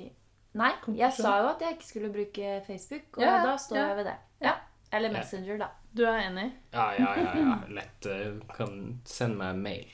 Nei, 0.54 0.72
jeg 0.98 1.12
sa 1.14 1.36
jo 1.42 1.48
at 1.52 1.60
jeg 1.62 1.76
ikke 1.76 1.86
skulle 1.86 2.08
bruke 2.10 2.52
Facebook, 2.66 3.18
og 3.18 3.22
Ja, 3.22 3.36
da 3.44 3.52
står 3.58 3.76
ja. 3.78 3.82
jeg 3.88 3.96
ved 4.00 4.06
det. 4.08 4.14
Ja. 4.42 4.54
Eller 4.92 5.12
Messenger, 5.14 5.58
da. 5.60 5.68
Du 5.94 6.02
er 6.06 6.16
enig? 6.24 6.48
Ja, 6.74 6.88
ja, 6.98 7.10
ja, 7.20 7.34
ja. 7.38 7.58
Lett. 7.70 8.06
eh, 8.10 8.32
Kan 8.56 9.00
sende 9.06 9.36
meg 9.38 9.50
en 9.54 9.62
mail. 9.62 9.92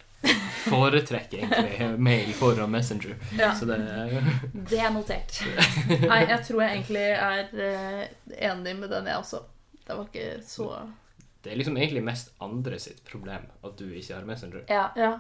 Foretrekker 0.67 1.39
egentlig 1.45 1.89
mail 1.99 2.33
foran 2.35 2.71
Messenger. 2.71 3.15
Ja. 3.39 3.53
Så 3.55 3.67
det 3.69 3.77
Det 4.71 4.79
er 4.83 4.91
notert. 4.95 5.41
Nei, 5.89 6.21
jeg 6.29 6.41
tror 6.49 6.63
jeg 6.63 6.73
egentlig 6.79 7.05
er 7.15 7.49
eh, 7.67 8.03
enig 8.51 8.77
med 8.81 8.91
den, 8.91 9.07
jeg 9.07 9.17
også. 9.21 9.43
Det 9.87 9.95
var 9.97 10.09
ikke 10.11 10.43
så 10.43 10.69
Det 11.45 11.53
er 11.53 11.57
liksom 11.61 11.77
egentlig 11.79 12.03
mest 12.05 12.33
andre 12.43 12.79
sitt 12.83 13.05
problem 13.07 13.45
at 13.65 13.77
du 13.79 13.85
ikke 13.87 14.15
har 14.19 14.25
Messenger. 14.27 14.65
Ja. 14.69 14.89
Ja. 14.99 15.13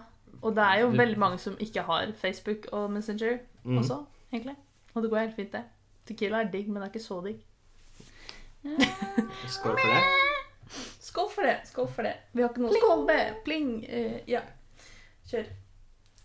Og 0.42 0.54
det 0.56 0.64
er 0.64 0.80
jo 0.82 0.90
Du- 0.90 0.96
veldig 0.98 1.18
mange 1.18 1.38
som 1.38 1.56
ikke 1.60 1.82
har 1.86 2.10
Facebook 2.20 2.66
og 2.72 2.90
Messenger 2.90 3.38
Mm. 3.64 3.78
også, 3.78 4.04
egentlig. 4.32 4.54
Og 4.94 5.02
det 5.02 5.10
går 5.10 5.18
helt 5.18 5.36
fint, 5.36 5.52
det. 5.52 5.62
Tequila 6.06 6.40
er 6.44 6.50
digg, 6.52 6.68
men 6.68 6.82
det 6.82 6.88
er 6.88 6.92
ikke 6.98 7.06
så 7.06 7.20
digg. 7.24 7.40
Skål 9.48 9.78
for 9.78 9.90
det. 9.94 10.02
Skål 11.00 11.30
for 11.30 11.42
det. 11.46 11.56
Skål 11.70 11.88
for 11.94 12.02
det. 12.02 12.12
Vi 12.32 12.42
har 12.42 12.48
ikke 12.50 12.62
noe 12.64 12.74
skål 12.74 13.04
med. 13.06 13.34
Pling. 13.44 13.68
Uh, 13.86 14.16
ja. 14.30 14.40
Kjør. 15.30 15.46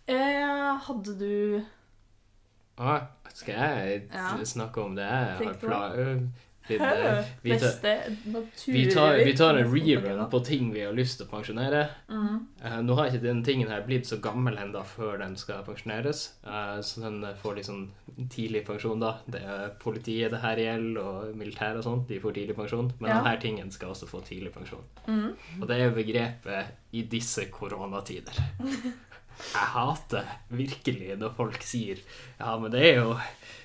Eh, 0.08 0.78
hadde 0.86 1.14
du 1.20 1.64
Ah, 2.78 3.02
skal 3.34 3.54
jeg 3.54 4.02
Ja. 4.12 4.44
snakke 4.44 4.82
om 4.82 4.94
det 4.96 5.04
jeg 5.04 5.36
har 5.46 5.54
pla... 5.60 5.80
øh, 6.70 7.24
vi, 7.42 7.58
tar, 7.58 7.98
vi, 8.66 8.90
tar, 8.90 9.16
vi 9.24 9.36
tar 9.36 9.58
en 9.58 9.74
rerun 9.74 10.30
på 10.30 10.40
ting 10.44 10.72
vi 10.74 10.84
har 10.86 10.94
lyst 10.94 11.18
til 11.18 11.26
å 11.26 11.30
pensjonere. 11.30 11.82
Mhm. 12.08 12.38
Eh, 12.62 12.78
nå 12.86 12.96
har 12.98 13.10
ikke 13.10 13.22
den 13.24 13.42
tingen 13.44 13.68
her 13.68 13.82
blitt 13.86 14.06
så 14.06 14.20
gammel 14.22 14.58
ennå 14.62 14.84
før 14.86 15.18
den 15.18 15.36
skal 15.36 15.64
pensjoneres. 15.66 16.24
Eh, 16.46 16.80
så 16.80 17.04
den 17.04 17.22
får 17.42 17.62
sånn 17.66 17.86
tidlig 18.30 18.64
pensjon, 18.66 19.00
da. 19.02 19.16
Det 19.26 19.42
er 19.42 19.72
politiet 19.82 20.32
det 20.34 20.42
her 20.42 20.56
gjelder, 20.56 21.02
og 21.02 21.36
militæret 21.36 21.82
og 21.82 21.88
sånt. 21.88 22.08
De 22.08 22.20
får 22.22 22.38
tidlig 22.38 22.56
pensjon. 22.58 22.92
Men 23.00 23.16
denne 23.16 23.36
tingen 23.40 23.70
skal 23.74 23.94
også 23.94 24.10
få 24.10 24.22
tidlig 24.26 24.52
pensjon. 24.54 24.84
Mhm. 25.06 25.32
Og 25.60 25.68
det 25.68 25.80
er 25.80 25.96
begrepet 25.96 26.92
'i 26.92 27.02
disse 27.02 27.48
koronatider'. 27.50 28.42
Jeg 29.42 29.68
hater 29.74 30.28
virkelig 30.48 31.16
når 31.18 31.34
folk 31.36 31.62
sier 31.62 32.00
Ja, 32.38 32.58
men 32.58 32.70
det 32.70 32.84
er 32.90 33.00
jo 33.00 33.16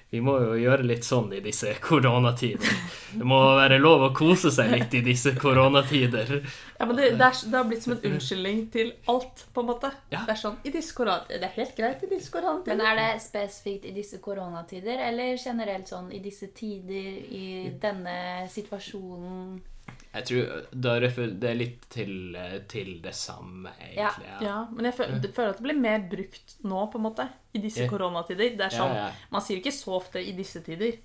Vi 0.09 0.21
må 0.23 0.37
jo 0.39 0.53
gjøre 0.55 0.85
litt 0.87 1.03
sånn 1.03 1.33
i 1.35 1.41
disse 1.43 1.73
koronatider. 1.83 2.75
Det 3.11 3.25
må 3.27 3.41
være 3.57 3.75
lov 3.81 4.05
å 4.05 4.09
kose 4.15 4.53
seg 4.55 4.71
litt 4.71 4.95
i 4.95 5.01
disse 5.03 5.33
koronatider. 5.35 6.31
Ja, 6.77 6.85
men 6.85 6.95
det, 6.95 7.09
det, 7.19 7.27
er, 7.27 7.41
det 7.51 7.57
har 7.59 7.67
blitt 7.67 7.83
som 7.83 7.97
en 7.97 8.05
unnskyldning 8.13 8.61
til 8.71 8.93
alt, 9.11 9.43
på 9.51 9.65
en 9.65 9.67
måte. 9.67 9.91
Ja. 10.13 10.23
Det 10.23 10.37
er 10.37 10.39
sånn 10.39 10.55
i 10.63 10.71
disse 10.71 10.95
koronatider. 10.95 11.41
Det 11.43 11.49
er 11.49 11.55
helt 11.59 11.75
greit 11.81 12.05
i 12.07 12.11
disse 12.13 12.31
koronatider. 12.31 12.79
Men 12.79 12.87
er 12.87 13.01
det 13.01 13.23
spesifikt 13.25 13.89
i 13.89 13.95
disse 13.97 14.21
koronatider, 14.23 15.03
eller 15.09 15.35
generelt 15.35 15.91
sånn 15.91 16.07
i 16.15 16.21
disse 16.23 16.53
tider, 16.55 17.17
i 17.27 17.47
denne 17.81 18.47
situasjonen? 18.53 19.57
Jeg 20.17 20.25
tror 20.30 20.67
da 20.88 20.93
refer, 21.03 21.32
det 21.41 21.49
er 21.51 21.58
litt 21.60 21.88
til, 21.93 22.13
til 22.71 22.93
det 23.03 23.13
samme, 23.17 23.71
egentlig. 23.82 24.27
Ja. 24.27 24.38
Ja, 24.47 24.56
men 24.71 24.86
jeg 24.89 24.93
føler, 24.97 25.19
jeg 25.23 25.34
føler 25.36 25.49
at 25.56 25.58
det 25.62 25.67
blir 25.69 25.82
mer 25.82 25.99
brukt 26.12 26.56
nå, 26.63 26.86
på 26.91 26.97
en 27.01 27.06
måte. 27.10 27.27
I 27.53 27.62
disse 27.63 27.84
Ja. 27.86 27.89
koronatider. 27.91 28.56
Det 28.58 28.65
er 28.67 28.73
sånn, 28.77 28.95
Ja, 28.95 29.08
ja. 29.08 29.12
Man 29.32 29.41
sier 29.45 29.58
ikke 29.62 29.73
så 29.75 29.93
ofte 30.01 30.19
'i 30.23 30.32
disse 30.38 30.62
tider'. 30.65 30.97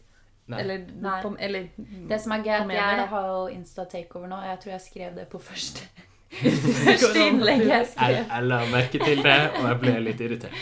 Nei. 0.49 0.59
Eller, 0.61 0.79
Nei. 1.01 1.23
på, 1.23 1.37
eller 1.39 1.69
Det 2.09 2.21
som 2.21 2.33
er 2.33 2.43
gøy, 2.43 2.57
at 2.65 2.71
jeg 2.71 3.09
har 3.09 3.27
jo 3.29 3.47
Insta 3.55 3.85
takeover 3.85 4.27
nå, 4.29 4.37
og 4.37 4.45
jeg 4.51 4.59
tror 4.61 4.71
jeg 4.73 4.81
skrev 4.81 5.15
det 5.15 5.29
på 5.31 5.39
første, 5.39 5.81
Første 6.33 7.19
innlegget 7.29 7.69
jeg 7.69 7.79
Jeg, 7.79 7.87
skrev. 7.93 8.27
jeg 8.33 8.45
la 8.49 8.59
merke 8.73 8.99
til 9.05 9.23
det, 9.23 9.51
og 9.53 9.65
jeg 9.69 9.79
ble 9.81 9.95
litt 10.01 10.21
irritert. 10.21 10.53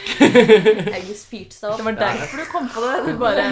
August 0.98 1.30
fyrte 1.30 1.54
seg 1.54 1.70
opp. 1.70 1.76
Det 1.78 1.84
var 1.86 1.92
derfor 2.00 2.36
du 2.36 2.44
kom 2.50 2.68
på 2.68 2.80
det. 2.84 2.96
Du 3.06 3.18
bare 3.18 3.44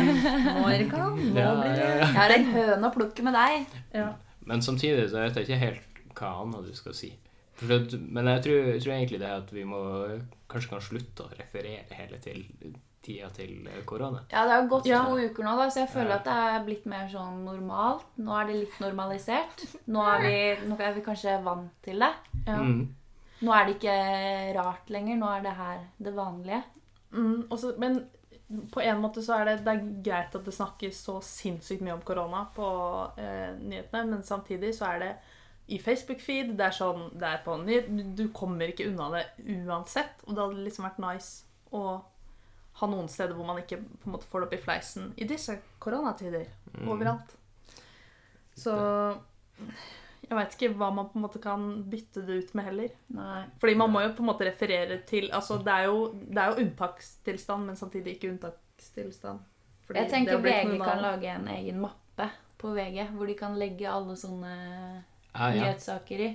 Morgan, 0.61 1.19
nå 1.33 1.41
Ja, 1.41 1.53
blir 1.55 1.71
ja, 1.71 1.75
det 1.75 1.87
ja. 1.87 1.99
Jeg 1.99 2.15
har 2.19 2.35
en 2.37 2.45
høne 2.53 2.91
å 2.91 2.95
plukke 2.95 3.23
med 3.23 3.35
deg. 3.39 3.67
ja. 3.95 4.09
Men 4.49 4.63
samtidig 4.65 5.09
så 5.13 5.21
vet 5.23 5.37
jeg 5.37 5.47
ikke 5.49 5.63
helt 5.63 6.03
hva 6.19 6.33
annet 6.43 6.67
du 6.71 6.75
skal 6.75 6.95
si. 6.97 7.13
At, 7.59 7.93
men 8.01 8.29
jeg 8.31 8.43
tror, 8.45 8.59
jeg 8.73 8.83
tror 8.85 8.93
egentlig 8.95 9.19
det 9.21 9.29
er 9.29 9.41
at 9.43 9.49
vi 9.53 9.65
må 9.67 9.79
kanskje 10.51 10.71
kan 10.73 10.83
slutte 10.85 11.25
å 11.27 11.33
referere 11.39 11.97
hele 11.99 12.21
til 12.23 12.45
tida 13.03 13.29
til 13.35 13.67
korona. 13.89 14.21
Ja, 14.33 14.45
det 14.47 14.55
har 14.57 14.69
gått 14.71 14.87
Ja. 14.87 15.01
to 15.07 15.17
uker 15.19 15.45
nå, 15.47 15.57
da, 15.59 15.67
så 15.71 15.81
jeg 15.85 15.91
føler 15.91 16.11
Ja. 16.11 16.17
at 16.19 16.25
det 16.29 16.37
er 16.45 16.65
blitt 16.67 16.87
mer 16.87 17.09
sånn 17.11 17.45
normalt. 17.47 18.05
Nå 18.19 18.35
er 18.41 18.47
det 18.51 18.57
litt 18.63 18.79
normalisert. 18.83 19.65
Nå 19.87 20.03
er 20.15 20.21
vi, 20.25 20.69
nå 20.69 20.79
er 20.81 20.95
vi 20.95 21.01
kanskje 21.07 21.37
vant 21.45 21.71
til 21.83 21.99
det. 21.99 22.13
ja. 22.47 22.57
Mm. 22.63 22.95
Nå 23.41 23.53
er 23.55 23.67
det 23.69 23.75
ikke 23.79 24.55
rart 24.57 24.89
lenger. 24.91 25.17
Nå 25.17 25.27
er 25.37 25.43
det 25.43 25.53
her 25.55 25.79
det 26.03 26.15
vanlige. 26.17 26.63
Mm, 27.13 27.45
også, 27.51 27.75
men 27.79 28.01
på 28.73 28.81
en 28.81 29.01
måte 29.03 29.21
så 29.25 29.35
er 29.41 29.45
det, 29.51 29.57
det 29.67 29.73
er 29.75 29.89
greit 30.07 30.35
at 30.39 30.45
det 30.47 30.55
snakkes 30.57 31.01
så 31.05 31.19
sinnssykt 31.25 31.83
mye 31.85 31.97
om 31.99 32.05
korona 32.07 32.47
på 32.55 32.69
eh, 33.21 33.51
nyhetene, 33.61 34.07
men 34.09 34.23
samtidig 34.25 34.71
så 34.77 34.87
er 34.95 35.03
det 35.03 35.11
i 35.69 35.77
Facebook-feed, 35.85 36.55
det 36.57 36.65
er 36.65 36.73
sånn, 36.73 37.11
det 37.21 37.29
er 37.29 37.43
på 37.45 37.59
nyhet, 37.61 37.91
du 38.17 38.29
kommer 38.33 38.71
ikke 38.73 38.87
unna 38.89 39.11
det 39.13 39.27
uansett, 39.69 40.23
og 40.25 40.33
det 40.33 40.41
hadde 40.47 40.65
liksom 40.65 40.87
vært 40.89 41.03
nice 41.05 41.45
å 41.77 41.83
ha 42.79 42.87
noen 42.89 43.09
steder 43.11 43.35
hvor 43.37 43.45
man 43.51 43.59
ikke 43.61 43.83
på 43.83 44.09
en 44.09 44.15
måte 44.15 44.29
får 44.31 44.41
det 44.41 44.47
opp 44.49 44.57
i 44.57 44.63
fleisen 44.65 45.13
i 45.17 45.29
disse 45.29 45.59
koronatider, 45.83 46.47
Mm. 46.79 46.89
overalt. 46.93 47.31
Så 48.55 48.73
jeg 50.29 50.37
vet 50.37 50.55
ikke 50.57 50.69
hva 50.77 50.91
man 50.95 51.07
på 51.09 51.17
en 51.19 51.25
måte 51.25 51.41
kan 51.41 51.63
bytte 51.89 52.23
det 52.27 52.35
ut 52.43 52.51
med 52.59 52.65
heller. 52.69 52.91
Nei. 53.17 53.45
Fordi 53.61 53.75
man 53.81 53.93
må 53.95 54.03
jo 54.05 54.11
på 54.19 54.25
en 54.25 54.29
måte 54.29 54.45
referere 54.49 54.99
til 55.09 55.31
altså 55.33 55.57
Det 55.65 55.73
er 55.73 55.87
jo, 55.89 56.03
det 56.29 56.43
er 56.43 56.51
jo 56.53 56.65
unntakstilstand, 56.67 57.65
men 57.71 57.77
samtidig 57.81 58.17
ikke 58.17 58.33
unntakstilstand. 58.35 59.41
Fordi 59.87 60.03
Jeg 60.03 60.11
tenker 60.13 60.43
VG 60.45 60.75
kan 60.83 61.01
lage 61.01 61.31
en 61.33 61.49
egen 61.49 61.81
mappe 61.81 62.29
på 62.59 62.75
VG, 62.77 63.07
hvor 63.15 63.27
de 63.31 63.35
kan 63.39 63.57
legge 63.57 63.89
alle 63.89 64.17
sånne 64.21 64.53
Ah, 65.33 65.53
ja. 65.55 65.63
nyhetssaker 65.63 66.21
i. 66.27 66.29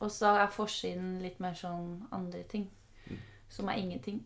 Og 0.00 0.10
så 0.12 0.32
er 0.38 0.50
forsiden 0.52 1.18
litt 1.22 1.38
mer 1.40 1.54
sånn 1.58 2.06
andre 2.12 2.42
ting. 2.48 2.68
Som 3.48 3.68
er 3.70 3.78
ingenting. 3.78 4.22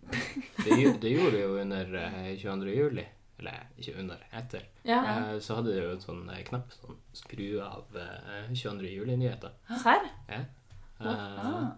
Det, 0.64 0.76
det 1.02 1.10
gjorde 1.12 1.32
det 1.34 1.42
jo 1.42 1.56
under 1.60 1.94
eh, 2.00 2.36
22. 2.40 2.74
juli. 2.76 3.04
Eller 3.38 3.66
ikke 3.78 3.94
under, 4.00 4.18
etter. 4.34 4.62
Ja. 4.84 5.02
Eh, 5.04 5.38
Så 5.38 5.54
hadde 5.54 5.72
de 5.74 5.82
jo 5.84 5.90
en 5.92 6.00
sånn 6.02 6.24
eh, 6.30 6.42
knapp 6.48 6.72
sånn 6.74 6.96
skru 7.14 7.60
av 7.62 7.84
eh, 7.96 8.48
22. 8.52 8.88
juli-nyheter. 8.96 9.50
Serr? 9.82 10.08
Ja. 10.28 10.40
Eh, 10.40 10.44
Ah. 11.00 11.68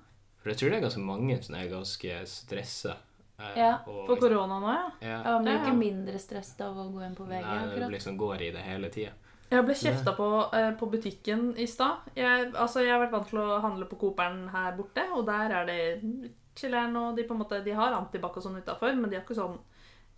For 0.40 0.48
jeg 0.48 0.56
tror 0.56 0.70
det 0.70 0.76
er 0.78 0.84
ganske 0.86 1.02
mange 1.04 1.34
som 1.44 1.54
er 1.54 1.66
ganske 1.68 2.14
stressa. 2.26 2.94
eh, 3.38 3.58
Ja, 3.58 3.74
og 3.86 4.08
liksom- 4.08 4.18
korona 4.20 4.60
nå, 4.60 4.70
ja. 4.72 4.90
Ja, 5.02 5.22
Jeg 5.36 5.42
blir 5.44 5.58
ikke 5.60 5.76
mindre 5.78 6.18
stresset 6.18 6.60
av 6.62 6.76
å 6.76 6.90
gå 6.92 7.04
inn 7.06 7.14
på 7.16 7.26
VG. 7.28 7.42
Nei, 7.42 7.58
det 7.66 7.72
akkurat. 7.74 7.90
liksom 7.92 8.16
går 8.16 8.40
i 8.40 8.50
det 8.50 8.62
hele 8.62 8.88
tida. 8.90 9.12
Jeg 9.50 9.64
ble 9.66 9.74
kjefta 9.74 10.16
på 10.16 10.54
eh, 10.54 10.70
på 10.78 10.90
butikken 10.90 11.54
i 11.58 11.66
stad. 11.66 11.96
Jeg, 12.16 12.52
altså, 12.54 12.80
jeg 12.80 12.90
har 12.92 13.00
vært 13.06 13.10
vant 13.12 13.28
til 13.28 13.38
å 13.38 13.60
handle 13.60 13.84
på 13.84 13.98
Cooperen 13.98 14.48
her 14.48 14.72
borte, 14.76 15.04
og 15.12 15.26
der 15.26 15.50
er 15.52 15.66
det 15.66 16.30
chiller'n, 16.56 16.96
og 16.96 17.16
de 17.16 17.24
på 17.24 17.32
en 17.32 17.38
måte, 17.40 17.62
de 17.64 17.70
har 17.72 17.92
antibac 17.92 18.36
og 18.36 18.42
sånn 18.42 18.56
utafor, 18.62 18.94
men 18.96 19.10
de 19.10 19.16
har 19.16 19.24
ikke 19.24 19.34
sånn 19.36 19.58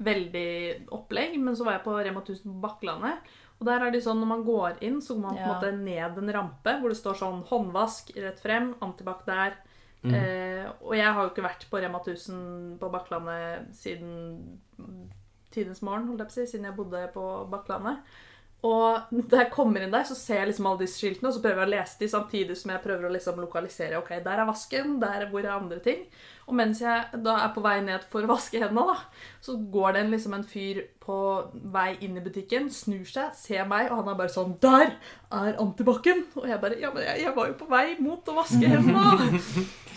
veldig 0.05 0.89
opplegg. 0.93 1.39
Men 1.41 1.57
så 1.59 1.65
var 1.65 1.79
jeg 1.79 1.85
på 1.87 1.97
Rema 1.99 2.21
1000 2.23 2.45
på 2.53 2.61
Bakklandet, 2.67 3.33
og 3.61 3.67
der 3.69 3.85
er 3.87 3.93
de 3.95 4.01
sånn 4.03 4.19
når 4.19 4.31
man 4.33 4.45
går 4.47 4.81
inn, 4.83 5.01
så 5.01 5.15
går 5.15 5.23
man 5.23 5.37
på 5.37 5.43
en 5.43 5.47
Ja. 5.47 5.53
måte 5.55 5.73
ned 5.79 6.19
en 6.19 6.33
rampe 6.35 6.81
hvor 6.81 6.89
det 6.91 6.99
står 6.99 7.15
sånn 7.21 7.45
håndvask 7.47 8.11
rett 8.17 8.41
frem, 8.43 8.75
antibac 8.83 9.25
der. 9.27 9.55
Mm. 10.03 10.15
Eh, 10.19 10.67
og 10.83 10.97
jeg 10.99 11.13
har 11.15 11.23
jo 11.23 11.31
ikke 11.31 11.45
vært 11.47 11.69
på 11.71 11.79
Rema 11.81 12.01
1000 12.03 12.79
på 12.81 12.91
Bakklandet 12.91 13.71
siden 13.79 14.59
tidens 15.53 15.83
morgen, 15.85 16.09
holdt 16.09 16.23
jeg 16.25 16.29
på 16.29 16.33
å 16.33 16.39
si, 16.41 16.47
siden 16.57 16.65
jeg 16.71 16.77
bodde 16.79 17.03
på 17.15 17.25
Bakklandet. 17.53 17.99
Og 18.63 19.09
da 19.31 19.41
jeg 19.43 19.51
kommer 19.51 19.83
inn 19.83 19.91
der, 19.91 20.05
så 20.07 20.15
ser 20.15 20.39
jeg 20.41 20.53
liksom 20.53 20.69
alle 20.71 20.85
disse 20.85 21.01
skiltene, 21.01 21.29
og 21.29 21.35
så 21.35 21.43
prøver 21.43 21.65
jeg 21.65 21.69
å 21.69 21.73
lese 21.75 21.99
de 21.99 22.09
samtidig 22.13 22.57
som 22.57 22.71
jeg 22.71 22.83
prøver 22.85 23.09
å 23.09 23.13
liksom 23.13 23.41
lokalisere. 23.43 23.99
Ok, 23.99 24.13
der 24.23 24.39
er 24.39 24.47
vasken, 24.47 25.01
der 25.03 25.25
er 25.25 25.31
hvor 25.33 25.43
er 25.43 25.57
andre 25.57 25.81
ting. 25.83 26.05
Og 26.49 26.55
mens 26.59 26.81
jeg 26.83 27.23
da 27.23 27.37
er 27.45 27.53
på 27.55 27.63
vei 27.65 27.77
ned 27.85 28.03
for 28.11 28.25
å 28.27 28.33
vaske 28.33 28.59
hendene, 28.63 28.87
da, 28.93 28.97
så 29.45 29.55
går 29.73 29.93
det 29.95 30.01
en, 30.05 30.11
liksom 30.15 30.35
en 30.35 30.45
fyr 30.47 30.83
på 31.03 31.19
vei 31.75 31.97
inn 32.07 32.17
i 32.19 32.23
butikken, 32.23 32.69
snur 32.71 33.05
seg, 33.09 33.33
ser 33.35 33.65
meg, 33.67 33.89
og 33.91 34.03
han 34.03 34.13
er 34.13 34.19
bare 34.21 34.31
sånn 34.31 34.57
Der 34.63 34.93
er 35.35 35.57
antibac-en! 35.63 36.25
Og 36.39 36.47
jeg 36.47 36.61
bare 36.63 36.79
Ja, 36.79 36.93
men 36.95 37.03
jeg, 37.03 37.25
jeg 37.25 37.35
var 37.35 37.49
jo 37.51 37.57
på 37.59 37.67
vei 37.71 37.87
mot 38.03 38.29
å 38.31 38.37
vaske 38.39 38.63
hendene! 38.71 39.41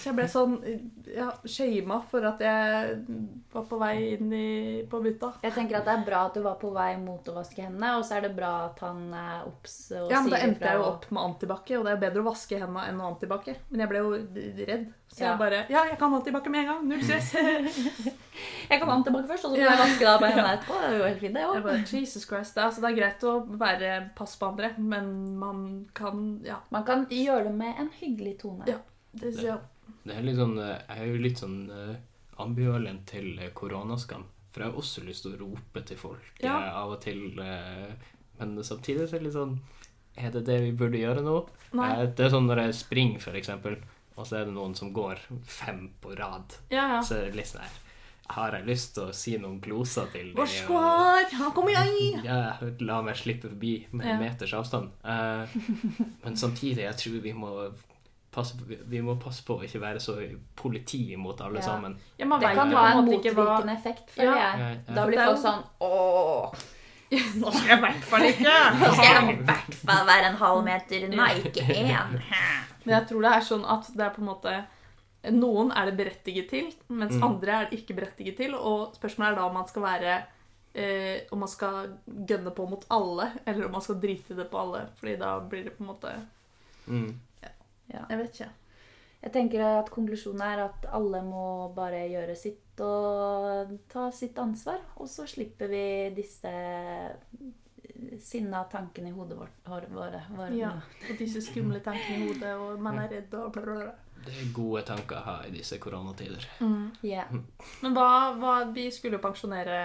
Så 0.05 0.11
jeg 0.11 0.17
ble 0.19 0.25
sånn 0.29 0.55
ja, 1.09 1.31
shama 1.49 1.95
for 2.11 2.25
at 2.29 2.41
jeg 2.43 2.97
var 3.53 3.63
på 3.69 3.77
vei 3.81 3.93
inn 4.13 4.33
i, 4.35 4.49
på 4.89 4.99
bytta. 5.01 5.31
Jeg 5.45 5.53
tenker 5.55 5.79
at 5.79 5.87
Det 5.87 5.93
er 5.95 6.03
bra 6.05 6.19
at 6.27 6.35
du 6.37 6.43
var 6.45 6.57
på 6.61 6.69
vei 6.75 6.91
mot 7.01 7.25
å 7.31 7.33
vaske 7.37 7.63
hendene, 7.63 7.95
og 7.97 8.03
så 8.05 8.17
er 8.19 8.27
det 8.27 8.33
bra 8.37 8.51
at 8.67 8.81
han 8.85 9.07
er 9.15 9.47
obs 9.47 9.77
og 9.95 10.11
Ja, 10.11 10.19
men 10.21 10.33
Da 10.33 10.41
sier 10.41 10.49
endte 10.49 10.67
jeg 10.67 10.77
jo 10.81 10.85
opp 10.91 11.07
med 11.15 11.23
antibac, 11.23 11.71
og 11.79 11.87
det 11.87 11.93
er 11.95 12.03
bedre 12.03 12.21
å 12.21 12.27
vaske 12.27 12.59
hendene 12.61 12.83
enn 12.91 13.01
å 13.01 13.07
antibac. 13.13 13.49
Men 13.71 13.85
jeg 13.85 13.91
ble 13.93 14.03
jo 14.03 14.13
redd. 14.69 14.85
Så 15.15 15.21
Ja. 15.23 15.31
jeg 15.31 15.39
bare 15.39 15.63
Ja, 15.69 15.85
jeg 15.85 15.97
kan 16.01 16.13
antibac 16.13 16.34
med 16.51 16.59
en 16.61 16.65
gang. 16.67 16.87
Null 16.89 17.03
stress. 17.03 17.33
Jeg 18.69 18.79
kan 18.81 18.89
antibac 18.89 19.27
først, 19.29 19.45
og 19.45 19.51
så 19.51 19.55
kan 19.55 19.65
jeg 19.69 19.79
vaske 19.79 20.05
deg 20.05 20.19
på 20.19 20.27
hendene 20.27 20.53
etterpå. 20.57 20.77
Det 20.81 20.87
er 20.89 20.95
jo 20.97 21.05
helt 21.05 21.19
fint, 21.21 21.35
det 21.37 21.43
òg. 21.45 21.67
Jesus 21.93 22.25
Christ. 22.27 22.55
Det 22.55 22.61
er, 22.61 22.65
altså, 22.67 22.81
det 22.83 22.89
er 22.89 22.97
greit 22.97 23.23
å 23.29 23.33
være 23.61 23.91
pass 24.17 24.33
på 24.41 24.47
andre, 24.49 24.71
men 24.77 25.37
man 25.39 25.61
kan 25.95 26.23
Ja. 26.43 26.57
Man 26.73 26.83
kan 26.87 27.05
gjøre 27.09 27.43
det 27.47 27.53
med 27.55 27.79
en 27.79 27.89
hyggelig 28.01 28.39
tone. 28.41 28.65
Ja. 28.67 28.79
Det, 29.13 29.31
ja. 29.43 29.57
Det 30.03 30.15
er 30.17 30.25
litt 30.25 30.35
sånn, 30.41 30.57
eh, 30.59 30.75
jeg 30.89 30.97
er 31.05 31.11
jo 31.13 31.21
litt 31.23 31.39
sånn 31.39 31.57
eh, 31.71 31.95
ambivalent 32.43 33.05
til 33.07 33.39
eh, 33.39 33.53
koronaskam. 33.55 34.25
For 34.51 34.63
jeg 34.65 34.71
har 34.71 34.79
også 34.81 35.05
lyst 35.05 35.23
til 35.23 35.35
å 35.37 35.39
rope 35.45 35.85
til 35.87 35.97
folk 35.97 36.43
Ja. 36.43 36.57
av 36.81 36.91
og 36.97 37.01
til. 37.03 37.25
Men 38.39 38.57
samtidig 38.63 39.07
så 39.09 39.15
er 39.15 39.19
det 39.19 39.27
litt 39.29 39.35
sånn 39.35 39.57
Er 40.17 40.31
det 40.31 40.45
det 40.47 40.61
vi 40.63 40.71
burde 40.71 40.97
gjøre 40.99 41.21
nå? 41.23 41.37
Nei. 41.75 42.05
Det 42.07 42.25
er 42.25 42.29
sånn 42.31 42.47
når 42.47 42.61
jeg 42.65 42.73
springer, 42.81 43.19
for 43.19 43.35
eksempel, 43.35 43.75
og 44.15 44.27
så 44.27 44.37
er 44.41 44.45
det 44.45 44.53
noen 44.55 44.75
som 44.75 44.93
går 44.95 45.19
fem 45.43 45.89
på 46.01 46.13
rad. 46.19 46.55
Ja, 46.69 46.85
ja. 46.95 47.01
Så 47.03 47.17
er 47.19 47.25
det 47.29 47.35
litt 47.41 47.47
sånn 47.51 47.61
her 47.65 47.81
Har 48.35 48.55
jeg 48.57 48.65
lyst 48.65 48.93
til 48.95 49.03
å 49.05 49.13
si 49.13 49.35
noen 49.37 49.59
gloser 49.61 50.07
til 50.13 50.31
dem? 50.33 50.39
Vær 50.69 51.33
han 51.37 51.51
kommer 51.53 51.75
jeg! 51.75 52.21
Ja, 52.25 52.55
la 52.81 53.01
meg 53.05 53.15
slippe 53.19 53.51
forbi 53.51 53.73
med 53.91 54.05
en 54.07 54.15
Ja. 54.15 54.21
meters 54.23 54.53
avstand. 54.57 54.89
Uh, 55.03 55.45
men 56.23 56.35
samtidig, 56.35 56.87
jeg 56.87 56.95
tror 57.03 57.19
vi 57.21 57.33
må 57.37 57.51
passe, 58.35 58.55
vi 58.67 58.99
må 59.05 59.13
passe 59.21 59.45
på 59.45 59.59
å 59.59 59.63
ikke 59.63 59.79
være 59.79 59.99
så 60.03 60.17
politi 60.57 61.15
mot 61.15 61.39
alle 61.41 61.59
Ja. 61.61 61.67
sammen. 61.69 61.99
Ja, 62.17 62.25
man 62.25 62.39
Det 62.41 62.55
kan 62.57 62.71
ha 62.73 62.87
en 62.97 63.05
motvirkende 63.05 63.75
effekt, 63.77 64.09
føler 64.15 64.31
Ja. 64.35 64.49
jeg. 64.55 64.59
Ja, 64.59 64.69
ja. 64.69 64.95
Da 64.95 65.05
blir 65.05 65.19
er 65.21 65.25
folk 65.29 65.43
sånn 65.45 65.63
Åh, 65.81 66.51
Nå 67.37 67.51
skal 67.53 67.67
jeg 67.69 67.77
i 67.77 67.81
hvert 67.85 68.03
fall 68.09 68.23
ikke! 68.25 68.53
nå 68.81 68.87
skal 68.97 69.05
jeg 69.05 69.35
i 69.37 69.43
hvert 69.45 69.75
fall 69.85 70.05
være 70.07 70.25
en 70.31 70.35
halv 70.41 70.63
meter, 70.65 71.07
nei, 71.13 71.33
ikke 71.45 71.61
én. 71.77 72.17
Men 72.85 72.99
jeg 72.99 73.07
tror 73.09 73.21
det 73.25 73.31
er 73.33 73.41
sånn 73.41 73.65
at 73.65 73.91
det 73.95 74.05
er 74.05 74.15
på 74.15 74.21
en 74.21 74.29
måte 74.31 74.55
Noen 75.33 75.71
er 75.73 75.87
det 75.89 75.95
berettiget 75.97 76.49
til, 76.51 76.67
mens 76.87 77.15
Mm. 77.15 77.23
andre 77.25 77.51
er 77.51 77.69
det 77.69 77.79
ikke 77.79 77.95
berettiget 77.97 78.35
til. 78.37 78.53
Og 78.53 78.93
spørsmålet 78.93 79.31
er 79.31 79.35
da 79.39 79.45
om 79.47 79.53
man 79.57 79.65
skal 79.67 79.81
være 79.81 80.25
eh, 80.75 81.21
Om 81.31 81.39
man 81.39 81.47
skal 81.49 81.97
gønne 82.05 82.51
på 82.53 82.67
mot 82.69 82.85
alle, 82.91 83.31
eller 83.47 83.65
om 83.65 83.71
man 83.71 83.81
skal 83.81 83.95
drite 84.01 84.35
det 84.35 84.49
på 84.51 84.59
alle. 84.59 84.83
Fordi 84.99 85.15
da 85.17 85.39
blir 85.39 85.63
det 85.63 85.73
på 85.77 85.83
en 85.83 85.87
måte 85.87 86.13
Mm. 86.87 87.19
Jeg 87.89 88.17
vet 88.19 88.29
ikke. 88.33 88.49
Jeg 89.23 89.31
tenker 89.33 89.63
at 89.79 89.89
konklusjonen 89.89 90.41
er 90.41 90.59
at 90.65 90.85
alle 90.93 91.21
må 91.23 91.73
bare 91.73 92.03
gjøre 92.09 92.35
sitt 92.37 92.79
og 92.79 93.71
ta 93.89 94.11
sitt 94.11 94.35
ansvar. 94.37 94.77
Og 94.97 95.07
så 95.09 95.25
slipper 95.25 95.67
vi 95.67 96.13
disse 96.15 96.51
sinna 98.19 98.63
tankene 98.71 99.09
i 99.09 99.13
hodet 99.15 99.37
vårt. 99.37 99.55
Våre, 99.65 99.87
våre, 99.91 100.21
våre. 100.35 100.55
Ja. 100.57 100.71
Og 101.09 101.19
disse 101.19 101.41
skumle 101.43 101.79
tankene 101.85 102.17
i 102.17 102.27
hodet, 102.29 102.55
og 102.59 102.81
man 102.81 102.99
er 103.03 103.11
redd 103.17 103.33
og 103.39 103.51
bla, 103.55 103.63
bla, 103.63 103.79
bla. 103.83 103.93
Det 104.25 104.33
er 104.41 104.53
gode 104.55 104.81
tanker 104.87 105.19
å 105.19 105.25
ha 105.25 105.33
i 105.45 105.51
disse 105.53 105.77
koronatider. 105.81 106.45
Ja. 107.05 107.25
Men 107.83 107.93
hva, 107.93 108.07
hva 108.39 108.53
Vi 108.73 108.87
skulle 108.93 109.19
jo 109.19 109.21
pensjonere 109.21 109.75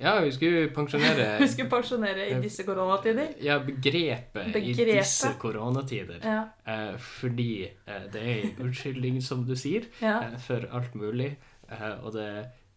Ja, 0.00 0.18
vi 0.20 0.32
skulle 0.34 0.66
pensjonere 0.74 1.28
Vi 1.40 1.48
skulle 1.48 1.70
pensjonere 1.72 2.26
i 2.28 2.36
disse 2.42 2.66
koronatider. 2.68 3.32
Ja, 3.40 3.56
begrepet, 3.64 4.56
i 4.56 4.74
disse 4.76 5.32
koronatider. 5.40 6.20
Ja. 6.24 6.42
Eh, 6.64 6.98
fordi 7.00 7.52
eh, 7.70 8.04
det 8.12 8.20
er 8.20 8.34
en 8.34 8.66
unnskyldning, 8.66 9.22
som 9.24 9.46
du 9.48 9.56
sier, 9.56 9.88
ja. 10.02 10.18
eh, 10.26 10.36
for 10.44 10.68
alt 10.76 10.98
mulig. 10.98 11.32
Eh, 11.70 12.04
og 12.04 12.12
det, 12.18 12.28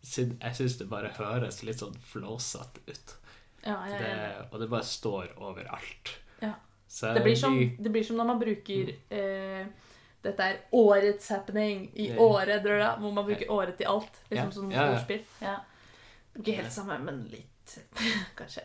jeg 0.07 0.55
syns 0.55 0.79
det 0.79 0.87
bare 0.91 1.11
høres 1.19 1.63
litt 1.67 1.83
sånn 1.83 1.99
flåsete 2.13 2.83
ut. 2.87 3.17
Ja 3.65 3.77
jeg 3.89 3.99
Det, 3.99 4.47
og 4.51 4.59
det 4.59 4.69
bare 4.69 4.83
står 4.83 5.27
overalt. 5.37 6.17
Ja. 6.41 6.53
Så 6.87 7.13
Det 7.13 7.23
blir, 7.23 7.35
som, 7.35 7.57
det 7.79 7.91
blir 7.91 8.03
som 8.03 8.17
når 8.17 8.25
man 8.25 8.39
bruker 8.39 8.89
eh, 9.09 9.65
Dette 10.23 10.39
er 10.43 10.57
årets 10.71 11.29
happening 11.33 11.89
i 11.99 12.07
Ja. 12.13 12.17
året, 12.21 12.63
da, 12.63 12.95
hvor 12.99 13.11
man 13.13 13.25
bruker 13.25 13.49
året 13.51 13.77
til 13.77 13.87
alt. 13.87 14.21
Liksom 14.29 14.45
Ja. 14.47 14.51
som 14.51 14.71
Ja, 14.71 14.85
ja. 14.85 14.91
ordspill. 14.93 15.21
ja. 15.41 15.57
Ikke 16.39 16.55
helt 16.61 16.71
samme, 16.73 16.99
men 17.03 17.23
litt, 17.31 17.79
kanskje. 18.37 18.61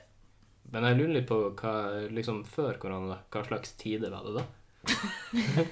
Men 0.70 0.84
jeg 0.84 0.96
lurer 0.98 1.12
litt 1.14 1.26
på 1.28 1.54
hva 1.56 2.08
liksom 2.12 2.44
før 2.44 2.78
korona, 2.78 3.18
hva 3.30 3.44
slags 3.46 3.72
tider 3.80 4.10
var 4.10 4.22
det 4.24 4.34
da? 4.38 4.44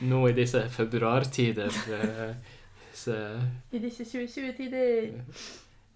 nå, 0.00 0.28
i 0.28 0.32
disse 0.32 0.68
februartider 0.70 1.70
eh, 1.92 2.34
så 2.96 3.16
I 3.70 3.78
disse 3.82 4.04
2020-tider. 4.04 5.10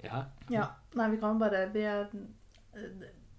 Ja. 0.04 0.24
Ja. 0.50 0.66
Nei, 0.94 1.08
vi 1.10 1.16
kan 1.20 1.38
bare 1.38 1.66
Vi, 1.72 1.80
er, 1.86 2.06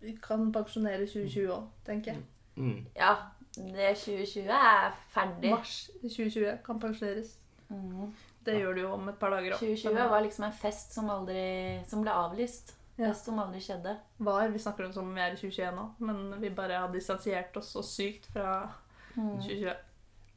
vi 0.01 0.15
kan 0.21 0.51
pensjonere 0.53 1.05
2020 1.07 1.51
òg, 1.53 1.69
tenker 1.85 2.13
jeg. 2.13 2.23
Mm. 2.57 2.85
Ja, 2.95 3.15
det 3.55 3.93
2020 4.01 4.49
er 4.55 4.91
ferdig. 5.13 5.51
Mars 5.53 5.89
2020 6.01 6.59
kan 6.65 6.79
pensjoneres. 6.79 7.37
Mm. 7.69 8.11
Det 8.45 8.55
gjør 8.59 8.73
det 8.75 8.81
jo 8.83 8.91
om 8.95 9.09
et 9.11 9.19
par 9.21 9.29
dager 9.35 9.53
òg. 9.55 9.59
2020 9.59 10.09
var 10.11 10.21
liksom 10.25 10.45
en 10.47 10.53
fest 10.57 10.93
som 10.97 11.09
aldri 11.13 11.43
Som 11.87 12.01
ble 12.05 12.11
avlyst. 12.11 12.73
Ja. 12.97 13.07
Fest 13.11 13.25
som 13.25 13.39
aldri 13.39 13.61
skjedde. 13.63 13.95
var. 14.19 14.47
Vi 14.51 14.59
snakker 14.59 14.85
om 14.85 14.93
som 14.93 15.07
om 15.07 15.15
vi 15.15 15.21
er 15.21 15.31
i 15.33 15.37
2021 15.39 15.75
nå, 15.75 15.85
men 15.99 16.41
vi 16.41 16.49
bare 16.49 16.79
har 16.83 16.91
distansiert 16.93 17.55
oss 17.57 17.71
så 17.73 17.81
sykt 17.83 18.25
fra 18.33 18.69
Mm. 19.15 19.41
2020. 19.41 19.73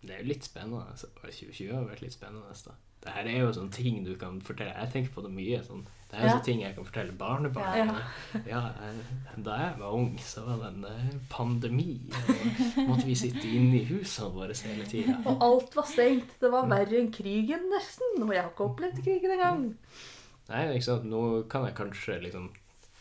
Det 0.02 0.10
er 0.10 0.18
jo 0.22 0.26
litt 0.26 0.44
spennende. 0.44 0.80
Altså. 0.90 1.06
2020 1.22 1.68
har 1.74 1.84
vært 1.86 2.00
litt 2.02 2.12
spennende. 2.12 2.50
Da. 2.66 2.72
Det 3.04 3.12
her 3.14 3.28
er 3.30 3.38
jo 3.44 3.52
sånne 3.52 3.72
ting 3.72 4.00
du 4.04 4.16
kan 4.18 4.40
fortelle. 4.42 4.72
Jeg 4.74 4.90
tenker 4.92 5.12
på 5.14 5.22
det 5.22 5.30
mye. 5.30 5.60
Sånn. 5.62 5.84
Det 6.14 6.20
er 6.22 6.28
jo 6.28 6.36
Ja. 6.36 6.40
ting 6.46 6.60
jeg 6.62 6.74
kan 6.76 6.84
fortelle 6.86 7.12
barnebarn. 7.18 7.76
Ja. 7.76 8.40
Ja, 8.46 8.60
da 9.36 9.54
jeg 9.58 9.72
var 9.80 9.92
ung, 9.98 10.16
så 10.22 10.44
var 10.46 10.56
det 10.62 10.68
en 10.76 10.84
eh, 10.84 11.14
pandemi. 11.30 12.00
Og 12.78 12.88
måtte 12.88 13.04
vi 13.08 13.14
sitte 13.18 13.42
inne 13.50 13.80
i 13.80 13.84
husene 13.88 14.30
våre 14.32 14.54
hele 14.54 14.84
tida. 14.86 15.16
Og 15.26 15.42
alt 15.42 15.74
var 15.76 15.88
stengt. 15.90 16.36
Det 16.40 16.50
var 16.52 16.68
verre 16.70 17.00
enn 17.00 17.10
krigen, 17.12 17.66
nesten. 17.72 18.22
Og 18.22 18.30
jeg 18.32 18.42
har 18.44 18.50
ikke 18.52 18.68
opplevd 18.70 19.02
krigen 19.04 19.34
engang. 19.38 19.64
Nei, 20.48 20.62
ikke 20.76 20.84
sant. 20.86 21.04
Nå 21.10 21.24
kan 21.50 21.64
jeg 21.66 21.74
kanskje 21.74 22.20
liksom 22.22 22.50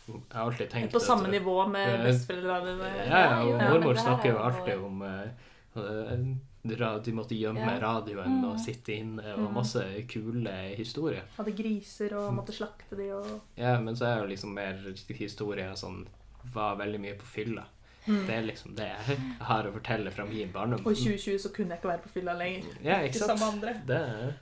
Jeg 0.07 0.19
har 0.35 0.49
alltid 0.49 0.69
tenkt 0.69 0.91
På 0.91 0.99
samme 0.99 1.29
at- 1.29 1.31
nivå 1.31 1.67
med 1.71 1.87
Eh, 1.99 2.05
besteforeldrene 2.09 2.73
dine. 2.75 3.05
Ja, 3.07 3.19
ja, 3.19 3.43
og 3.43 3.61
mormor 3.61 3.93
snakker 3.95 4.29
er 4.29 4.33
jo 4.33 4.41
alltid 4.49 4.83
om 4.83 5.01
eh, 5.01 5.29
eh, 5.77 6.25
De 6.63 7.11
måtte 7.11 7.35
gjemme 7.35 7.79
radioen 7.81 8.39
Mm. 8.39 8.43
og 8.51 8.59
sitte 8.59 8.93
inne, 8.95 9.33
og 9.33 9.39
Mm. 9.49 9.53
masse 9.53 9.83
kule 10.07 10.75
historier. 10.77 11.23
Hadde 11.37 11.51
griser 11.57 12.13
og 12.15 12.33
måtte 12.33 12.53
slakte 12.53 12.95
de 12.95 13.09
og 13.11 13.41
Ja, 13.57 13.79
men 13.79 13.95
så 13.95 14.05
er 14.05 14.21
jo 14.21 14.27
liksom 14.29 14.53
mer 14.53 14.79
historier 15.09 15.73
sånn 15.75 16.05
Var 16.53 16.75
veldig 16.75 16.99
mye 16.99 17.15
på 17.17 17.25
fylla. 17.25 17.63
Mm. 18.05 18.25
Det 18.27 18.35
er 18.35 18.41
liksom 18.43 18.75
det 18.75 18.85
jeg 19.07 19.17
har 19.41 19.63
å 19.63 19.71
fortelle 19.73 20.11
fra 20.11 20.25
min 20.25 20.51
barndom. 20.51 20.85
Og 20.85 20.91
i 20.91 20.95
2020 20.95 21.37
så 21.39 21.53
kunne 21.53 21.69
jeg 21.69 21.79
ikke 21.79 21.87
være 21.89 22.01
på 22.03 22.09
fylla 22.09 22.33
lenger. 22.37 22.63
Ja, 22.83 22.97
ikke 22.99 23.13
sant? 23.15 23.39
Som 23.39 23.53
andre. 23.53 23.73
Det 23.87 23.95
er 23.95 24.33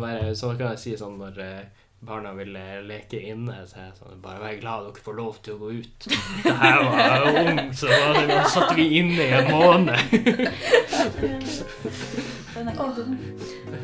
bare, 0.00 0.34
så 0.36 0.56
kan 0.58 0.68
jeg 0.70 0.78
si 0.78 0.92
sånn 0.96 1.18
når 1.18 1.38
eh, 1.38 1.64
barna 2.00 2.30
ville 2.32 2.60
leke 2.86 3.18
inne, 3.32 3.56
så 3.66 3.80
jeg 3.82 3.92
sånn 3.98 4.20
Bare 4.22 4.38
vær 4.42 4.58
glad 4.60 4.84
dere 4.86 5.02
får 5.04 5.16
lov 5.18 5.38
til 5.42 5.54
å 5.56 5.58
gå 5.64 5.70
ut. 5.80 6.06
Da 6.44 6.54
jeg 6.62 6.84
var 6.86 7.26
ung, 7.42 7.58
så 7.74 7.86
var 7.90 8.20
det, 8.30 8.38
satt 8.54 8.74
vi 8.78 8.86
inne 9.00 9.22
i 9.26 9.32
en 9.40 9.50
måned. 9.50 9.98
Dum. 12.96 13.18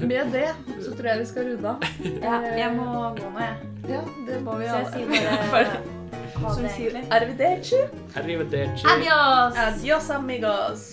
Med 0.01 0.27
det 0.33 0.49
så 0.83 0.91
tror 0.97 1.07
jeg 1.13 1.19
vi 1.21 1.27
skal 1.31 1.45
runde 1.53 1.69
av. 1.75 1.85
Ja, 2.23 2.39
jeg 2.59 2.71
må 2.75 2.87
gå 3.15 3.29
nå, 3.31 3.45
jeg. 3.45 3.69
Ja, 3.93 4.01
det 4.27 4.41
må 4.43 4.57
vi 4.59 4.67
Så 4.71 4.81
jeg 4.81 4.87
sier 4.95 5.07
bare 5.53 5.83
ha 6.35 6.55
Som 6.57 6.65
det, 6.65 6.73
sier 6.75 6.91
egentlig. 6.97 7.13
arrivederci. 7.15 7.81
Arrivederci. 8.19 8.87
Adios! 8.91 9.61
Adios, 9.69 10.11
amigos. 10.11 10.87